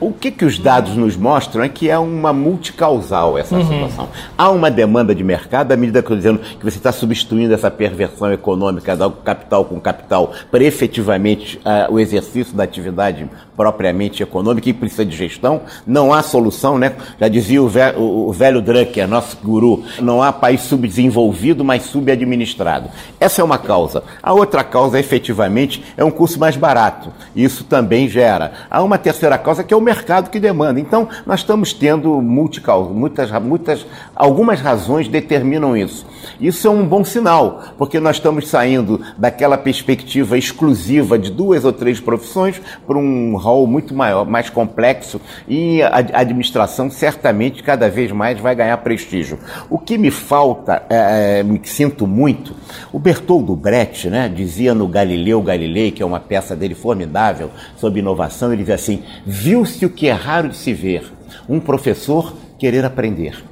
O 0.00 0.12
que, 0.12 0.30
que 0.30 0.44
os 0.44 0.58
dados 0.58 0.94
nos 0.94 1.16
mostram 1.16 1.64
é 1.64 1.68
que 1.68 1.90
é 1.90 1.98
uma 1.98 2.32
multicausal 2.32 3.36
essa 3.36 3.56
uhum. 3.56 3.66
situação. 3.66 4.08
Há 4.36 4.50
uma 4.50 4.70
demanda 4.70 5.12
de 5.12 5.24
mercado, 5.24 5.72
à 5.72 5.76
medida 5.76 6.02
que 6.02 6.12
eu 6.12 6.16
estou 6.16 6.36
dizendo 6.36 6.56
que 6.56 6.64
você 6.64 6.78
está 6.78 6.92
substituindo 6.92 7.52
essa 7.52 7.70
perversão 7.70 8.32
econômica 8.32 8.96
do 8.96 9.10
capital 9.10 9.64
com 9.64 9.80
capital 9.80 10.32
para 10.50 10.62
efetivamente 10.62 11.58
uh, 11.58 11.92
o 11.92 11.98
exercício 11.98 12.54
da 12.54 12.62
atividade 12.62 13.28
propriamente 13.56 14.22
econômica 14.22 14.68
e 14.68 14.72
precisa 14.72 15.04
de 15.04 15.16
gestão. 15.16 15.62
Não 15.84 16.14
há 16.14 16.22
solução, 16.22 16.78
né? 16.78 16.92
Já 17.18 17.26
dizia 17.26 17.60
o 17.60 17.68
velho, 17.68 18.00
o 18.00 18.32
velho 18.32 18.62
Drucker, 18.62 19.08
nosso 19.08 19.36
guru, 19.42 19.82
não 20.00 20.22
há 20.22 20.32
país 20.32 20.60
subdesenvolvido, 20.60 21.64
mas 21.64 21.82
subadministrado. 21.82 22.88
Essa 23.18 23.42
é 23.42 23.44
uma 23.44 23.58
causa. 23.58 24.04
A 24.22 24.32
outra 24.32 24.62
causa, 24.62 25.00
efetivamente, 25.00 25.82
é 25.96 26.04
um 26.04 26.10
curso 26.10 26.38
mais 26.38 26.56
barato. 26.56 27.12
Isso 27.34 27.64
também 27.64 28.08
gera. 28.08 28.52
Há 28.70 28.80
uma 28.80 28.96
terceira 28.96 29.36
causa 29.36 29.64
que 29.64 29.74
é 29.74 29.76
o 29.76 29.87
mercado 29.88 30.28
que 30.28 30.38
demanda. 30.38 30.78
Então, 30.78 31.08
nós 31.24 31.40
estamos 31.40 31.72
tendo 31.72 32.20
multicausas, 32.20 32.94
muitas, 32.94 33.30
muitas, 33.40 33.86
algumas 34.14 34.60
razões 34.60 35.08
determinam 35.08 35.74
isso. 35.74 36.06
Isso 36.38 36.68
é 36.68 36.70
um 36.70 36.86
bom 36.86 37.02
sinal, 37.04 37.62
porque 37.78 37.98
nós 37.98 38.16
estamos 38.16 38.48
saindo 38.48 39.00
daquela 39.16 39.56
perspectiva 39.56 40.36
exclusiva 40.36 41.18
de 41.18 41.30
duas 41.30 41.64
ou 41.64 41.72
três 41.72 42.00
profissões 42.00 42.60
para 42.86 42.98
um 42.98 43.36
rol 43.36 43.66
muito 43.66 43.94
maior, 43.94 44.26
mais 44.26 44.50
complexo 44.50 45.20
e 45.48 45.82
a 45.82 45.96
administração 46.20 46.90
certamente 46.90 47.62
cada 47.62 47.88
vez 47.88 48.12
mais 48.12 48.38
vai 48.38 48.54
ganhar 48.54 48.76
prestígio. 48.78 49.38
O 49.70 49.78
que 49.78 49.96
me 49.96 50.10
falta, 50.10 50.82
é, 50.90 51.38
é, 51.40 51.42
me 51.42 51.60
sinto 51.64 52.06
muito, 52.06 52.54
o 52.92 52.98
Bertoldo 52.98 53.56
Brecht 53.56 54.10
né, 54.10 54.28
dizia 54.28 54.74
no 54.74 54.86
Galileu 54.86 55.40
Galilei, 55.40 55.90
que 55.90 56.02
é 56.02 56.06
uma 56.06 56.20
peça 56.20 56.54
dele 56.54 56.74
formidável 56.74 57.50
sobre 57.76 58.00
inovação, 58.00 58.52
ele 58.52 58.62
dizia 58.62 58.74
assim: 58.74 59.02
viu-se 59.24 59.77
o 59.86 59.90
que 59.90 60.08
é 60.08 60.12
raro 60.12 60.48
de 60.48 60.56
se 60.56 60.72
ver, 60.72 61.12
um 61.48 61.60
professor 61.60 62.34
querer 62.58 62.84
aprender. 62.84 63.44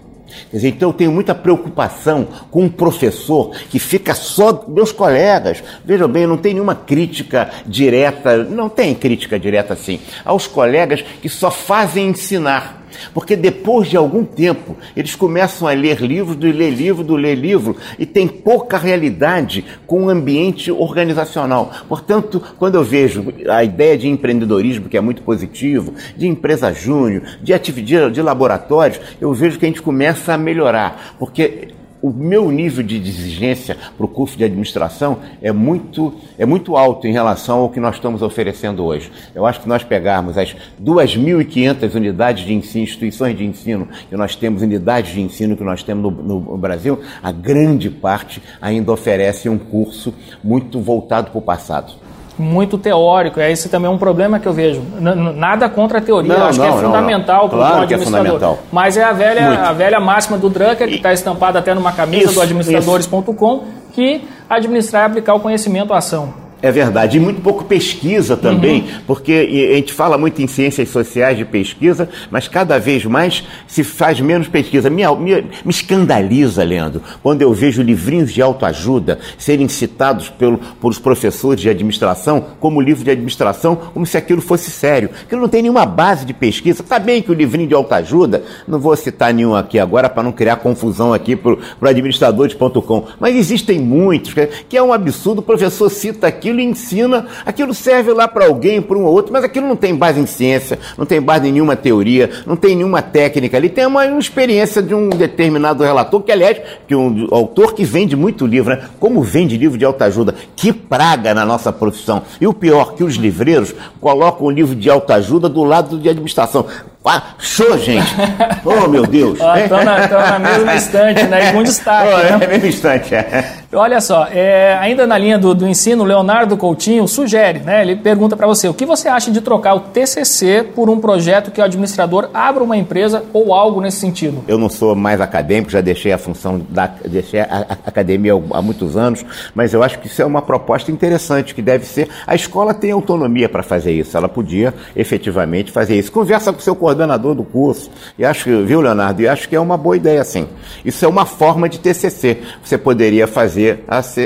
Quer 0.51 0.57
dizer, 0.57 0.69
então 0.69 0.91
eu 0.91 0.93
tenho 0.93 1.13
muita 1.13 1.35
preocupação 1.35 2.27
com 2.51 2.65
um 2.65 2.69
professor 2.69 3.55
que 3.71 3.79
fica 3.79 4.15
só 4.15 4.65
meus 4.69 4.93
colegas. 4.93 5.63
Vejam 5.85 6.09
bem, 6.09 6.27
não 6.27 6.37
tem 6.37 6.53
nenhuma 6.53 6.75
crítica 6.75 7.51
direta, 7.67 8.45
não 8.45 8.69
tem 8.69 8.95
crítica 8.95 9.39
direta 9.39 9.73
assim, 9.73 10.01
aos 10.25 10.47
colegas 10.47 11.03
que 11.23 11.29
só 11.29 11.51
fazem 11.51 12.09
ensinar. 12.09 12.76
Porque 13.15 13.37
depois 13.37 13.89
de 13.89 13.97
algum 13.97 14.25
tempo, 14.25 14.77
eles 14.97 15.15
começam 15.15 15.69
a 15.69 15.73
ler 15.73 16.01
livros, 16.01 16.37
do 16.37 16.47
ler 16.47 16.71
livro, 16.71 17.05
do 17.05 17.17
ler 17.17 17.35
livro, 17.35 17.77
e 17.99 18.05
tem 18.05 18.27
pouca 18.27 18.77
realidade 18.77 19.65
com 19.87 20.05
o 20.05 20.09
ambiente 20.11 20.71
organizacional. 20.71 21.73
Portanto, 21.89 22.43
quando 22.59 22.75
eu 22.75 22.85
vejo 22.85 23.33
a 23.49 23.65
ideia 23.65 23.97
de 23.97 24.09
empreendedorismo, 24.09 24.89
que 24.89 24.97
é 24.97 25.01
muito 25.01 25.23
positivo, 25.23 25.95
de 26.17 26.27
empresa 26.27 26.73
júnior, 26.73 27.23
de 27.43 27.55
atividade 27.55 27.87
de 27.87 28.23
laboratórios, 28.23 29.01
eu 29.21 29.33
vejo 29.33 29.59
que 29.59 29.65
a 29.65 29.69
gente 29.69 29.83
começa 29.83 30.35
a 30.35 30.39
melhorar. 30.39 31.15
Porque 31.19 31.69
o 32.03 32.11
meu 32.11 32.51
nível 32.51 32.85
de 32.85 32.97
exigência 32.97 33.77
para 33.97 34.07
o 34.07 34.09
curso 34.09 34.37
de 34.37 34.45
administração 34.45 35.19
é 35.43 35.53
muito, 35.53 36.15
é 36.39 36.45
muito 36.45 36.77
alto 36.77 37.07
em 37.07 37.13
relação 37.13 37.61
ao 37.61 37.71
que 37.71 37.81
nós 37.81 37.97
estamos 37.97 38.23
oferecendo 38.23 38.85
hoje. 38.85 39.11
Eu 39.35 39.47
acho 39.47 39.61
que 39.61 39.69
nós 39.69 39.83
pegarmos 39.83 40.39
as 40.39 40.55
2.500 40.83 41.95
unidades 41.95 42.45
de 42.45 42.55
ensino, 42.55 42.85
instituições 42.85 43.37
de 43.37 43.45
ensino, 43.45 43.89
que 44.09 44.17
nós 44.17 44.37
temos, 44.37 44.63
unidades 44.63 45.13
de 45.13 45.21
ensino 45.21 45.57
que 45.57 45.65
nós 45.65 45.83
temos 45.83 46.13
no, 46.13 46.41
no 46.41 46.57
Brasil, 46.57 47.01
a 47.23 47.33
grande 47.33 47.91
parte 47.91 48.43
ainda 48.61 48.93
oferece 48.93 49.49
um 49.49 49.59
curso 49.59 50.15
muito 50.43 50.81
voltado 50.81 51.31
para 51.31 51.39
o 51.39 51.43
passado 51.43 52.06
muito 52.39 52.79
teórico. 52.79 53.41
É 53.41 53.51
esse 53.51 53.69
também 53.69 53.91
é 53.91 53.93
um 53.93 53.99
problema 53.99 54.39
que 54.39 54.47
eu 54.47 54.53
vejo. 54.53 54.83
N 55.01 55.33
nada 55.35 55.69
contra 55.69 55.99
a 55.99 56.01
teoria, 56.01 56.37
não, 56.37 56.47
acho 56.47 56.59
não, 56.59 56.67
que 56.67 56.79
é 56.79 56.81
fundamental 56.81 57.49
para 57.49 57.57
o 57.57 57.61
claro 57.61 57.83
administrador. 57.83 58.55
É 58.55 58.57
Mas 58.73 58.97
é 58.97 59.05
a 59.05 59.13
velha, 59.13 59.63
a 59.63 59.73
velha 59.73 60.01
máxima 60.01 60.39
do 60.39 60.49
Drucker, 60.49 60.89
que 60.89 60.97
está 60.97 61.13
estampada 61.13 61.59
até 61.59 61.75
numa 61.75 61.93
camisa 61.93 62.25
Isso. 62.25 62.35
do 62.35 62.41
administradores.com, 62.41 63.65
que 63.93 64.23
administrar 64.49 65.03
é 65.03 65.07
aplicar 65.07 65.35
o 65.35 65.41
conhecimento 65.41 65.93
à 65.93 65.99
ação. 65.99 66.46
É 66.63 66.73
verdade, 66.73 67.19
e 67.19 67.21
muito 67.21 67.43
pouco 67.43 67.65
pesquisa 67.65 68.35
também, 68.35 68.81
uhum. 68.81 69.01
porque 69.07 69.69
a 69.73 69.77
gente 69.77 69.93
fala 69.93 70.17
muito 70.17 70.41
em 70.41 70.47
ciências 70.47 70.89
sociais 70.89 71.37
de 71.37 71.45
pesquisa, 71.45 72.09
mas 72.31 72.49
cada 72.49 72.79
vez 72.79 73.05
mais 73.05 73.45
se 73.67 73.85
faz 73.85 74.21
menos 74.21 74.49
pesquisa. 74.49 74.89
Me, 74.89 75.03
me, 75.17 75.43
me 75.43 75.71
escandaliza, 75.71 76.65
Leandro, 76.65 77.03
quando 77.23 77.43
eu 77.43 77.53
vejo 77.53 77.83
livrinhos 77.83 78.33
de 78.33 78.41
autoajuda 78.41 79.19
serem 79.37 79.69
citados 79.69 80.31
pelo, 80.31 80.57
pelos 80.81 80.99
professores 80.99 81.61
de 81.61 81.69
administração 81.69 82.47
como 82.59 82.81
livro 82.81 83.05
de 83.05 83.11
administração, 83.11 83.77
como 83.77 84.07
se 84.07 84.17
aquilo 84.17 84.41
fosse 84.41 84.71
sério. 84.71 85.11
Aquilo 85.23 85.43
não 85.43 85.49
tem 85.49 85.61
nenhuma 85.61 85.85
base 85.85 86.25
de 86.25 86.33
pesquisa. 86.33 86.81
Está 86.81 86.99
bem 86.99 87.21
que 87.21 87.31
o 87.31 87.35
livrinho 87.35 87.69
de 87.69 87.75
autoajuda, 87.75 88.43
não 88.67 88.79
vou 88.79 88.97
citar 88.97 89.33
nenhum 89.35 89.55
aqui 89.55 89.79
agora 89.79 90.09
para 90.09 90.23
não 90.23 90.33
criar 90.33 90.57
confusão 90.57 91.13
aqui 91.13 91.37
para 91.37 91.53
o 91.53 91.87
administradores.com, 91.87 93.05
mas 93.21 93.37
existem 93.37 93.79
muitos, 93.79 94.35
que 94.69 94.77
é 94.77 94.83
um 94.83 94.93
absurdo, 94.93 95.41
o 95.41 95.43
professor 95.43 95.91
cita 95.91 96.27
aqui 96.27 96.46
aquilo 96.47 96.61
ensina, 96.61 97.27
aquilo 97.45 97.75
serve 97.75 98.13
lá 98.13 98.29
para 98.29 98.47
alguém, 98.47 98.81
para 98.81 98.97
um 98.97 99.05
ou 99.05 99.13
outro, 99.13 99.33
mas 99.33 99.43
aquilo 99.43 99.67
não 99.67 99.75
tem 99.75 99.95
base 99.95 100.21
em 100.21 100.27
ciência, 100.27 100.79
não 100.97 101.05
tem 101.05 101.21
base 101.21 101.49
em 101.49 101.53
nenhuma 101.53 101.75
teoria, 101.75 102.31
não 102.47 102.55
tem 102.55 102.77
nenhuma 102.77 103.03
técnica 103.03 103.57
ali, 103.57 103.69
tem 103.69 103.85
uma, 103.85 104.05
uma 104.05 104.21
experiência 104.21 104.81
de 104.81 104.95
um 104.95 105.09
determinado 105.09 105.83
relator, 105.83 106.23
que 106.23 106.31
aliás, 106.31 106.59
que 106.87 106.95
um 106.95 107.27
autor 107.33 107.75
que 107.75 107.85
vende 107.85 108.15
muito 108.15 108.47
livro, 108.47 108.75
né? 108.75 108.85
Como 109.01 109.23
vende 109.23 109.57
livro 109.57 109.77
de 109.77 109.85
autoajuda? 109.85 110.37
Que 110.55 110.73
praga 110.73 111.35
na 111.35 111.45
nossa 111.45 111.73
profissão. 111.73 112.23
E 112.41 112.47
o 112.47 112.55
pior, 112.55 112.95
que 112.95 113.03
os 113.03 113.17
livreiros 113.17 113.75
colocam 114.01 114.47
o 114.47 114.51
livro 114.51 114.77
de 114.77 114.89
autoajuda 114.89 115.49
do 115.49 115.65
lado 115.65 115.99
de 115.99 116.09
administração. 116.09 116.67
Ah, 117.05 117.23
show, 117.39 117.79
gente! 117.79 118.15
Oh, 118.65 118.89
meu 118.89 119.07
Deus! 119.07 119.39
Estão 119.63 119.85
na, 119.85 120.09
na 120.09 120.39
mesma 120.41 120.75
estante, 120.77 121.23
né? 121.25 121.51
E 121.51 121.53
com 121.53 121.63
destaque. 121.63 122.13
Oh, 122.13 122.17
né? 122.17 122.45
É 122.45 122.49
mesmo 122.49 122.67
instante, 122.67 123.15
é. 123.15 123.59
Olha 123.77 124.01
só, 124.01 124.27
é, 124.31 124.75
ainda 124.81 125.07
na 125.07 125.19
linha 125.19 125.39
do, 125.39 125.55
do 125.55 125.69
ensino, 125.69 126.03
Leonardo 126.03 126.57
Coutinho 126.57 127.07
sugere, 127.07 127.59
né? 127.59 127.83
Ele 127.83 127.95
pergunta 127.95 128.35
para 128.35 128.47
você: 128.47 128.67
o 128.67 128.73
que 128.73 128.87
você 128.87 129.07
acha 129.07 129.31
de 129.31 129.43
trocar 129.43 129.75
o 129.75 129.81
TCC 129.81 130.65
por 130.75 130.89
um 130.89 130.99
projeto 130.99 131.51
que 131.51 131.61
o 131.61 131.65
administrador 131.65 132.31
abra 132.33 132.65
uma 132.65 132.79
empresa 132.79 133.25
ou 133.35 133.53
algo 133.53 133.83
nesse 133.83 133.99
sentido? 133.99 134.43
Eu 134.49 134.57
não 134.57 134.71
sou 134.71 134.95
mais 134.95 135.21
acadêmico, 135.21 135.71
já 135.71 135.83
deixei 135.83 136.11
a 136.11 136.17
função 136.17 136.65
da 136.71 136.87
deixei 137.05 137.41
a, 137.41 137.67
a 137.69 137.73
academia 137.87 138.33
há 138.51 138.63
muitos 138.63 138.97
anos, 138.97 139.23
mas 139.55 139.75
eu 139.75 139.83
acho 139.83 139.99
que 139.99 140.07
isso 140.07 140.23
é 140.23 140.25
uma 140.25 140.41
proposta 140.41 140.91
interessante 140.91 141.55
que 141.55 141.61
deve 141.61 141.85
ser. 141.85 142.09
A 142.27 142.35
escola 142.35 142.73
tem 142.73 142.93
autonomia 142.93 143.47
para 143.47 143.63
fazer 143.63 143.93
isso, 143.93 144.17
ela 144.17 144.29
podia 144.29 144.73
efetivamente 144.97 145.71
fazer 145.71 145.99
isso. 145.99 146.11
Conversa 146.11 146.51
com 146.51 146.61
o 146.61 146.63
seu 146.63 146.75
coordenador 146.75 147.35
do 147.35 147.45
curso. 147.45 147.91
E 148.19 148.25
acho, 148.25 148.65
viu, 148.65 148.81
Leonardo? 148.81 149.21
E 149.21 149.29
acho 149.29 149.47
que 149.47 149.55
é 149.55 149.61
uma 149.61 149.77
boa 149.77 149.99
ideia, 149.99 150.25
sim. 150.25 150.49
Isso 150.83 151.05
é 151.05 151.09
uma 151.09 151.27
forma 151.27 151.69
de 151.69 151.79
TCC. 151.79 152.39
Você 152.63 152.79
poderia 152.79 153.27
fazer 153.27 153.66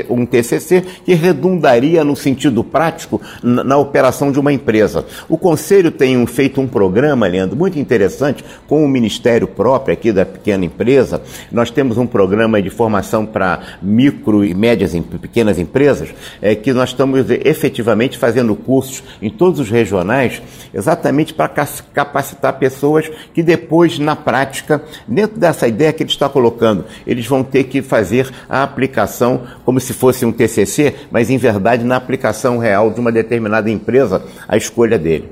um 0.09 0.25
TCC 0.25 0.83
que 1.05 1.13
redundaria 1.13 2.03
no 2.03 2.15
sentido 2.15 2.63
prático 2.63 3.21
na, 3.41 3.63
na 3.63 3.77
operação 3.77 4.31
de 4.31 4.39
uma 4.39 4.51
empresa. 4.51 5.05
O 5.27 5.37
Conselho 5.37 5.91
tem 5.91 6.25
feito 6.25 6.59
um 6.61 6.67
programa, 6.67 7.27
Leandro, 7.27 7.57
muito 7.57 7.79
interessante 7.79 8.43
com 8.67 8.83
o 8.83 8.87
Ministério 8.87 9.47
próprio 9.47 9.93
aqui 9.93 10.11
da 10.11 10.25
pequena 10.25 10.65
empresa. 10.65 11.21
Nós 11.51 11.71
temos 11.71 11.97
um 11.97 12.07
programa 12.07 12.61
de 12.61 12.69
formação 12.69 13.25
para 13.25 13.77
micro 13.81 14.43
e 14.43 14.53
médias 14.53 14.93
e 14.93 15.01
pequenas 15.01 15.57
empresas, 15.59 16.09
é, 16.41 16.55
que 16.55 16.73
nós 16.73 16.89
estamos 16.89 17.29
efetivamente 17.29 18.17
fazendo 18.17 18.55
cursos 18.55 19.03
em 19.21 19.29
todos 19.29 19.59
os 19.59 19.69
regionais, 19.69 20.41
exatamente 20.73 21.33
para 21.33 21.49
capacitar 21.93 22.57
pessoas 22.59 23.09
que 23.33 23.43
depois, 23.43 23.99
na 23.99 24.15
prática, 24.15 24.83
dentro 25.07 25.39
dessa 25.39 25.67
ideia 25.67 25.93
que 25.93 26.03
ele 26.03 26.09
está 26.09 26.27
colocando, 26.27 26.85
eles 27.05 27.25
vão 27.25 27.43
ter 27.43 27.65
que 27.65 27.81
fazer 27.81 28.31
a 28.49 28.63
aplicação 28.63 29.20
como 29.63 29.79
se 29.79 29.93
fosse 29.93 30.25
um 30.25 30.31
TCC, 30.31 30.95
mas 31.11 31.29
em 31.29 31.37
verdade 31.37 31.83
na 31.83 31.95
aplicação 31.95 32.57
real 32.57 32.91
de 32.91 32.99
uma 32.99 33.11
determinada 33.11 33.69
empresa, 33.69 34.23
a 34.47 34.57
escolha 34.57 34.97
dele. 34.97 35.29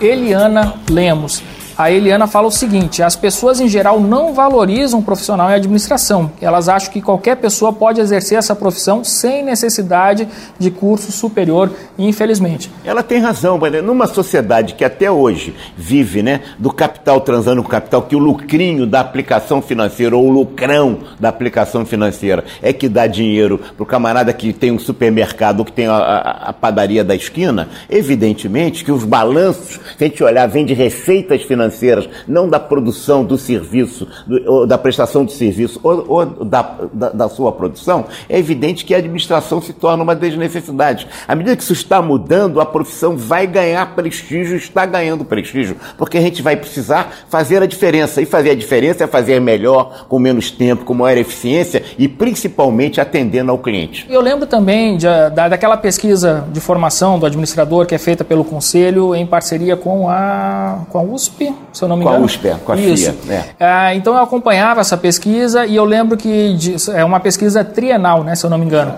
Eliana 0.00 0.74
Lemos 0.90 1.42
a 1.78 1.92
Eliana 1.92 2.26
fala 2.26 2.48
o 2.48 2.50
seguinte: 2.50 3.04
as 3.04 3.14
pessoas 3.14 3.60
em 3.60 3.68
geral 3.68 4.00
não 4.00 4.34
valorizam 4.34 4.98
o 4.98 5.02
profissional 5.02 5.48
em 5.48 5.54
administração. 5.54 6.32
Elas 6.40 6.68
acham 6.68 6.92
que 6.92 7.00
qualquer 7.00 7.36
pessoa 7.36 7.72
pode 7.72 8.00
exercer 8.00 8.36
essa 8.36 8.56
profissão 8.56 9.04
sem 9.04 9.44
necessidade 9.44 10.26
de 10.58 10.72
curso 10.72 11.12
superior, 11.12 11.70
infelizmente. 11.96 12.68
Ela 12.84 13.04
tem 13.04 13.20
razão, 13.20 13.56
mas 13.58 13.72
numa 13.84 14.08
sociedade 14.08 14.74
que 14.74 14.84
até 14.84 15.08
hoje 15.08 15.54
vive 15.76 16.20
né, 16.20 16.40
do 16.58 16.72
capital 16.72 17.20
transando 17.20 17.62
com 17.62 17.68
capital, 17.68 18.02
que 18.02 18.16
o 18.16 18.18
lucrinho 18.18 18.84
da 18.84 18.98
aplicação 18.98 19.62
financeira 19.62 20.16
ou 20.16 20.26
o 20.26 20.30
lucrão 20.30 20.98
da 21.20 21.28
aplicação 21.28 21.86
financeira 21.86 22.44
é 22.60 22.72
que 22.72 22.88
dá 22.88 23.06
dinheiro 23.06 23.60
para 23.76 23.82
o 23.84 23.86
camarada 23.86 24.32
que 24.32 24.52
tem 24.52 24.72
um 24.72 24.78
supermercado 24.80 25.60
ou 25.60 25.64
que 25.64 25.72
tem 25.72 25.86
a, 25.86 25.94
a, 25.94 26.48
a 26.48 26.52
padaria 26.52 27.04
da 27.04 27.14
esquina, 27.14 27.68
evidentemente 27.88 28.84
que 28.84 28.90
os 28.90 29.04
balanços, 29.04 29.78
se 29.96 30.04
a 30.04 30.08
gente 30.08 30.24
olhar, 30.24 30.46
vem 30.46 30.64
de 30.64 30.74
receitas 30.74 31.42
financeiras 31.42 31.67
financeiras, 31.68 32.08
não 32.26 32.48
da 32.48 32.58
produção 32.58 33.24
do 33.24 33.38
serviço, 33.38 34.08
ou 34.46 34.66
da 34.66 34.78
prestação 34.78 35.24
de 35.24 35.32
serviço, 35.32 35.78
ou, 35.82 36.04
ou 36.08 36.26
da, 36.26 36.62
da, 36.92 37.08
da, 37.10 37.28
sua 37.28 37.52
produção, 37.52 38.06
é 38.28 38.38
evidente 38.38 38.84
que 38.84 38.94
a 38.94 38.98
administração 38.98 39.60
se 39.60 39.72
torna 39.72 40.02
uma 40.02 40.16
desnecessidade. 40.16 41.06
À 41.26 41.34
medida 41.34 41.56
que 41.56 41.62
isso 41.62 41.72
está 41.72 42.00
mudando, 42.00 42.60
a 42.60 42.66
profissão 42.66 43.16
vai 43.16 43.46
ganhar 43.46 43.94
prestígio, 43.94 44.56
está 44.56 44.84
ganhando 44.86 45.24
prestígio, 45.24 45.76
porque 45.96 46.18
a 46.18 46.20
gente 46.20 46.42
vai 46.42 46.56
precisar 46.56 47.12
fazer 47.28 47.62
a 47.62 47.66
diferença. 47.66 48.20
E 48.20 48.26
fazer 48.26 48.50
a 48.50 48.54
diferença 48.54 49.04
é 49.04 49.06
fazer 49.06 49.40
melhor, 49.40 50.06
com 50.08 50.18
menos 50.18 50.50
tempo, 50.50 50.84
com 50.84 50.94
maior 50.94 51.18
eficiência 51.18 51.82
e 51.98 52.08
principalmente 52.08 53.00
atendendo 53.00 53.50
ao 53.50 53.58
cliente. 53.58 54.06
Eu 54.08 54.20
lembro 54.20 54.46
também 54.46 54.96
de, 54.96 55.06
da, 55.06 55.48
daquela 55.48 55.76
pesquisa 55.76 56.46
de 56.52 56.60
formação 56.60 57.18
do 57.18 57.26
administrador 57.26 57.86
que 57.86 57.94
é 57.94 57.98
feita 57.98 58.24
pelo 58.24 58.44
Conselho 58.44 59.14
em 59.14 59.26
parceria 59.26 59.76
com 59.76 60.08
a, 60.08 60.84
com 60.88 60.98
a 60.98 61.02
USP, 61.02 61.54
se 61.72 61.82
eu 61.82 61.88
não 61.88 61.96
me 61.96 62.02
engano. 62.02 62.18
Com 62.18 62.22
a 62.22 62.26
USP, 62.26 62.54
com 62.64 62.72
a 62.72 62.76
Isso. 62.76 63.12
FIA. 63.12 63.34
É. 63.34 63.44
Ah, 63.60 63.94
então 63.94 64.14
eu 64.14 64.22
acompanhava 64.22 64.80
essa 64.80 64.96
pesquisa 64.96 65.66
e 65.66 65.76
eu 65.76 65.84
lembro 65.84 66.16
que 66.16 66.54
de, 66.54 66.76
é 66.92 67.04
uma 67.04 67.20
pesquisa 67.20 67.64
trienal, 67.64 68.24
né, 68.24 68.34
se 68.34 68.44
eu 68.44 68.50
não 68.50 68.58
me 68.58 68.64
engano. 68.64 68.94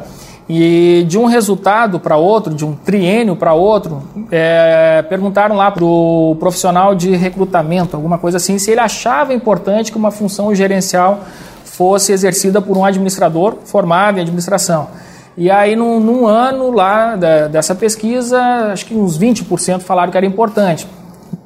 E 0.48 1.04
de 1.08 1.16
um 1.16 1.26
resultado 1.26 2.00
para 2.00 2.16
outro, 2.16 2.52
de 2.52 2.64
um 2.64 2.74
triênio 2.74 3.36
para 3.36 3.54
outro, 3.54 4.02
é, 4.32 5.00
perguntaram 5.08 5.54
lá 5.54 5.70
para 5.70 5.84
o 5.84 6.36
profissional 6.40 6.92
de 6.92 7.14
recrutamento, 7.14 7.94
alguma 7.94 8.18
coisa 8.18 8.38
assim, 8.38 8.58
se 8.58 8.70
ele 8.70 8.80
achava 8.80 9.32
importante 9.32 9.92
que 9.92 9.98
uma 9.98 10.11
função 10.11 10.52
gerencial 10.52 11.20
fosse 11.62 12.12
exercida 12.12 12.61
por 12.61 12.76
um 12.76 12.84
administrador 12.84 13.58
formado 13.64 14.18
em 14.18 14.22
administração. 14.22 14.88
E 15.36 15.50
aí, 15.50 15.76
num, 15.76 16.00
num 16.00 16.26
ano 16.26 16.70
lá 16.70 17.14
da, 17.16 17.46
dessa 17.46 17.74
pesquisa, 17.74 18.38
acho 18.72 18.84
que 18.86 18.94
uns 18.94 19.18
20% 19.18 19.80
falaram 19.80 20.11
que 20.11 20.16
era 20.16 20.26
importante. 20.26 20.86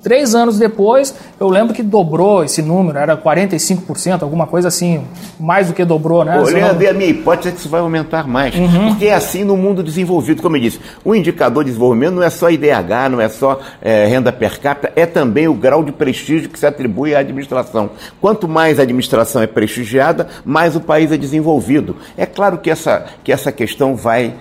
Três 0.04 0.34
anos 0.34 0.58
depois, 0.58 1.14
eu 1.40 1.48
lembro 1.48 1.72
que 1.72 1.82
dobrou 1.82 2.44
esse 2.44 2.60
número, 2.60 2.98
era 2.98 3.16
45%, 3.16 4.22
alguma 4.22 4.46
coisa 4.46 4.68
assim, 4.68 5.02
mais 5.40 5.68
do 5.68 5.72
que 5.72 5.82
dobrou, 5.82 6.22
né? 6.26 6.38
Olhando, 6.38 6.86
a 6.86 6.92
minha 6.92 7.08
hipótese 7.08 7.48
é 7.48 7.52
que 7.52 7.58
isso 7.58 7.70
vai 7.70 7.80
aumentar 7.80 8.28
mais. 8.28 8.54
Uhum. 8.54 8.90
Porque 8.90 9.06
é 9.06 9.14
assim 9.14 9.44
no 9.44 9.56
mundo 9.56 9.82
desenvolvido, 9.82 10.42
como 10.42 10.58
eu 10.58 10.60
disse. 10.60 10.78
O 11.02 11.14
indicador 11.14 11.64
de 11.64 11.70
desenvolvimento 11.70 12.16
não 12.16 12.22
é 12.22 12.28
só 12.28 12.50
IDH, 12.50 13.08
não 13.10 13.18
é 13.18 13.30
só 13.30 13.58
é, 13.80 14.04
renda 14.04 14.30
per 14.30 14.60
capita, 14.60 14.92
é 14.94 15.06
também 15.06 15.48
o 15.48 15.54
grau 15.54 15.82
de 15.82 15.90
prestígio 15.90 16.50
que 16.50 16.58
se 16.58 16.66
atribui 16.66 17.14
à 17.14 17.20
administração. 17.20 17.88
Quanto 18.20 18.46
mais 18.46 18.78
a 18.78 18.82
administração 18.82 19.40
é 19.40 19.46
prestigiada, 19.46 20.28
mais 20.44 20.76
o 20.76 20.82
país 20.82 21.12
é 21.12 21.16
desenvolvido. 21.16 21.96
É 22.14 22.26
claro 22.26 22.58
que 22.58 22.70
essa, 22.70 23.06
que 23.24 23.32
essa 23.32 23.50
questão 23.50 23.96
vai 23.96 24.34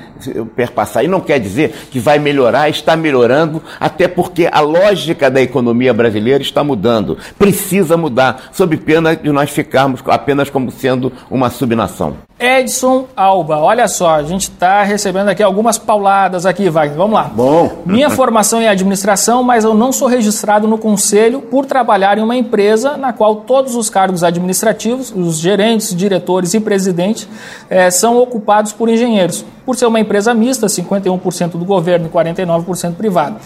perpassar. 0.58 1.06
E 1.06 1.08
não 1.08 1.22
quer 1.22 1.40
dizer 1.40 1.74
que 1.90 2.00
vai 2.00 2.20
melhorar, 2.20 2.70
está 2.70 2.98
melhorando, 2.98 3.62
até 3.80 4.10
porque 4.10 4.50
a 4.52 4.60
lógica 4.60 5.32
da 5.32 5.42
economia 5.42 5.53
brasileira 5.94 6.42
está 6.42 6.64
mudando. 6.64 7.18
Precisa 7.38 7.98
mudar, 7.98 8.50
sob 8.52 8.78
pena 8.78 9.16
de 9.16 9.32
nós 9.32 9.50
ficarmos 9.50 10.02
apenas 10.08 10.50
como 10.50 10.72
sendo 10.72 11.12
uma 11.30 11.50
subnação. 11.50 12.18
Edson 12.40 13.08
Alba, 13.16 13.58
olha 13.60 13.88
só, 13.88 14.16
a 14.16 14.24
gente 14.24 14.44
está 14.44 14.84
recebendo 14.84 15.30
aqui 15.30 15.42
algumas 15.42 15.78
pauladas 15.78 16.46
aqui, 16.46 16.70
Wagner. 16.70 16.98
Vamos 16.98 17.14
lá. 17.14 17.24
Bom. 17.24 17.84
Minha 17.86 18.10
formação 18.10 18.60
é 18.60 18.68
administração, 18.68 19.44
mas 19.44 19.64
eu 19.64 19.74
não 19.74 19.94
sou 19.94 20.08
registrado 20.08 20.68
no 20.68 20.78
conselho 20.78 21.42
por 21.42 21.66
trabalhar 21.66 22.18
em 22.18 22.22
uma 22.22 22.36
empresa 22.36 22.98
na 22.98 23.14
qual 23.14 23.38
todos 23.38 23.76
os 23.76 23.90
cargos 23.90 24.24
administrativos, 24.24 25.14
os 25.16 25.38
gerentes, 25.38 25.96
diretores 25.96 26.54
e 26.54 26.60
presidentes, 26.60 27.28
é, 27.70 27.90
são 27.90 28.18
ocupados 28.18 28.74
por 28.74 28.90
engenheiros. 28.90 29.46
Por 29.66 29.78
ser 29.78 29.86
uma 29.86 30.00
empresa 30.00 30.34
mista, 30.34 30.68
51% 30.68 31.52
do 31.52 31.64
governo 31.64 32.08
e 32.08 32.10
49% 32.10 32.96
privado. 32.96 33.38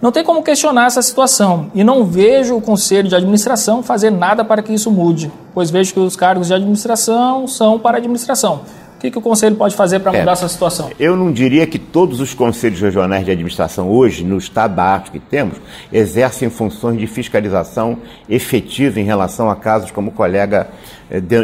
Não 0.00 0.12
tem 0.12 0.22
como 0.22 0.42
questionar 0.42 0.86
essa 0.86 1.00
situação 1.00 1.70
e 1.74 1.82
não 1.82 2.04
vejo 2.04 2.56
o 2.56 2.60
conselho 2.60 3.08
de 3.08 3.14
administração 3.14 3.82
fazer 3.82 4.10
nada 4.10 4.44
para 4.44 4.62
que 4.62 4.72
isso 4.72 4.90
mude, 4.90 5.32
pois 5.54 5.70
vejo 5.70 5.94
que 5.94 6.00
os 6.00 6.14
cargos 6.14 6.48
de 6.48 6.54
administração 6.54 7.48
são 7.48 7.78
para 7.78 7.96
a 7.96 7.98
administração. 7.98 8.60
O 8.96 8.98
que, 8.98 9.10
que 9.10 9.18
o 9.18 9.20
Conselho 9.20 9.54
pode 9.56 9.76
fazer 9.76 9.98
para 9.98 10.10
mudar 10.10 10.30
é, 10.30 10.32
essa 10.32 10.48
situação? 10.48 10.90
Eu 10.98 11.14
não 11.14 11.30
diria 11.30 11.66
que 11.66 11.78
todos 11.78 12.18
os 12.18 12.32
conselhos 12.32 12.80
regionais 12.80 13.26
de 13.26 13.30
administração 13.30 13.90
hoje, 13.90 14.24
no 14.24 14.38
estado 14.38 14.74
da 14.74 14.84
arte 14.84 15.10
que 15.10 15.20
temos, 15.20 15.58
exercem 15.92 16.48
funções 16.48 16.98
de 16.98 17.06
fiscalização 17.06 17.98
efetiva 18.26 18.98
em 18.98 19.04
relação 19.04 19.50
a 19.50 19.56
casos 19.56 19.90
como 19.90 20.08
o 20.10 20.14
colega 20.14 20.68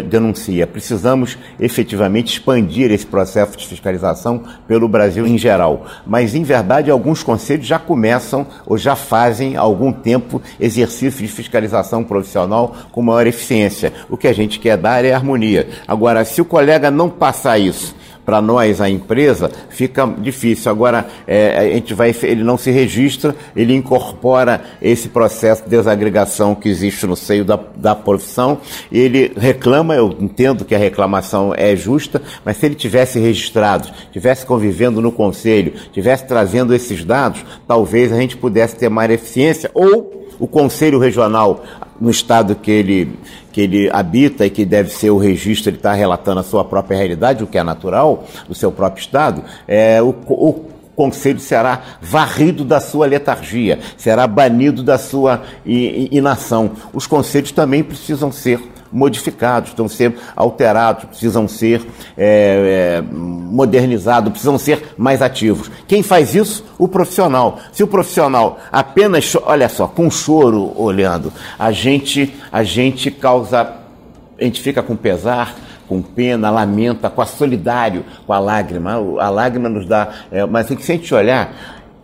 denuncia. 0.09 0.67
Precisamos 0.67 1.39
efetivamente 1.59 2.33
expandir 2.33 2.91
esse 2.91 3.07
processo 3.07 3.57
de 3.57 3.67
fiscalização 3.67 4.43
pelo 4.67 4.89
Brasil 4.89 5.27
em 5.27 5.39
geral. 5.39 5.87
Mas, 6.07 6.35
em 6.35 6.43
verdade, 6.43 6.91
alguns 6.91 7.23
conselhos 7.23 7.67
já 7.67 7.79
começam 7.79 8.47
ou 8.67 8.77
já 8.77 8.97
fazem 8.97 9.57
há 9.57 9.61
algum 9.61 9.93
tempo 9.93 10.43
exercício 10.59 11.21
de 11.25 11.33
fiscalização 11.33 12.03
profissional 12.03 12.77
com 12.91 13.03
maior 13.03 13.27
eficiência. 13.27 13.93
O 14.11 14.17
que 14.17 14.29
a 14.29 14.33
gente 14.33 14.59
quer 14.59 14.77
dar 14.77 15.05
é 15.05 15.13
harmonia. 15.13 15.69
Agora, 15.87 16.25
se 16.25 16.41
o 16.41 16.45
colega 16.45 16.91
não 16.91 17.09
passar 17.09 17.59
isso, 17.59 17.95
para 18.25 18.41
nós, 18.41 18.81
a 18.81 18.89
empresa, 18.89 19.51
fica 19.69 20.07
difícil. 20.19 20.71
Agora, 20.71 21.07
é, 21.27 21.59
a 21.59 21.75
gente 21.75 21.93
vai, 21.95 22.15
ele 22.23 22.45
não 22.45 22.57
se 22.57 22.71
registra, 22.71 23.35
ele 23.55 23.75
incorpora 23.75 24.63
esse 24.81 25.09
processo 25.09 25.65
de 25.65 25.71
desagregação 25.71 26.55
que 26.55 26.69
existe 26.69 27.07
no 27.07 27.17
seio 27.17 27.45
da, 27.45 27.59
da 27.77 27.95
profissão, 27.95 28.59
ele 28.91 29.33
reclama, 29.37 29.95
eu 29.95 30.15
entendo 30.21 30.65
que 30.65 30.75
a 30.75 30.79
reclamação 30.79 31.53
é 31.57 31.75
justa, 31.75 32.23
mas 32.45 32.57
se 32.57 32.67
ele 32.67 32.75
tivesse 32.75 33.19
registrado, 33.19 33.89
tivesse 34.13 34.47
convivendo 34.47 35.01
no 35.01 35.11
conselho, 35.11 35.73
tivesse 35.93 36.25
trazendo 36.27 36.75
esses 36.75 37.05
dados, 37.05 37.45
talvez 37.67 38.13
a 38.13 38.17
gente 38.17 38.37
pudesse 38.37 38.77
ter 38.77 38.89
mais 38.89 39.11
eficiência, 39.11 39.71
ou 39.75 40.23
o 40.39 40.47
conselho 40.47 40.99
regional 40.99 41.65
no 42.01 42.11
estado 42.11 42.57
que 42.57 42.71
ele, 42.71 43.13
que 43.53 43.61
ele 43.61 43.91
habita 43.93 44.47
e 44.47 44.51
que 44.51 44.65
deve 44.65 44.91
ser 44.91 45.11
o 45.11 45.19
registro, 45.19 45.71
ele 45.71 45.77
está 45.77 45.93
relatando 45.93 46.41
a 46.41 46.43
sua 46.43 46.65
própria 46.65 46.97
realidade, 46.97 47.45
o 47.45 47.47
que 47.47 47.59
é 47.59 47.63
natural, 47.63 48.25
do 48.49 48.55
seu 48.55 48.73
próprio 48.73 49.03
estado, 49.03 49.45
é, 49.69 50.03
o, 50.03 50.09
o 50.29 50.73
conselho 50.97 51.41
será 51.41 51.83
varrido 52.01 52.65
da 52.65 52.81
sua 52.81 53.07
letargia, 53.07 53.79
será 53.97 54.27
banido 54.27 54.83
da 54.83 54.99
sua 54.99 55.43
inação. 55.65 56.73
Os 56.93 57.07
conselhos 57.07 57.53
também 57.53 57.83
precisam 57.83 58.31
ser 58.31 58.61
modificados, 58.93 59.71
precisam 59.71 59.89
ser 59.89 60.15
alterados, 60.37 61.05
precisam 61.05 61.49
ser 61.49 61.81
é, 62.17 62.99
é, 62.99 63.03
modernizados, 63.03 64.31
precisam 64.31 64.59
ser 64.59 64.95
mais 64.97 65.23
ativos. 65.23 65.71
Quem 65.87 66.03
faz 66.03 66.35
isso? 66.35 66.65
O 66.79 66.87
profissional. 66.87 67.59
Se 67.73 67.83
o 67.83 67.87
profissional 67.87 68.59
apenas, 68.71 69.35
olha 69.43 69.69
só, 69.69 69.87
com 69.87 70.11
choro 70.11 70.73
olhando, 70.77 71.33
a 71.59 71.73
gente, 71.73 72.35
a 72.51 72.63
gente 72.63 73.11
causa, 73.11 73.73
a 74.39 74.45
gente 74.45 74.61
fica 74.61 74.83
com 74.83 74.95
pesar, 74.95 75.57
com 75.89 76.03
pena, 76.03 76.51
lamenta, 76.51 77.11
com 77.11 77.23
a 77.23 77.27
solidário, 77.27 78.05
com 78.27 78.33
a 78.33 78.39
lágrima. 78.39 78.93
A 79.19 79.31
lágrima 79.31 79.69
nos 79.69 79.87
dá, 79.87 80.09
é, 80.31 80.45
mas 80.47 80.67
se 80.67 80.75
a 80.75 80.77
gente 80.77 81.15
olhar, 81.15 81.55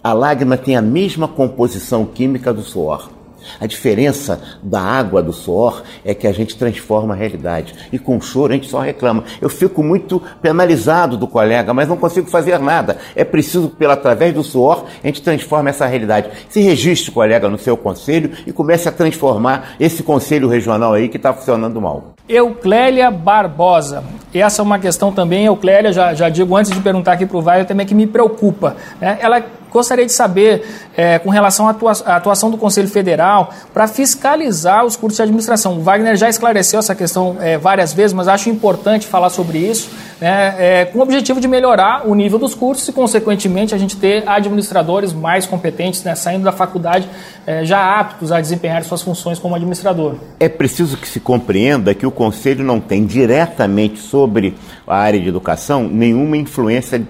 a 0.03 0.13
lágrima 0.13 0.57
tem 0.57 0.77
a 0.77 0.83
mesma 0.83 1.29
composição 1.29 2.05
química 2.05 2.53
do 2.53 2.63
suor. 2.63 3.18
A 3.61 3.67
diferença 3.67 4.41
da 4.63 4.81
água, 4.81 5.23
do 5.23 5.33
suor, 5.33 5.83
é 6.05 6.15
que 6.15 6.27
a 6.27 6.33
gente 6.33 6.57
transforma 6.57 7.15
a 7.15 7.17
realidade. 7.17 7.75
E 7.93 7.99
com 7.99 8.21
choro 8.21 8.53
a 8.53 8.57
gente 8.57 8.69
só 8.69 8.81
reclama. 8.81 9.25
Eu 9.41 9.49
fico 9.49 9.83
muito 9.83 10.23
penalizado 10.41 11.17
do 11.17 11.27
colega, 11.27 11.75
mas 11.75 11.89
não 11.89 11.97
consigo 11.97 12.31
fazer 12.31 12.59
nada. 12.59 12.99
É 13.15 13.25
preciso, 13.25 13.69
pela 13.69 13.95
através 13.95 14.33
do 14.33 14.43
suor, 14.43 14.85
a 15.03 15.07
gente 15.07 15.23
transforma 15.23 15.71
essa 15.71 15.87
realidade. 15.87 16.31
Se 16.49 16.61
registre, 16.61 17.11
colega, 17.11 17.49
no 17.49 17.59
seu 17.59 17.77
conselho 17.77 18.33
e 18.47 18.53
comece 18.53 18.89
a 18.89 18.93
transformar 18.93 19.75
esse 19.79 20.03
conselho 20.03 20.49
regional 20.49 20.95
aí 20.95 21.09
que 21.09 21.17
está 21.17 21.33
funcionando 21.33 21.81
mal. 21.81 22.15
Euclélia 22.29 23.11
Barbosa. 23.11 24.05
Essa 24.35 24.61
é 24.61 24.65
uma 24.65 24.79
questão 24.79 25.11
também, 25.11 25.47
Euclélia, 25.47 25.93
já, 25.93 26.13
já 26.15 26.29
digo 26.29 26.55
antes 26.55 26.71
de 26.71 26.81
perguntar 26.81 27.13
aqui 27.13 27.25
para 27.25 27.39
o 27.39 27.43
Vai, 27.43 27.65
também 27.65 27.87
que 27.87 27.95
me 27.95 28.07
preocupa. 28.07 28.77
Né? 29.01 29.19
Ela 29.21 29.43
Gostaria 29.71 30.07
de 30.07 30.13
saber, 30.13 30.65
é, 30.97 31.19
com 31.19 31.31
relação 31.31 31.69
à 31.69 32.17
atuação 32.17 32.51
do 32.51 32.57
Conselho 32.57 32.89
Federal, 32.89 33.51
para 33.73 33.87
fiscalizar 33.87 34.85
os 34.85 34.97
cursos 34.97 35.17
de 35.17 35.23
administração. 35.23 35.79
O 35.79 35.83
Wagner 35.83 36.17
já 36.17 36.29
esclareceu 36.29 36.79
essa 36.79 36.95
questão 36.95 37.37
é, 37.41 37.59
várias 37.59 37.93
vezes, 37.93 38.13
mas 38.13 38.29
acho 38.29 38.49
importante 38.49 39.07
falar 39.07 39.31
sobre 39.31 39.59
isso, 39.59 39.91
né, 40.21 40.55
é, 40.59 40.85
com 40.87 40.99
o 40.99 41.03
objetivo 41.03 41.41
de 41.41 41.47
melhorar 41.47 42.09
o 42.09 42.15
nível 42.15 42.39
dos 42.39 42.55
cursos 42.55 42.89
e, 42.89 42.93
consequentemente, 42.93 43.75
a 43.75 43.79
gente 43.79 43.97
ter 43.97 44.29
administradores 44.29 45.13
mais 45.13 45.47
competentes, 45.47 46.03
né, 46.03 46.15
saindo 46.15 46.45
da 46.45 46.53
faculdade 46.53 47.09
é, 47.47 47.65
já 47.65 47.99
aptos 47.99 48.33
a 48.33 48.41
desempenhar 48.41 48.83
suas 48.85 49.03
funções 49.03 49.39
como 49.39 49.55
administrador. 49.55 50.15
É 50.41 50.49
preciso 50.49 50.97
que 50.97 51.09
se 51.09 51.21
compreenda 51.21 51.95
que 51.95 52.07
o 52.07 52.11
Conselho 52.11 52.65
não 52.65 52.81
tem 52.81 53.05
diretamente 53.05 54.01
sobre 54.01 54.55
a 54.87 54.97
área 54.97 55.21
de 55.21 55.29
educação 55.29 55.89
nenhuma 55.89 56.37
influência 56.37 57.07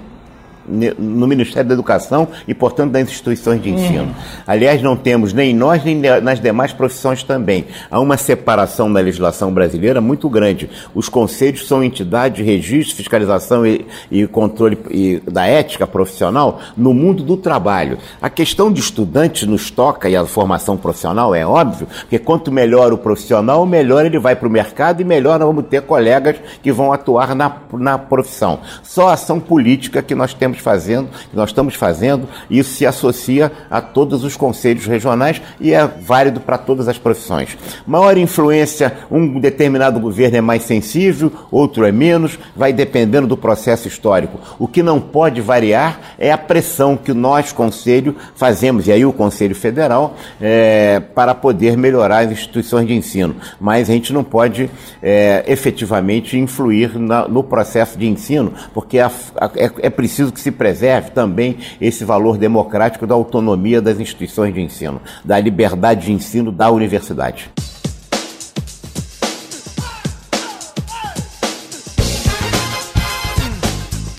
no 0.68 1.26
Ministério 1.26 1.68
da 1.68 1.74
Educação 1.74 2.28
e, 2.46 2.54
portanto, 2.54 2.92
das 2.92 3.02
instituições 3.02 3.62
de 3.62 3.70
ensino. 3.70 4.04
Uhum. 4.04 4.14
Aliás, 4.46 4.82
não 4.82 4.96
temos 4.96 5.32
nem 5.32 5.54
nós, 5.54 5.82
nem 5.84 5.96
nas 5.96 6.40
demais 6.40 6.72
profissões 6.72 7.22
também. 7.22 7.66
Há 7.90 7.98
uma 8.00 8.16
separação 8.16 8.88
na 8.88 9.00
legislação 9.00 9.52
brasileira 9.52 10.00
muito 10.00 10.28
grande. 10.28 10.70
Os 10.94 11.08
conselhos 11.08 11.66
são 11.66 11.82
entidades 11.82 12.38
de 12.38 12.42
registro, 12.42 12.96
fiscalização 12.96 13.66
e, 13.66 13.86
e 14.10 14.26
controle 14.26 14.78
e, 14.90 15.22
da 15.30 15.46
ética 15.46 15.86
profissional 15.86 16.60
no 16.76 16.92
mundo 16.92 17.22
do 17.22 17.36
trabalho. 17.36 17.98
A 18.20 18.28
questão 18.28 18.72
de 18.72 18.80
estudantes 18.80 19.46
nos 19.46 19.70
toca 19.70 20.08
e 20.08 20.16
a 20.16 20.24
formação 20.26 20.76
profissional 20.76 21.34
é 21.34 21.46
óbvio, 21.46 21.86
porque 22.00 22.18
quanto 22.18 22.52
melhor 22.52 22.92
o 22.92 22.98
profissional, 22.98 23.64
melhor 23.66 24.04
ele 24.04 24.18
vai 24.18 24.36
para 24.36 24.48
o 24.48 24.50
mercado 24.50 25.00
e 25.00 25.04
melhor 25.04 25.38
nós 25.38 25.48
vamos 25.48 25.66
ter 25.66 25.82
colegas 25.82 26.36
que 26.62 26.72
vão 26.72 26.92
atuar 26.92 27.34
na, 27.34 27.56
na 27.72 27.98
profissão. 27.98 28.60
Só 28.82 29.08
a 29.08 29.12
ação 29.14 29.40
política 29.40 30.02
que 30.02 30.14
nós 30.14 30.34
temos 30.34 30.57
estamos 30.59 30.62
fazendo, 30.62 31.09
nós 31.32 31.50
estamos 31.50 31.74
fazendo, 31.74 32.28
isso 32.50 32.74
se 32.74 32.86
associa 32.86 33.50
a 33.70 33.80
todos 33.80 34.24
os 34.24 34.36
conselhos 34.36 34.86
regionais 34.86 35.40
e 35.61 35.72
é 35.72 35.86
válido 35.86 36.40
para 36.40 36.59
todas 36.59 36.88
as 36.88 36.98
profissões. 36.98 37.56
Maior 37.86 38.16
influência, 38.16 38.98
um 39.11 39.40
determinado 39.40 40.00
governo 40.00 40.36
é 40.36 40.40
mais 40.40 40.62
sensível, 40.64 41.32
outro 41.50 41.84
é 41.84 41.92
menos, 41.92 42.38
vai 42.54 42.72
dependendo 42.72 43.26
do 43.26 43.36
processo 43.36 43.88
histórico. 43.88 44.38
O 44.59 44.66
que 44.66 44.82
não 44.82 45.00
pode 45.00 45.40
variar 45.40 46.14
é 46.18 46.32
a 46.32 46.38
pressão 46.38 46.96
que 46.96 47.12
nós, 47.12 47.52
Conselho, 47.52 48.16
fazemos, 48.34 48.86
e 48.86 48.92
aí 48.92 49.04
o 49.04 49.12
Conselho 49.12 49.54
Federal, 49.54 50.16
é, 50.40 51.00
para 51.00 51.34
poder 51.34 51.76
melhorar 51.76 52.24
as 52.24 52.32
instituições 52.32 52.86
de 52.86 52.94
ensino. 52.94 53.36
Mas 53.61 53.88
a 53.88 53.92
gente 53.92 54.12
não 54.12 54.24
pode 54.24 54.70
é, 55.02 55.44
efetivamente 55.46 56.36
influir 56.36 56.98
na, 56.98 57.28
no 57.28 57.42
processo 57.42 57.98
de 57.98 58.06
ensino, 58.06 58.52
porque 58.72 58.98
a, 58.98 59.11
a, 59.36 59.50
é, 59.56 59.70
é 59.80 59.90
preciso 59.90 60.32
que 60.32 60.40
se 60.40 60.47
se 60.49 60.53
preserve 60.53 61.11
também 61.11 61.59
esse 61.78 62.05
valor 62.05 62.38
democrático 62.38 63.07
da 63.07 63.14
autonomia 63.14 63.82
das 63.82 64.01
instituições 64.01 64.55
de 64.55 64.62
ensino, 64.62 65.01
da 65.22 65.38
liberdade 65.38 66.07
de 66.07 66.12
ensino 66.12 66.51
da 66.51 66.70
universidade. 66.70 67.51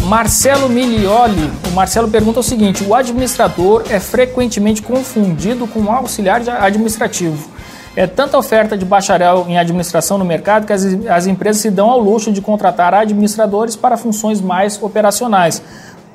Marcelo 0.05 0.69
Milioli, 0.69 1.51
o 1.67 1.75
Marcelo 1.75 2.09
pergunta 2.09 2.39
o 2.39 2.43
seguinte: 2.43 2.83
o 2.83 2.93
administrador 2.93 3.83
é 3.89 3.99
frequentemente 3.99 4.81
confundido 4.81 5.67
com 5.67 5.81
o 5.81 5.91
auxiliar 5.91 6.41
administrativo. 6.47 7.59
É 7.95 8.07
tanta 8.07 8.37
oferta 8.37 8.77
de 8.77 8.85
bacharel 8.85 9.45
em 9.47 9.57
administração 9.57 10.17
no 10.17 10.23
mercado 10.23 10.65
que 10.65 10.73
as, 10.73 10.85
as 11.09 11.27
empresas 11.27 11.61
se 11.61 11.71
dão 11.71 11.89
ao 11.89 11.99
luxo 11.99 12.31
de 12.31 12.39
contratar 12.39 12.93
administradores 12.93 13.75
para 13.75 13.97
funções 13.97 14.39
mais 14.39 14.81
operacionais. 14.81 15.61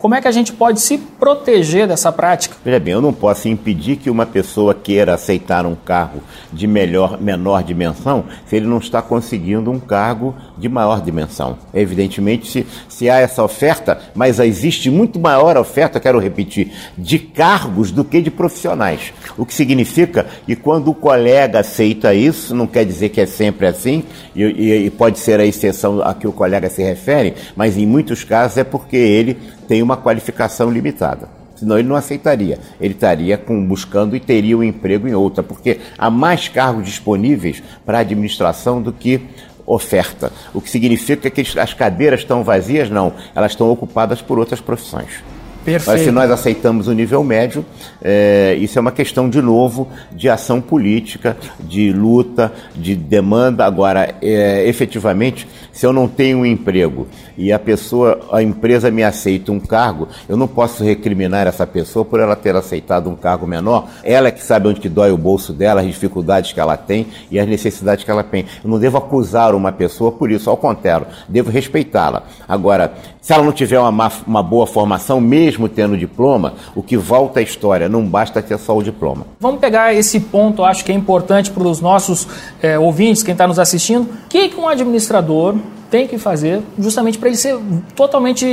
Como 0.04 0.14
é 0.14 0.20
que 0.20 0.28
a 0.28 0.32
gente 0.32 0.52
pode 0.52 0.82
se 0.82 0.98
proteger 0.98 1.88
dessa 1.88 2.12
prática? 2.12 2.56
Veja 2.62 2.78
bem, 2.78 2.92
eu 2.92 3.00
não 3.00 3.10
posso 3.10 3.48
impedir 3.48 3.96
que 3.96 4.10
uma 4.10 4.26
pessoa 4.26 4.74
queira 4.74 5.14
aceitar 5.14 5.64
um 5.64 5.74
cargo 5.74 6.20
de 6.52 6.66
melhor, 6.66 7.18
menor 7.18 7.62
dimensão 7.62 8.26
se 8.44 8.54
ele 8.54 8.66
não 8.66 8.76
está 8.76 9.00
conseguindo 9.00 9.70
um 9.70 9.80
cargo 9.80 10.34
de 10.56 10.68
maior 10.68 11.00
dimensão. 11.00 11.58
Evidentemente, 11.72 12.48
se, 12.48 12.66
se 12.88 13.10
há 13.10 13.18
essa 13.18 13.42
oferta, 13.42 13.98
mas 14.14 14.38
existe 14.38 14.90
muito 14.90 15.18
maior 15.18 15.56
oferta, 15.56 16.00
quero 16.00 16.18
repetir, 16.18 16.72
de 16.96 17.18
cargos 17.18 17.90
do 17.90 18.04
que 18.04 18.20
de 18.20 18.30
profissionais. 18.30 19.12
O 19.36 19.44
que 19.44 19.54
significa 19.54 20.26
que 20.46 20.56
quando 20.56 20.90
o 20.90 20.94
colega 20.94 21.60
aceita 21.60 22.14
isso, 22.14 22.54
não 22.54 22.66
quer 22.66 22.84
dizer 22.84 23.08
que 23.10 23.20
é 23.20 23.26
sempre 23.26 23.66
assim, 23.66 24.04
e, 24.34 24.42
e, 24.42 24.86
e 24.86 24.90
pode 24.90 25.18
ser 25.18 25.40
a 25.40 25.46
exceção 25.46 26.02
a 26.02 26.14
que 26.14 26.26
o 26.26 26.32
colega 26.32 26.68
se 26.70 26.82
refere, 26.82 27.34
mas 27.56 27.76
em 27.76 27.86
muitos 27.86 28.24
casos 28.24 28.58
é 28.58 28.64
porque 28.64 28.96
ele 28.96 29.36
tem 29.68 29.82
uma 29.82 29.96
qualificação 29.96 30.70
limitada. 30.70 31.28
Senão 31.56 31.78
ele 31.78 31.88
não 31.88 31.96
aceitaria. 31.96 32.58
Ele 32.80 32.94
estaria 32.94 33.38
com, 33.38 33.64
buscando 33.64 34.16
e 34.16 34.20
teria 34.20 34.58
um 34.58 34.62
emprego 34.62 35.08
em 35.08 35.14
outra, 35.14 35.42
porque 35.42 35.78
há 35.96 36.10
mais 36.10 36.48
cargos 36.48 36.84
disponíveis 36.84 37.62
para 37.86 37.98
a 37.98 38.00
administração 38.00 38.82
do 38.82 38.92
que 38.92 39.22
oferta. 39.66 40.32
O 40.52 40.60
que 40.60 40.70
significa 40.70 41.30
que 41.30 41.42
as 41.58 41.74
cadeiras 41.74 42.20
estão 42.20 42.44
vazias? 42.44 42.90
Não. 42.90 43.12
Elas 43.34 43.52
estão 43.52 43.70
ocupadas 43.70 44.20
por 44.20 44.38
outras 44.38 44.60
profissões. 44.60 45.22
Perfeito. 45.64 45.96
Mas 45.96 46.04
se 46.04 46.10
nós 46.10 46.30
aceitamos 46.30 46.88
o 46.88 46.92
nível 46.92 47.24
médio, 47.24 47.64
é, 48.02 48.54
isso 48.60 48.78
é 48.78 48.80
uma 48.80 48.92
questão, 48.92 49.30
de 49.30 49.40
novo, 49.40 49.88
de 50.12 50.28
ação 50.28 50.60
política, 50.60 51.36
de 51.60 51.90
luta, 51.92 52.52
de 52.74 52.94
demanda. 52.94 53.64
Agora, 53.64 54.14
é, 54.20 54.68
efetivamente, 54.68 55.48
se 55.72 55.86
eu 55.86 55.92
não 55.92 56.06
tenho 56.06 56.38
um 56.38 56.46
emprego 56.46 57.08
e 57.36 57.52
a 57.52 57.58
pessoa, 57.58 58.20
a 58.30 58.42
empresa 58.42 58.90
me 58.90 59.02
aceita 59.02 59.50
um 59.50 59.58
cargo, 59.58 60.06
eu 60.28 60.36
não 60.36 60.46
posso 60.46 60.84
recriminar 60.84 61.46
essa 61.46 61.66
pessoa 61.66 62.04
por 62.04 62.20
ela 62.20 62.36
ter 62.36 62.54
aceitado 62.54 63.08
um 63.08 63.16
cargo 63.16 63.46
menor. 63.46 63.88
Ela 64.04 64.28
é 64.28 64.30
que 64.30 64.44
sabe 64.44 64.68
onde 64.68 64.80
que 64.80 64.88
dói 64.88 65.10
o 65.10 65.16
bolso 65.16 65.52
dela, 65.52 65.80
as 65.80 65.86
dificuldades 65.86 66.52
que 66.52 66.60
ela 66.60 66.76
tem 66.76 67.06
e 67.30 67.40
as 67.40 67.48
necessidades 67.48 68.04
que 68.04 68.10
ela 68.10 68.22
tem. 68.22 68.44
Eu 68.62 68.70
não 68.70 68.78
devo 68.78 68.98
acusar 68.98 69.54
uma 69.54 69.72
pessoa 69.72 70.12
por 70.12 70.30
isso, 70.30 70.50
ao 70.50 70.56
contrário, 70.56 71.06
devo 71.28 71.50
respeitá-la. 71.50 72.24
Agora, 72.46 72.92
se 73.24 73.32
ela 73.32 73.42
não 73.42 73.52
tiver 73.52 73.80
uma, 73.80 74.12
uma 74.26 74.42
boa 74.42 74.66
formação, 74.66 75.18
mesmo 75.18 75.66
tendo 75.66 75.96
diploma, 75.96 76.52
o 76.74 76.82
que 76.82 76.94
volta 76.94 77.40
à 77.40 77.42
história, 77.42 77.88
não 77.88 78.04
basta 78.04 78.42
ter 78.42 78.58
só 78.58 78.76
o 78.76 78.82
diploma. 78.82 79.26
Vamos 79.40 79.60
pegar 79.60 79.94
esse 79.94 80.20
ponto, 80.20 80.62
acho 80.62 80.84
que 80.84 80.92
é 80.92 80.94
importante 80.94 81.50
para 81.50 81.62
os 81.66 81.80
nossos 81.80 82.28
é, 82.60 82.78
ouvintes, 82.78 83.22
quem 83.22 83.32
está 83.32 83.46
nos 83.46 83.58
assistindo. 83.58 84.02
O 84.02 84.28
que, 84.28 84.50
que 84.50 84.60
um 84.60 84.68
administrador 84.68 85.54
tem 85.94 86.08
que 86.08 86.18
fazer 86.18 86.60
justamente 86.76 87.16
para 87.18 87.28
ele 87.28 87.36
ser 87.36 87.56
totalmente 87.94 88.44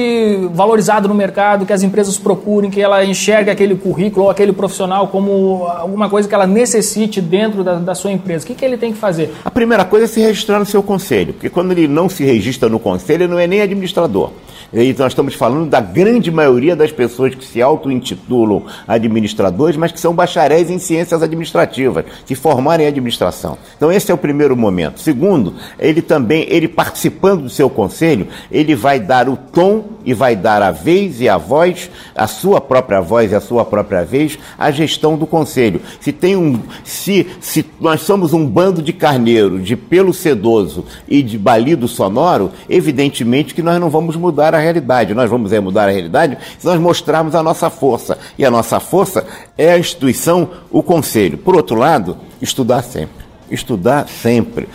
valorizado 0.54 1.08
no 1.08 1.16
mercado, 1.16 1.66
que 1.66 1.74
as 1.74 1.82
empresas 1.82 2.16
procurem, 2.16 2.70
que 2.70 2.80
ela 2.80 3.04
enxergue 3.04 3.50
aquele 3.50 3.74
currículo 3.74 4.26
ou 4.26 4.30
aquele 4.30 4.54
profissional 4.54 5.08
como 5.08 5.66
alguma 5.66 6.08
coisa 6.08 6.30
que 6.30 6.36
ela 6.36 6.46
necessite 6.46 7.20
dentro 7.20 7.64
da, 7.64 7.80
da 7.80 7.96
sua 7.96 8.12
empresa. 8.12 8.44
O 8.44 8.48
que, 8.48 8.54
que 8.54 8.64
ele 8.64 8.78
tem 8.78 8.94
que 8.94 9.00
fazer? 9.00 9.34
A 9.44 9.50
primeira 9.50 9.84
coisa 9.84 10.06
é 10.06 10.08
se 10.08 10.22
registrar 10.22 10.60
no 10.60 10.68
seu 10.68 10.84
conselho, 10.84 11.34
porque 11.34 11.50
quando 11.50 11.72
ele 11.72 11.88
não 11.88 12.08
se 12.08 12.24
registra 12.24 12.70
no 12.70 12.78
conselho, 12.80 13.24
ele 13.24 13.32
não 13.32 13.40
é 13.40 13.48
nem 13.48 13.60
administrador. 13.60 14.30
E 14.74 14.96
nós 14.98 15.12
estamos 15.12 15.34
falando 15.34 15.70
da 15.70 15.82
grande 15.82 16.32
maioria 16.32 16.78
das 16.78 16.94
pessoas 16.94 17.36
que 17.36 17.44
se 17.44 17.62
auto-intitulam 17.62 18.64
administradores, 18.88 19.76
mas 19.76 19.92
que 19.92 20.00
são 20.00 20.14
bacharéis 20.14 20.70
em 20.70 20.80
ciências 20.80 21.22
administrativas, 21.22 22.06
se 22.26 22.36
formarem 22.36 22.86
em 22.86 22.90
administração. 22.90 23.58
Então 23.76 23.92
esse 23.92 24.12
é 24.12 24.14
o 24.14 24.18
primeiro 24.18 24.56
momento. 24.56 25.02
Segundo, 25.02 25.56
ele 25.78 26.02
também, 26.02 26.46
ele 26.48 26.70
participando 26.70 27.31
do 27.36 27.50
seu 27.50 27.70
conselho, 27.70 28.28
ele 28.52 28.76
vai 28.76 29.00
dar 29.00 29.30
o 29.30 29.36
tom 29.36 29.86
e 30.06 30.14
vai 30.14 30.36
dar 30.36 30.62
a 30.62 30.72
vez 30.72 31.22
e 31.22 31.30
a 31.30 31.38
voz, 31.38 31.90
a 32.16 32.28
sua 32.28 32.60
própria 32.60 33.02
voz 33.02 33.32
e 33.32 33.36
a 33.36 33.42
sua 33.42 33.64
própria 33.64 34.04
vez, 34.04 34.38
à 34.58 34.72
gestão 34.72 35.18
do 35.18 35.28
conselho. 35.28 35.82
Se 36.00 36.12
tem 36.12 36.36
um, 36.36 36.60
se, 36.84 37.28
se 37.40 37.66
nós 37.80 38.02
somos 38.02 38.34
um 38.34 38.46
bando 38.46 38.82
de 38.82 38.94
carneiro, 38.94 39.60
de 39.60 39.76
pelo 39.76 40.14
sedoso 40.14 40.86
e 41.08 41.22
de 41.22 41.38
balido 41.38 41.88
sonoro, 41.88 42.52
evidentemente 42.70 43.54
que 43.54 43.62
nós 43.62 43.80
não 43.80 43.90
vamos 43.90 44.16
mudar 44.16 44.56
a 44.56 44.60
realidade. 44.60 45.14
Nós 45.14 45.30
vamos 45.30 45.54
é, 45.54 45.60
mudar 45.60 45.88
a 45.88 45.92
realidade 45.92 46.38
se 46.58 46.66
nós 46.66 46.80
mostrarmos 46.80 47.36
a 47.36 47.44
nossa 47.44 47.70
força. 47.70 48.18
E 48.38 48.46
a 48.46 48.52
nossa 48.52 48.80
força 48.80 49.26
é 49.58 49.72
a 49.72 49.80
instituição, 49.80 50.50
o 50.72 50.82
conselho. 50.82 51.38
Por 51.38 51.56
outro 51.56 51.76
lado, 51.76 52.18
estudar 52.42 52.84
sempre. 52.84 53.22
Estudar 53.50 54.08
sempre. 54.08 54.68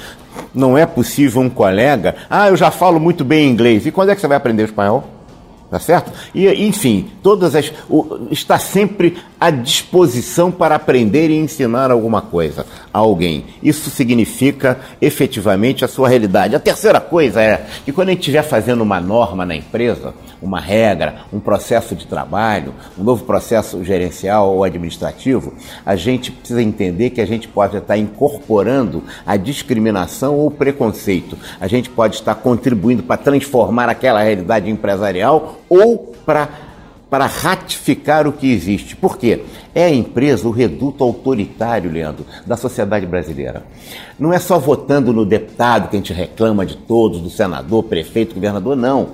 Não 0.55 0.77
é 0.77 0.87
possível 0.87 1.43
um 1.43 1.51
colega, 1.51 2.17
ah, 2.31 2.49
eu 2.49 2.57
já 2.57 2.71
falo 2.71 2.99
muito 2.99 3.25
bem 3.25 3.49
inglês. 3.49 3.87
E 3.87 3.91
quando 3.91 4.11
é 4.11 4.15
que 4.15 4.21
você 4.21 4.29
vai 4.29 4.37
aprender 4.37 4.65
espanhol? 4.65 5.17
Tá 5.71 5.81
certo? 5.81 6.13
E, 6.33 6.49
enfim, 6.65 7.11
todas 7.23 7.55
as. 7.57 7.73
O, 7.89 8.29
está 8.31 8.57
sempre 8.57 9.17
à 9.41 9.51
disposição 9.51 10.51
para 10.51 10.75
aprender 10.75 11.31
e 11.31 11.37
ensinar 11.37 11.91
alguma 11.91 12.23
coisa 12.23 12.67
a 12.93 12.99
alguém. 12.99 13.45
Isso 13.63 13.91
significa 13.91 14.79
efetivamente 15.01 15.85
a 15.85 15.89
sua 15.89 16.09
realidade. 16.09 16.57
A 16.57 16.61
terceira 16.61 17.01
coisa 17.01 17.43
é 17.43 17.67
que 17.85 17.93
quando 17.93 18.09
a 18.09 18.13
gente 18.13 18.21
estiver 18.21 18.43
fazendo 18.43 18.83
uma 18.83 19.01
norma 19.01 19.45
na 19.45 19.55
empresa, 19.55 20.15
uma 20.41 20.61
regra, 20.61 21.17
um 21.33 21.41
processo 21.41 21.95
de 21.95 22.07
trabalho, 22.07 22.75
um 22.99 23.05
novo 23.05 23.25
processo 23.25 23.83
gerencial 23.85 24.55
ou 24.55 24.65
administrativo, 24.65 25.55
a 25.85 25.97
gente 25.97 26.31
precisa 26.33 26.63
entender 26.63 27.11
que 27.11 27.21
a 27.21 27.27
gente 27.27 27.49
pode 27.49 27.77
estar 27.77 27.97
incorporando 27.97 29.03
a 29.27 29.37
discriminação 29.37 30.35
ou 30.35 30.51
preconceito. 30.51 31.37
A 31.61 31.67
gente 31.67 31.91
pode 31.91 32.17
estar 32.17 32.35
contribuindo 32.37 33.03
para 33.03 33.17
transformar 33.17 33.89
aquela 33.89 34.23
realidade 34.23 34.71
empresarial 34.71 35.61
ou 35.69 36.15
para 36.25 36.66
para 37.09 37.27
ratificar 37.27 38.27
o 38.27 38.33
que 38.33 38.51
existe. 38.51 38.97
Por 38.97 39.17
quê? 39.17 39.43
É 39.75 39.85
a 39.85 39.95
empresa 39.95 40.49
o 40.49 40.51
reduto 40.51 41.05
autoritário, 41.05 41.91
Leandro, 41.91 42.27
da 42.45 42.57
sociedade 42.57 43.07
brasileira. 43.07 43.65
Não 44.19 44.33
é 44.33 44.39
só 44.39 44.59
votando 44.59 45.13
no 45.13 45.25
deputado 45.25 45.89
que 45.89 45.97
a 45.97 45.99
gente 45.99 46.13
reclama 46.13 46.67
de 46.67 46.77
todos, 46.77 47.21
do 47.21 47.31
senador, 47.31 47.85
prefeito, 47.85 48.35
governador, 48.35 48.77
não. 48.77 49.11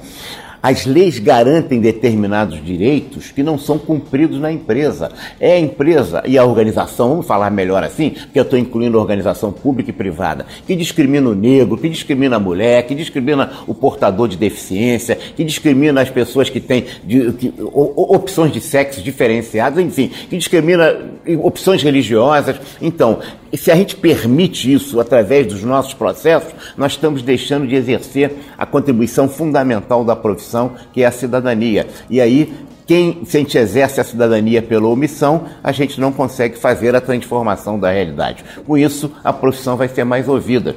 As 0.62 0.86
leis 0.86 1.18
garantem 1.18 1.80
determinados 1.80 2.64
direitos 2.64 3.32
que 3.32 3.42
não 3.42 3.58
são 3.58 3.78
cumpridos 3.78 4.38
na 4.38 4.52
empresa. 4.52 5.10
É 5.40 5.54
a 5.54 5.58
empresa 5.58 6.22
e 6.24 6.38
a 6.38 6.44
organização, 6.44 7.08
vamos 7.08 7.26
falar 7.26 7.50
melhor 7.50 7.82
assim, 7.82 8.10
porque 8.10 8.38
eu 8.38 8.44
estou 8.44 8.56
incluindo 8.56 8.96
organização 8.96 9.50
pública 9.50 9.90
e 9.90 9.92
privada, 9.92 10.46
que 10.64 10.76
discrimina 10.76 11.28
o 11.28 11.34
negro, 11.34 11.76
que 11.76 11.88
discrimina 11.88 12.36
a 12.36 12.38
mulher, 12.38 12.86
que 12.86 12.94
discrimina 12.94 13.50
o 13.66 13.74
portador 13.74 14.28
de 14.28 14.36
deficiência, 14.36 15.16
que 15.16 15.42
discrimina 15.42 16.00
as 16.00 16.10
pessoas 16.10 16.48
que 16.48 16.60
têm 16.60 16.84
de, 17.02 17.32
que, 17.32 17.52
opções 17.74 18.52
de 18.52 18.60
sexo 18.60 19.02
diferenciadas, 19.02 19.84
enfim, 19.84 20.12
que 20.30 20.36
discrimina 20.36 20.96
opções 21.42 21.82
religiosas. 21.82 22.56
Então, 22.80 23.18
se 23.52 23.70
a 23.70 23.74
gente 23.74 23.96
permite 23.96 24.72
isso 24.72 25.00
através 25.00 25.46
dos 25.46 25.62
nossos 25.62 25.92
processos, 25.92 26.52
nós 26.76 26.92
estamos 26.92 27.20
deixando 27.20 27.66
de 27.66 27.74
exercer 27.74 28.32
a 28.56 28.64
contribuição 28.64 29.28
fundamental 29.28 30.04
da 30.04 30.14
profissão 30.14 30.51
que 30.92 31.02
é 31.02 31.06
a 31.06 31.10
cidadania. 31.10 31.86
E 32.10 32.20
aí, 32.20 32.52
quem, 32.86 33.24
se 33.24 33.36
a 33.36 33.40
gente 33.40 33.56
exerce 33.56 34.00
a 34.00 34.04
cidadania 34.04 34.60
pela 34.60 34.88
omissão, 34.88 35.44
a 35.62 35.72
gente 35.72 36.00
não 36.00 36.12
consegue 36.12 36.58
fazer 36.58 36.94
a 36.94 37.00
transformação 37.00 37.78
da 37.78 37.90
realidade. 37.90 38.44
Com 38.66 38.76
isso, 38.76 39.10
a 39.22 39.32
profissão 39.32 39.76
vai 39.76 39.88
ser 39.88 40.04
mais 40.04 40.28
ouvida. 40.28 40.76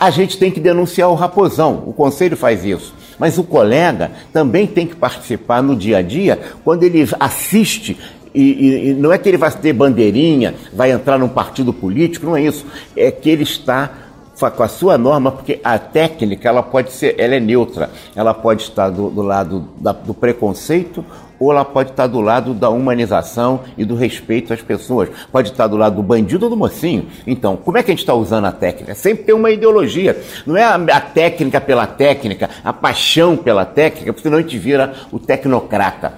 A 0.00 0.10
gente 0.10 0.38
tem 0.38 0.50
que 0.50 0.60
denunciar 0.60 1.10
o 1.10 1.14
raposão, 1.14 1.84
o 1.86 1.92
conselho 1.92 2.36
faz 2.36 2.64
isso. 2.64 2.94
Mas 3.18 3.38
o 3.38 3.44
colega 3.44 4.10
também 4.32 4.66
tem 4.66 4.86
que 4.86 4.96
participar 4.96 5.62
no 5.62 5.76
dia 5.76 5.98
a 5.98 6.02
dia 6.02 6.40
quando 6.64 6.82
ele 6.82 7.06
assiste 7.20 7.96
e, 8.34 8.88
e, 8.88 8.94
não 8.94 9.12
é 9.12 9.18
que 9.18 9.28
ele 9.28 9.36
vai 9.36 9.50
ter 9.50 9.72
bandeirinha, 9.72 10.54
vai 10.72 10.90
entrar 10.90 11.18
num 11.18 11.28
partido 11.28 11.72
político, 11.72 12.26
não 12.26 12.36
é 12.36 12.42
isso. 12.42 12.64
É 12.96 13.10
que 13.10 13.28
ele 13.28 13.42
está 13.42 14.01
com 14.50 14.62
a 14.62 14.68
sua 14.68 14.98
norma, 14.98 15.30
porque 15.30 15.60
a 15.62 15.78
técnica 15.78 16.48
ela 16.48 16.62
pode 16.62 16.92
ser, 16.92 17.14
ela 17.18 17.34
é 17.34 17.40
neutra, 17.40 17.90
ela 18.14 18.34
pode 18.34 18.62
estar 18.62 18.90
do, 18.90 19.10
do 19.10 19.22
lado 19.22 19.68
da, 19.78 19.92
do 19.92 20.12
preconceito 20.12 21.04
ou 21.42 21.50
ela 21.50 21.64
pode 21.64 21.90
estar 21.90 22.06
do 22.06 22.20
lado 22.20 22.54
da 22.54 22.70
humanização 22.70 23.60
e 23.76 23.84
do 23.84 23.96
respeito 23.96 24.52
às 24.52 24.62
pessoas. 24.62 25.08
Pode 25.32 25.50
estar 25.50 25.66
do 25.66 25.76
lado 25.76 25.96
do 25.96 26.02
bandido 26.02 26.46
ou 26.46 26.50
do 26.50 26.56
mocinho. 26.56 27.08
Então, 27.26 27.56
como 27.56 27.76
é 27.76 27.82
que 27.82 27.90
a 27.90 27.94
gente 27.94 28.00
está 28.00 28.14
usando 28.14 28.44
a 28.44 28.52
técnica? 28.52 28.94
Sempre 28.94 29.24
tem 29.24 29.34
uma 29.34 29.50
ideologia. 29.50 30.22
Não 30.46 30.56
é 30.56 30.62
a, 30.62 31.00
técnica 31.00 31.60
pela 31.60 31.84
técnica, 31.84 32.48
a 32.62 32.72
paixão 32.72 33.36
pela 33.36 33.64
técnica, 33.64 34.12
porque 34.12 34.22
senão 34.22 34.38
a 34.38 34.40
gente 34.40 34.56
vira 34.56 34.94
o 35.10 35.18
tecnocrata. 35.18 36.14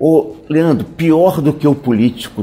Ô, 0.00 0.36
Leandro, 0.48 0.86
pior 0.86 1.42
do 1.42 1.52
que 1.52 1.68
o 1.68 1.74
político 1.74 2.42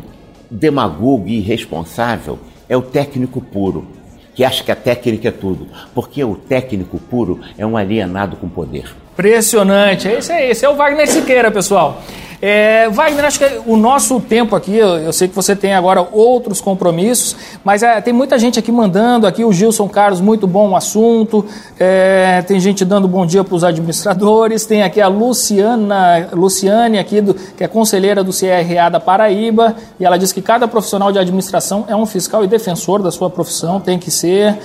demagogo 0.49 1.27
e 1.27 1.39
irresponsável 1.39 2.37
é 2.69 2.77
o 2.77 2.83
técnico 2.83 3.41
puro 3.41 3.98
que 4.39 4.45
acha 4.45 4.63
que 4.63 4.71
a 4.71 4.75
técnica 4.77 5.27
é 5.27 5.31
tudo, 5.31 5.67
porque 5.93 6.23
o 6.23 6.33
técnico 6.33 6.97
puro 6.97 7.41
é 7.57 7.65
um 7.65 7.75
alienado 7.75 8.37
com 8.37 8.47
poder. 8.47 8.85
Impressionante, 9.11 10.07
esse 10.07 10.31
é 10.31 10.49
esse, 10.49 10.63
é 10.65 10.69
o 10.69 10.77
Wagner 10.77 11.09
Siqueira, 11.09 11.51
pessoal. 11.51 12.01
É, 12.41 12.87
Wagner, 12.89 13.25
acho 13.25 13.37
que 13.37 13.61
o 13.65 13.75
nosso 13.75 14.21
tempo 14.21 14.55
aqui, 14.55 14.73
eu, 14.73 14.97
eu, 14.99 15.11
sei 15.11 15.27
que 15.27 15.35
você 15.35 15.53
tem 15.53 15.73
agora 15.73 16.07
outros 16.09 16.61
compromissos, 16.61 17.35
mas 17.65 17.83
é, 17.83 17.99
tem 17.99 18.13
muita 18.13 18.39
gente 18.39 18.57
aqui 18.57 18.71
mandando, 18.71 19.27
aqui 19.27 19.43
o 19.43 19.51
Gilson 19.51 19.89
Carlos, 19.89 20.21
muito 20.21 20.47
bom 20.47 20.73
assunto, 20.73 21.45
é, 21.77 22.41
tem 22.43 22.57
gente 22.57 22.85
dando 22.85 23.09
bom 23.09 23.25
dia 23.25 23.43
para 23.43 23.55
os 23.55 23.63
administradores, 23.63 24.65
tem 24.65 24.83
aqui 24.83 25.01
a 25.01 25.09
Luciana, 25.09 26.29
Luciane, 26.31 26.97
aqui 26.97 27.19
do, 27.19 27.33
que 27.33 27.61
é 27.61 27.67
conselheira 27.67 28.23
do 28.23 28.31
CRA 28.31 28.89
da 28.89 29.01
Paraíba, 29.01 29.75
e 29.99 30.05
ela 30.05 30.17
diz 30.17 30.31
que 30.31 30.41
cada 30.41 30.65
profissional 30.65 31.11
de 31.11 31.19
administração 31.19 31.83
é 31.89 31.95
um 31.95 32.05
fiscal 32.05 32.41
e 32.45 32.47
defensor 32.47 33.01
da 33.01 33.11
sua 33.11 33.29
profissão, 33.29 33.81
tem 33.81 33.99
que 33.99 34.09
ser... 34.09 34.57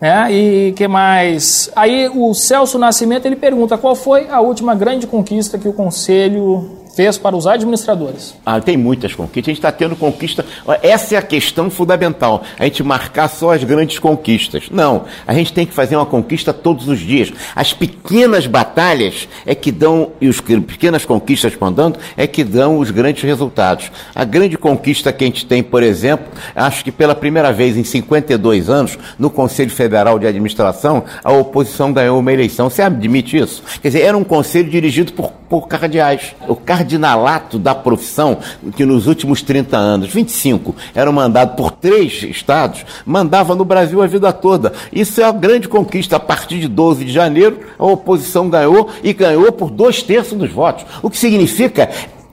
É, 0.00 0.32
e 0.32 0.72
que 0.72 0.88
mais? 0.88 1.70
Aí 1.76 2.10
o 2.12 2.34
Celso 2.34 2.76
Nascimento 2.76 3.24
ele 3.24 3.36
pergunta 3.36 3.78
qual 3.78 3.94
foi 3.94 4.26
a 4.28 4.40
última 4.40 4.74
grande 4.74 5.06
conquista 5.06 5.56
que 5.56 5.68
o 5.68 5.72
Conselho 5.72 6.81
fez 6.94 7.18
para 7.18 7.36
os 7.36 7.46
administradores? 7.46 8.34
Ah, 8.44 8.60
tem 8.60 8.76
muitas 8.76 9.14
conquistas. 9.14 9.48
A 9.48 9.52
gente 9.52 9.58
está 9.58 9.72
tendo 9.72 9.96
conquista. 9.96 10.44
Essa 10.82 11.14
é 11.14 11.18
a 11.18 11.22
questão 11.22 11.70
fundamental. 11.70 12.42
A 12.58 12.64
gente 12.64 12.82
marcar 12.82 13.28
só 13.28 13.52
as 13.52 13.64
grandes 13.64 13.98
conquistas. 13.98 14.64
Não. 14.70 15.04
A 15.26 15.34
gente 15.34 15.52
tem 15.52 15.66
que 15.66 15.72
fazer 15.72 15.96
uma 15.96 16.06
conquista 16.06 16.52
todos 16.52 16.88
os 16.88 16.98
dias. 16.98 17.32
As 17.54 17.72
pequenas 17.72 18.46
batalhas 18.46 19.28
é 19.46 19.54
que 19.54 19.72
dão, 19.72 20.12
e 20.20 20.28
as 20.28 20.40
pequenas 20.40 21.04
conquistas 21.04 21.54
que 21.54 21.62
dando, 21.70 21.98
é 22.16 22.26
que 22.26 22.44
dão 22.44 22.78
os 22.78 22.90
grandes 22.90 23.22
resultados. 23.22 23.90
A 24.14 24.24
grande 24.24 24.58
conquista 24.58 25.12
que 25.12 25.24
a 25.24 25.26
gente 25.26 25.46
tem, 25.46 25.62
por 25.62 25.82
exemplo, 25.82 26.26
acho 26.54 26.84
que 26.84 26.92
pela 26.92 27.14
primeira 27.14 27.52
vez 27.52 27.76
em 27.76 27.84
52 27.84 28.68
anos, 28.68 28.98
no 29.18 29.30
Conselho 29.30 29.70
Federal 29.70 30.18
de 30.18 30.26
Administração, 30.26 31.04
a 31.22 31.32
oposição 31.32 31.92
ganhou 31.92 32.18
uma 32.18 32.32
eleição. 32.32 32.68
Você 32.68 32.82
admite 32.82 33.36
isso? 33.36 33.62
Quer 33.80 33.88
dizer, 33.88 34.00
era 34.02 34.16
um 34.16 34.24
conselho 34.24 34.70
dirigido 34.70 35.12
por, 35.12 35.32
por 35.52 35.68
cardeais. 35.68 36.34
O 36.48 36.56
cardinalato 36.56 37.58
da 37.58 37.74
profissão, 37.74 38.38
que 38.74 38.86
nos 38.86 39.06
últimos 39.06 39.42
30 39.42 39.76
anos, 39.76 40.08
25, 40.10 40.74
era 40.94 41.12
mandado 41.12 41.56
por 41.56 41.70
três 41.70 42.22
estados, 42.22 42.86
mandava 43.04 43.54
no 43.54 43.62
Brasil 43.62 44.00
a 44.00 44.06
vida 44.06 44.32
toda. 44.32 44.72
Isso 44.90 45.20
é 45.20 45.24
a 45.24 45.30
grande 45.30 45.68
conquista. 45.68 46.16
A 46.16 46.20
partir 46.20 46.58
de 46.58 46.68
12 46.68 47.04
de 47.04 47.12
janeiro, 47.12 47.58
a 47.78 47.84
oposição 47.84 48.48
ganhou 48.48 48.88
e 49.04 49.12
ganhou 49.12 49.52
por 49.52 49.70
dois 49.70 50.02
terços 50.02 50.38
dos 50.38 50.50
votos. 50.50 50.86
O 51.02 51.10
que 51.10 51.18
significa 51.18 51.90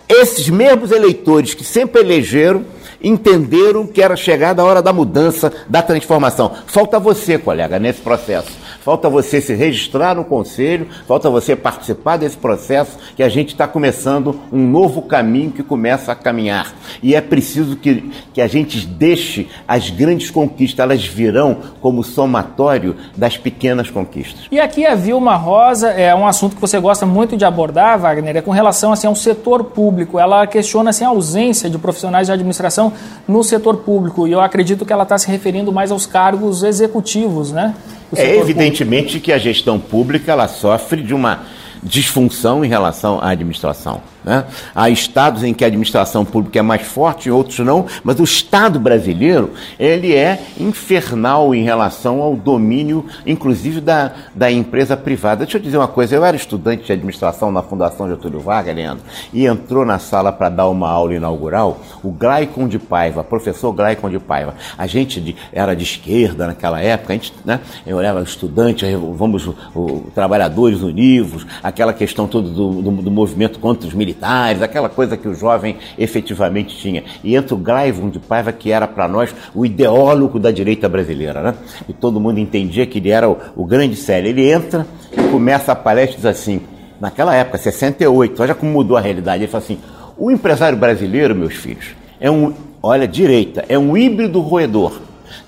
esses 0.08 0.48
mesmos 0.48 0.90
eleitores 0.90 1.54
que 1.54 1.66
sempre 1.66 2.00
elegeram 2.00 2.64
entenderam 3.02 3.86
que 3.86 4.02
era 4.02 4.16
chegada 4.16 4.62
a 4.62 4.66
hora 4.66 4.82
da 4.82 4.94
mudança, 4.94 5.52
da 5.68 5.82
transformação. 5.82 6.54
Falta 6.68 7.00
você, 7.00 7.38
colega, 7.38 7.80
nesse 7.80 8.02
processo. 8.02 8.52
Falta 8.82 9.10
você 9.10 9.42
se 9.42 9.54
registrar 9.54 10.16
no 10.16 10.24
conselho, 10.24 10.88
falta 11.08 11.30
você 11.30 11.56
participar 11.56 12.18
desse 12.18 12.38
processo 12.38 12.98
que 13.16 13.24
a 13.24 13.30
gente 13.30 13.50
está 13.50 13.68
começando 13.68 14.40
um 14.52 14.66
novo 14.66 15.02
caminho 15.02 15.52
que 15.52 15.62
começa 15.64 16.12
a 16.12 16.16
caminhar. 16.16 16.74
E 17.04 17.14
é 17.14 17.22
preciso 17.22 17.76
que, 17.76 18.12
que 18.34 18.42
a 18.42 18.48
gente 18.48 18.86
deixe 18.86 19.48
as 19.68 19.90
grandes 19.90 20.30
conquistas, 20.30 20.80
elas 20.80 21.06
virão 21.06 21.58
como 21.82 22.04
somatório 22.04 22.96
das 23.16 23.38
pequenas 23.38 23.90
conquistas. 23.90 24.46
E 24.52 24.60
aqui 24.60 24.86
a 24.86 24.96
Vilma 24.96 25.36
Rosa 25.36 25.90
é 25.90 26.14
um 26.16 26.26
assunto 26.26 26.56
que 26.56 26.62
você 26.62 26.80
gosta 26.80 27.06
muito 27.06 27.36
de 27.36 27.46
abordar, 27.46 28.00
Wagner, 28.00 28.38
é 28.38 28.42
com 28.42 28.52
relação 28.52 28.94
assim, 28.94 29.08
ao 29.08 29.16
setor 29.16 29.66
público. 29.66 30.18
Ela 30.18 30.48
questiona 30.48 30.92
assim, 30.92 31.04
a 31.04 31.10
ausência 31.10 31.70
de 31.70 31.78
profissionais 31.78 32.28
de 32.28 32.34
administração 32.34 32.94
no 33.28 33.44
setor 33.44 33.78
público 33.78 34.28
e 34.28 34.32
eu 34.32 34.40
acredito 34.40 34.86
que 34.86 34.94
ela 34.94 35.04
está 35.04 35.18
se 35.18 35.30
referindo 35.30 35.72
mais 35.72 35.92
aos 35.92 36.06
cargos 36.06 36.64
executivos, 36.64 37.52
né? 37.52 37.76
É 38.16 38.38
evidentemente 38.38 39.14
público. 39.14 39.26
que 39.26 39.32
a 39.32 39.38
gestão 39.38 39.80
pública 39.80 40.32
ela 40.32 40.48
sofre 40.48 41.02
de 41.02 41.14
uma 41.14 41.44
disfunção 41.82 42.64
em 42.64 42.68
relação 42.68 43.20
à 43.22 43.30
administração. 43.30 44.02
Né? 44.24 44.44
Há 44.76 44.90
estados 44.90 45.44
em 45.44 45.54
que 45.54 45.64
a 45.64 45.68
administração 45.68 46.26
pública 46.26 46.60
é 46.60 46.62
mais 46.62 46.82
forte, 46.82 47.32
outros 47.32 47.60
não, 47.60 47.86
mas 48.04 48.20
o 48.20 48.24
Estado 48.24 48.80
brasileiro 48.80 49.52
ele 49.80 50.14
é 50.14 50.42
infernal 50.60 51.56
em 51.56 51.64
relação 51.64 52.22
ao 52.22 52.36
domínio, 52.36 53.06
inclusive 53.26 53.80
da, 53.80 54.12
da 54.36 54.52
empresa 54.52 54.98
privada. 54.98 55.46
Deixa 55.46 55.58
eu 55.58 55.62
dizer 55.62 55.78
uma 55.78 55.88
coisa, 55.88 56.16
eu 56.16 56.26
era 56.26 56.36
estudante 56.36 56.86
de 56.86 56.92
administração 56.92 57.52
na 57.52 57.62
Fundação 57.62 58.10
Getúlio 58.10 58.40
Vargas, 58.40 58.76
Leandro, 58.76 59.04
e 59.32 59.46
entrou 59.46 59.86
na 59.86 60.00
sala 60.00 60.32
para 60.32 60.50
dar 60.50 60.68
uma 60.68 60.90
aula 60.90 61.16
inaugural 61.16 61.80
o 62.04 62.12
Glaicon 62.12 62.68
de 62.68 62.78
Paiva, 62.78 63.24
professor 63.24 63.72
Glaicon 63.72 64.10
de 64.10 64.20
Paiva. 64.20 64.54
A 64.78 64.86
gente 64.86 65.22
de, 65.22 65.36
era 65.52 65.74
de 65.74 65.84
esquerda 65.84 66.48
naquela 66.48 66.82
época, 66.82 67.14
a 67.14 67.16
gente, 67.16 67.34
né, 67.46 67.60
eu 67.86 68.00
era 68.00 68.22
estudante, 68.22 68.86
vamos, 69.16 69.48
o, 69.48 69.56
o, 69.74 70.12
trabalhadores 70.14 70.82
univos, 70.82 71.46
aquela 71.64 71.94
questão 71.94 72.28
toda 72.28 72.50
do, 72.50 72.82
do, 72.82 72.92
do 72.92 73.12
movimento 73.12 73.60
contra 73.60 73.88
os 73.88 73.94
militares 73.94 74.09
militares, 74.10 74.62
aquela 74.62 74.90
coisa 74.90 75.16
que 75.16 75.28
o 75.28 75.34
jovem 75.34 75.78
efetivamente 75.98 76.76
tinha. 76.76 77.04
E 77.24 77.36
entra 77.36 77.56
o 77.56 77.58
Graivon 77.58 78.10
de 78.10 78.20
Paiva, 78.20 78.52
que 78.52 78.72
era 78.72 78.88
para 78.88 79.08
nós 79.08 79.34
o 79.54 79.66
ideólogo 79.66 80.40
da 80.40 80.52
direita 80.52 80.90
brasileira, 80.90 81.42
né? 81.42 81.54
E 81.88 81.94
todo 81.94 82.20
mundo 82.20 82.40
entendia 82.40 82.86
que 82.86 82.98
ele 82.98 83.10
era 83.10 83.30
o, 83.30 83.38
o 83.56 83.66
grande 83.66 83.96
sério. 83.96 84.30
Ele 84.30 84.50
entra 84.50 84.86
e 85.12 85.22
começa 85.30 85.72
a 85.72 85.76
palestra 85.76 86.18
diz 86.18 86.26
assim, 86.26 86.62
naquela 87.00 87.36
época, 87.36 87.58
68, 87.58 88.42
olha 88.42 88.56
como 88.56 88.72
mudou 88.72 88.98
a 88.98 89.02
realidade. 89.02 89.44
Ele 89.44 89.52
fala 89.52 89.64
assim: 89.64 89.80
o 90.18 90.32
empresário 90.32 90.78
brasileiro, 90.78 91.36
meus 91.36 91.54
filhos, 91.54 91.96
é 92.20 92.30
um, 92.30 92.54
olha, 92.82 93.08
direita, 93.08 93.64
é 93.70 93.78
um 93.78 93.96
híbrido 93.96 94.40
roedor. 94.42 95.00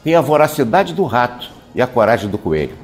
Tem 0.03 0.15
a 0.15 0.21
voracidade 0.21 0.93
do 0.93 1.03
rato 1.03 1.49
e 1.73 1.81
a 1.81 1.87
coragem 1.87 2.29
do 2.29 2.37
coelho. 2.37 2.80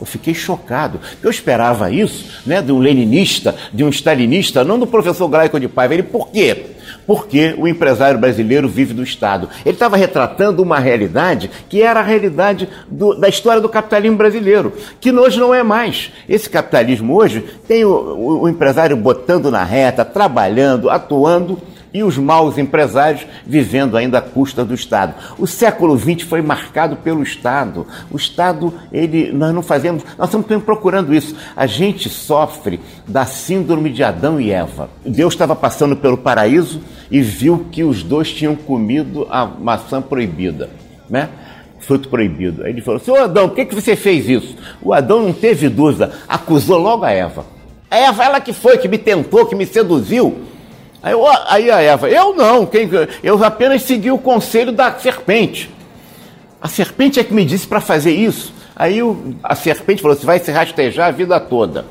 Eu 0.00 0.06
fiquei 0.06 0.34
chocado. 0.34 1.00
Eu 1.22 1.30
esperava 1.30 1.90
isso 1.90 2.42
né, 2.46 2.60
de 2.60 2.72
um 2.72 2.78
leninista, 2.78 3.54
de 3.72 3.82
um 3.82 3.88
stalinista, 3.88 4.64
não 4.64 4.78
do 4.78 4.86
professor 4.86 5.28
Graico 5.28 5.58
de 5.58 5.68
Paiva. 5.68 5.94
Ele, 5.94 6.02
por 6.02 6.28
quê? 6.28 6.66
Porque 7.06 7.54
o 7.56 7.68
empresário 7.68 8.18
brasileiro 8.18 8.68
vive 8.68 8.92
do 8.92 9.02
Estado. 9.02 9.48
Ele 9.64 9.74
estava 9.74 9.96
retratando 9.96 10.62
uma 10.62 10.78
realidade 10.78 11.50
que 11.68 11.80
era 11.80 12.00
a 12.00 12.02
realidade 12.02 12.68
do, 12.88 13.14
da 13.14 13.28
história 13.28 13.60
do 13.60 13.68
capitalismo 13.68 14.16
brasileiro, 14.16 14.72
que 15.00 15.12
hoje 15.12 15.38
não 15.38 15.54
é 15.54 15.62
mais. 15.62 16.12
Esse 16.28 16.50
capitalismo 16.50 17.14
hoje 17.14 17.44
tem 17.66 17.84
o, 17.84 17.90
o, 17.90 18.42
o 18.42 18.48
empresário 18.48 18.96
botando 18.96 19.50
na 19.50 19.62
reta, 19.62 20.04
trabalhando, 20.04 20.90
atuando 20.90 21.60
e 21.96 22.02
os 22.02 22.18
maus 22.18 22.58
empresários 22.58 23.26
vivendo 23.46 23.96
ainda 23.96 24.18
à 24.18 24.20
custa 24.20 24.62
do 24.62 24.74
Estado. 24.74 25.14
O 25.38 25.46
século 25.46 25.98
XX 25.98 26.28
foi 26.28 26.42
marcado 26.42 26.96
pelo 26.96 27.22
Estado. 27.22 27.86
O 28.10 28.16
Estado, 28.18 28.74
ele, 28.92 29.32
nós 29.32 29.54
não 29.54 29.62
fazemos, 29.62 30.04
nós 30.18 30.32
estamos 30.32 30.62
procurando 30.62 31.14
isso. 31.14 31.34
A 31.56 31.66
gente 31.66 32.10
sofre 32.10 32.78
da 33.08 33.24
síndrome 33.24 33.88
de 33.88 34.04
Adão 34.04 34.38
e 34.38 34.50
Eva. 34.50 34.90
Deus 35.06 35.32
estava 35.32 35.56
passando 35.56 35.96
pelo 35.96 36.18
paraíso 36.18 36.82
e 37.10 37.22
viu 37.22 37.66
que 37.72 37.82
os 37.82 38.02
dois 38.02 38.30
tinham 38.30 38.54
comido 38.54 39.26
a 39.30 39.46
maçã 39.46 40.02
proibida, 40.02 40.68
né? 41.08 41.30
fruto 41.78 42.10
proibido. 42.10 42.62
Aí 42.62 42.72
ele 42.72 42.82
falou: 42.82 43.00
Senhor 43.00 43.20
Adão, 43.20 43.48
por 43.48 43.54
que, 43.54 43.64
que 43.64 43.74
você 43.74 43.96
fez 43.96 44.28
isso? 44.28 44.54
O 44.82 44.92
Adão 44.92 45.22
não 45.22 45.32
teve 45.32 45.70
dúvida, 45.70 46.12
acusou 46.28 46.76
logo 46.76 47.04
a 47.04 47.10
Eva. 47.10 47.46
A 47.90 47.96
Eva, 47.96 48.24
ela 48.24 48.40
que 48.40 48.52
foi, 48.52 48.76
que 48.76 48.88
me 48.88 48.98
tentou, 48.98 49.46
que 49.46 49.54
me 49.54 49.64
seduziu. 49.64 50.45
Aí, 51.06 51.14
aí 51.46 51.70
a 51.70 51.80
Eva, 51.80 52.08
eu 52.10 52.34
não, 52.34 52.66
quem, 52.66 52.90
eu 53.22 53.44
apenas 53.44 53.82
segui 53.82 54.10
o 54.10 54.18
conselho 54.18 54.72
da 54.72 54.92
serpente. 54.98 55.70
A 56.60 56.66
serpente 56.66 57.20
é 57.20 57.22
que 57.22 57.32
me 57.32 57.44
disse 57.44 57.64
para 57.64 57.80
fazer 57.80 58.10
isso. 58.10 58.52
Aí 58.74 59.00
o, 59.00 59.36
a 59.40 59.54
serpente 59.54 60.02
falou: 60.02 60.16
você 60.16 60.26
vai 60.26 60.40
se 60.40 60.50
rastejar 60.50 61.06
a 61.06 61.10
vida 61.12 61.38
toda. 61.38 61.84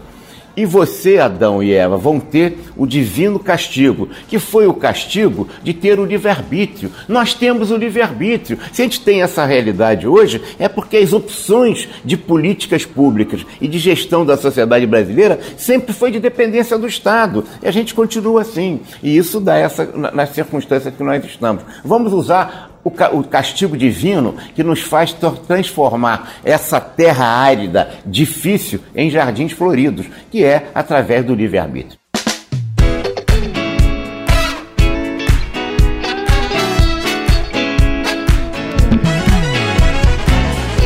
E 0.56 0.66
você, 0.66 1.18
Adão 1.18 1.62
e 1.62 1.74
Eva, 1.74 1.98
vão 1.98 2.20
ter 2.20 2.58
o 2.78 2.86
divino 2.86 3.40
castigo, 3.40 4.10
que 4.28 4.40
foi 4.40 4.68
o 4.68 4.74
castigo 4.74 5.48
de 5.64 5.74
ter 5.74 6.00
o 6.00 6.06
livre-arbítrio. 6.06 6.92
Nós 7.08 7.34
temos 7.34 7.72
o 7.72 7.78
livre-arbítrio. 7.78 8.58
Se 8.72 8.82
a 8.82 8.86
gente 8.86 9.02
tem 9.02 9.22
essa 9.22 9.46
realidade 9.46 10.08
hoje, 10.08 10.42
é 10.58 10.68
porque 10.70 10.98
as 10.98 11.14
opções 11.14 11.90
de 12.04 12.16
políticas 12.16 12.86
públicas 12.86 13.46
e 13.60 13.68
de 13.68 13.78
gestão 13.78 14.26
da 14.26 14.38
sociedade 14.38 14.86
brasileira 14.86 15.40
sempre 15.58 15.94
foi 15.94 16.12
de 16.12 16.20
dependência 16.20 16.78
do 16.78 16.88
Estado. 16.88 17.44
E 17.62 17.68
a 17.68 17.72
gente 17.72 17.94
continua 17.94 18.42
assim. 18.42 18.80
E 19.04 19.18
isso 19.18 19.40
dá 19.40 19.56
essa 19.56 19.86
nas 20.14 20.30
circunstâncias 20.30 20.94
que 20.96 21.04
nós 21.04 21.24
estamos. 21.26 21.64
Vamos 21.84 22.14
usar 22.14 22.75
o 22.86 23.24
castigo 23.24 23.76
divino 23.76 24.36
que 24.54 24.64
nos 24.64 24.82
faz 24.82 25.12
transformar 25.48 26.34
essa 26.46 26.80
terra 26.80 27.26
árida, 27.26 27.90
difícil, 28.06 28.80
em 28.96 29.10
jardins 29.10 29.52
floridos, 29.52 30.06
que 30.30 30.46
é 30.46 30.68
através 30.74 31.26
do 31.26 31.34
livre-arbítrio. 31.34 31.98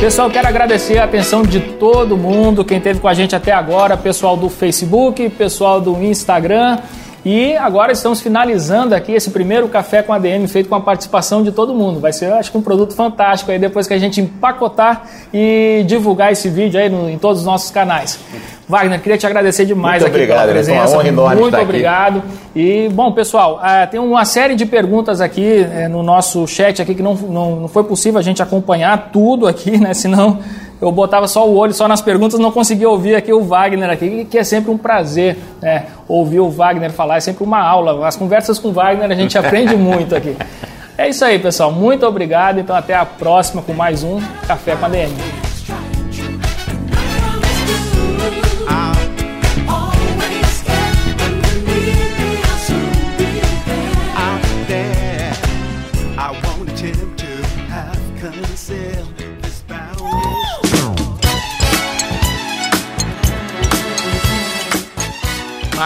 Pessoal, 0.00 0.30
quero 0.30 0.48
agradecer 0.48 0.96
a 0.96 1.04
atenção 1.04 1.42
de 1.42 1.60
todo 1.60 2.16
mundo, 2.16 2.64
quem 2.64 2.78
esteve 2.78 3.00
com 3.00 3.08
a 3.08 3.12
gente 3.12 3.36
até 3.36 3.52
agora, 3.52 3.98
pessoal 3.98 4.34
do 4.34 4.48
Facebook, 4.48 5.28
pessoal 5.28 5.78
do 5.78 6.02
Instagram. 6.02 6.78
E 7.24 7.54
agora 7.56 7.92
estamos 7.92 8.20
finalizando 8.20 8.94
aqui 8.94 9.12
esse 9.12 9.30
primeiro 9.30 9.68
café 9.68 10.02
com 10.02 10.12
ADM 10.12 10.46
feito 10.48 10.68
com 10.68 10.74
a 10.74 10.80
participação 10.80 11.42
de 11.42 11.52
todo 11.52 11.74
mundo. 11.74 12.00
Vai 12.00 12.12
ser, 12.12 12.32
acho 12.32 12.50
que, 12.50 12.56
um 12.56 12.62
produto 12.62 12.94
fantástico 12.94 13.50
aí 13.50 13.58
depois 13.58 13.86
que 13.86 13.92
a 13.92 13.98
gente 13.98 14.20
empacotar 14.20 15.04
e 15.32 15.84
divulgar 15.86 16.32
esse 16.32 16.48
vídeo 16.48 16.80
aí 16.80 16.88
no, 16.88 17.10
em 17.10 17.18
todos 17.18 17.40
os 17.40 17.44
nossos 17.44 17.70
canais. 17.70 18.18
Wagner, 18.66 19.00
queria 19.00 19.18
te 19.18 19.26
agradecer 19.26 19.66
demais 19.66 20.02
muito 20.02 20.06
aqui 20.06 20.16
obrigado, 20.16 20.40
pela 20.40 20.52
presença. 20.52 20.88
Uma 20.88 20.98
honra 20.98 21.08
enorme 21.08 21.40
muito 21.42 21.56
obrigado. 21.58 22.18
Aqui. 22.18 22.28
E, 22.54 22.88
bom, 22.88 23.12
pessoal, 23.12 23.60
uh, 23.62 23.90
tem 23.90 24.00
uma 24.00 24.24
série 24.24 24.54
de 24.54 24.64
perguntas 24.64 25.20
aqui 25.20 25.66
uh, 25.66 25.88
no 25.90 26.02
nosso 26.02 26.46
chat 26.46 26.80
aqui 26.80 26.94
que 26.94 27.02
não, 27.02 27.14
não, 27.14 27.56
não 27.56 27.68
foi 27.68 27.84
possível 27.84 28.18
a 28.18 28.22
gente 28.22 28.42
acompanhar 28.42 29.10
tudo 29.12 29.46
aqui, 29.46 29.76
né? 29.76 29.92
Senão 29.94 30.38
eu 30.80 30.90
botava 30.90 31.28
só 31.28 31.46
o 31.48 31.56
olho 31.56 31.74
só 31.74 31.86
nas 31.86 32.00
perguntas, 32.00 32.38
não 32.38 32.50
conseguia 32.50 32.88
ouvir 32.88 33.14
aqui 33.14 33.32
o 33.32 33.42
Wagner 33.42 33.90
aqui, 33.90 34.24
que 34.24 34.38
é 34.38 34.44
sempre 34.44 34.70
um 34.70 34.78
prazer 34.78 35.36
né, 35.60 35.86
ouvir 36.08 36.40
o 36.40 36.48
Wagner 36.48 36.90
falar, 36.90 37.18
é 37.18 37.20
sempre 37.20 37.44
uma 37.44 37.60
aula. 37.60 38.06
As 38.06 38.16
conversas 38.16 38.58
com 38.58 38.68
o 38.68 38.72
Wagner 38.72 39.10
a 39.10 39.14
gente 39.14 39.36
aprende 39.38 39.76
muito 39.76 40.14
aqui. 40.16 40.36
É 40.96 41.08
isso 41.08 41.24
aí, 41.24 41.38
pessoal. 41.38 41.72
Muito 41.72 42.06
obrigado. 42.06 42.60
Então 42.60 42.74
até 42.74 42.94
a 42.94 43.04
próxima 43.04 43.62
com 43.62 43.72
mais 43.72 44.02
um 44.02 44.20
Café 44.46 44.76
com 44.76 44.86
a 44.86 44.88
DM. 44.88 45.49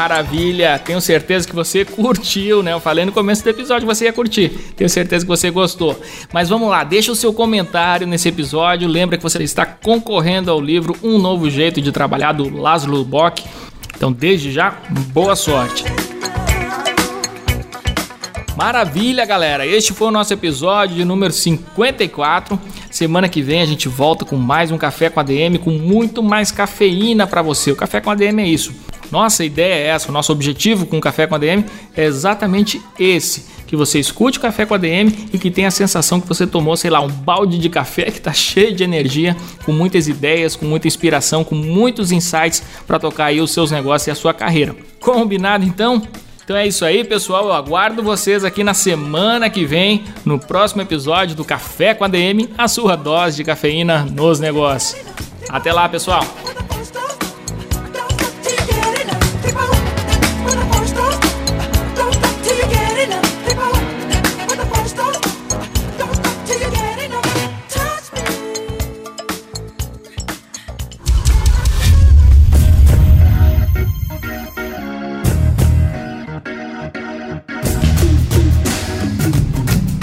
Maravilha! 0.04 0.78
Tenho 0.78 1.00
certeza 1.00 1.48
que 1.48 1.54
você 1.54 1.82
curtiu, 1.82 2.62
né? 2.62 2.74
Eu 2.74 2.78
falei 2.80 3.06
no 3.06 3.12
começo 3.12 3.42
do 3.42 3.48
episódio 3.48 3.88
que 3.88 3.94
você 3.94 4.04
ia 4.04 4.12
curtir. 4.12 4.50
Tenho 4.76 4.90
certeza 4.90 5.24
que 5.24 5.28
você 5.28 5.50
gostou. 5.50 5.98
Mas 6.30 6.50
vamos 6.50 6.68
lá, 6.68 6.84
deixa 6.84 7.10
o 7.10 7.16
seu 7.16 7.32
comentário 7.32 8.06
nesse 8.06 8.28
episódio. 8.28 8.86
Lembra 8.86 9.16
que 9.16 9.22
você 9.22 9.42
está 9.42 9.64
concorrendo 9.64 10.50
ao 10.50 10.60
livro 10.60 10.94
Um 11.02 11.16
Novo 11.18 11.48
Jeito 11.48 11.80
de 11.80 11.90
Trabalhar 11.90 12.32
do 12.32 12.54
Laszlo 12.54 13.02
Bock. 13.02 13.42
Então, 13.96 14.12
desde 14.12 14.52
já, 14.52 14.76
boa 15.14 15.34
sorte! 15.34 15.84
Maravilha, 18.56 19.26
galera! 19.26 19.66
Este 19.66 19.92
foi 19.92 20.06
o 20.06 20.10
nosso 20.12 20.32
episódio 20.32 20.94
de 20.94 21.04
número 21.04 21.32
54. 21.32 22.58
Semana 22.88 23.28
que 23.28 23.42
vem 23.42 23.60
a 23.60 23.66
gente 23.66 23.88
volta 23.88 24.24
com 24.24 24.36
mais 24.36 24.70
um 24.70 24.78
Café 24.78 25.10
com 25.10 25.18
ADM 25.18 25.58
com 25.58 25.70
muito 25.70 26.22
mais 26.22 26.52
cafeína 26.52 27.26
para 27.26 27.42
você. 27.42 27.72
O 27.72 27.76
Café 27.76 28.00
com 28.00 28.10
ADM 28.10 28.38
é 28.38 28.46
isso. 28.46 28.72
Nossa 29.10 29.44
ideia 29.44 29.74
é 29.74 29.86
essa, 29.88 30.08
o 30.08 30.12
nosso 30.12 30.30
objetivo 30.30 30.86
com 30.86 30.98
o 30.98 31.00
Café 31.00 31.26
com 31.26 31.34
ADM 31.34 31.64
é 31.96 32.04
exatamente 32.04 32.80
esse. 32.96 33.52
Que 33.66 33.74
você 33.74 33.98
escute 33.98 34.38
o 34.38 34.40
Café 34.40 34.64
com 34.64 34.74
ADM 34.74 35.12
e 35.32 35.38
que 35.38 35.50
tenha 35.50 35.66
a 35.66 35.72
sensação 35.72 36.20
que 36.20 36.28
você 36.28 36.46
tomou, 36.46 36.76
sei 36.76 36.90
lá, 36.90 37.00
um 37.00 37.08
balde 37.08 37.58
de 37.58 37.68
café 37.68 38.04
que 38.12 38.18
está 38.18 38.32
cheio 38.32 38.72
de 38.72 38.84
energia, 38.84 39.36
com 39.66 39.72
muitas 39.72 40.06
ideias, 40.06 40.54
com 40.54 40.64
muita 40.64 40.86
inspiração, 40.86 41.42
com 41.42 41.56
muitos 41.56 42.12
insights 42.12 42.62
para 42.86 43.00
tocar 43.00 43.26
aí 43.26 43.40
os 43.40 43.50
seus 43.50 43.72
negócios 43.72 44.06
e 44.06 44.10
a 44.12 44.14
sua 44.14 44.32
carreira. 44.32 44.76
Combinado 45.00 45.64
então? 45.64 46.00
Então 46.44 46.56
é 46.56 46.66
isso 46.66 46.84
aí, 46.84 47.02
pessoal. 47.02 47.46
Eu 47.46 47.52
aguardo 47.54 48.02
vocês 48.02 48.44
aqui 48.44 48.62
na 48.62 48.74
semana 48.74 49.48
que 49.48 49.64
vem, 49.64 50.04
no 50.26 50.38
próximo 50.38 50.82
episódio 50.82 51.34
do 51.34 51.44
Café 51.44 51.94
com 51.94 52.04
a 52.04 52.08
DM, 52.08 52.50
a 52.56 52.68
sua 52.68 52.96
dose 52.96 53.36
de 53.36 53.44
cafeína 53.44 54.04
nos 54.04 54.38
negócios. 54.38 55.02
Até 55.48 55.72
lá, 55.72 55.88
pessoal. 55.88 56.22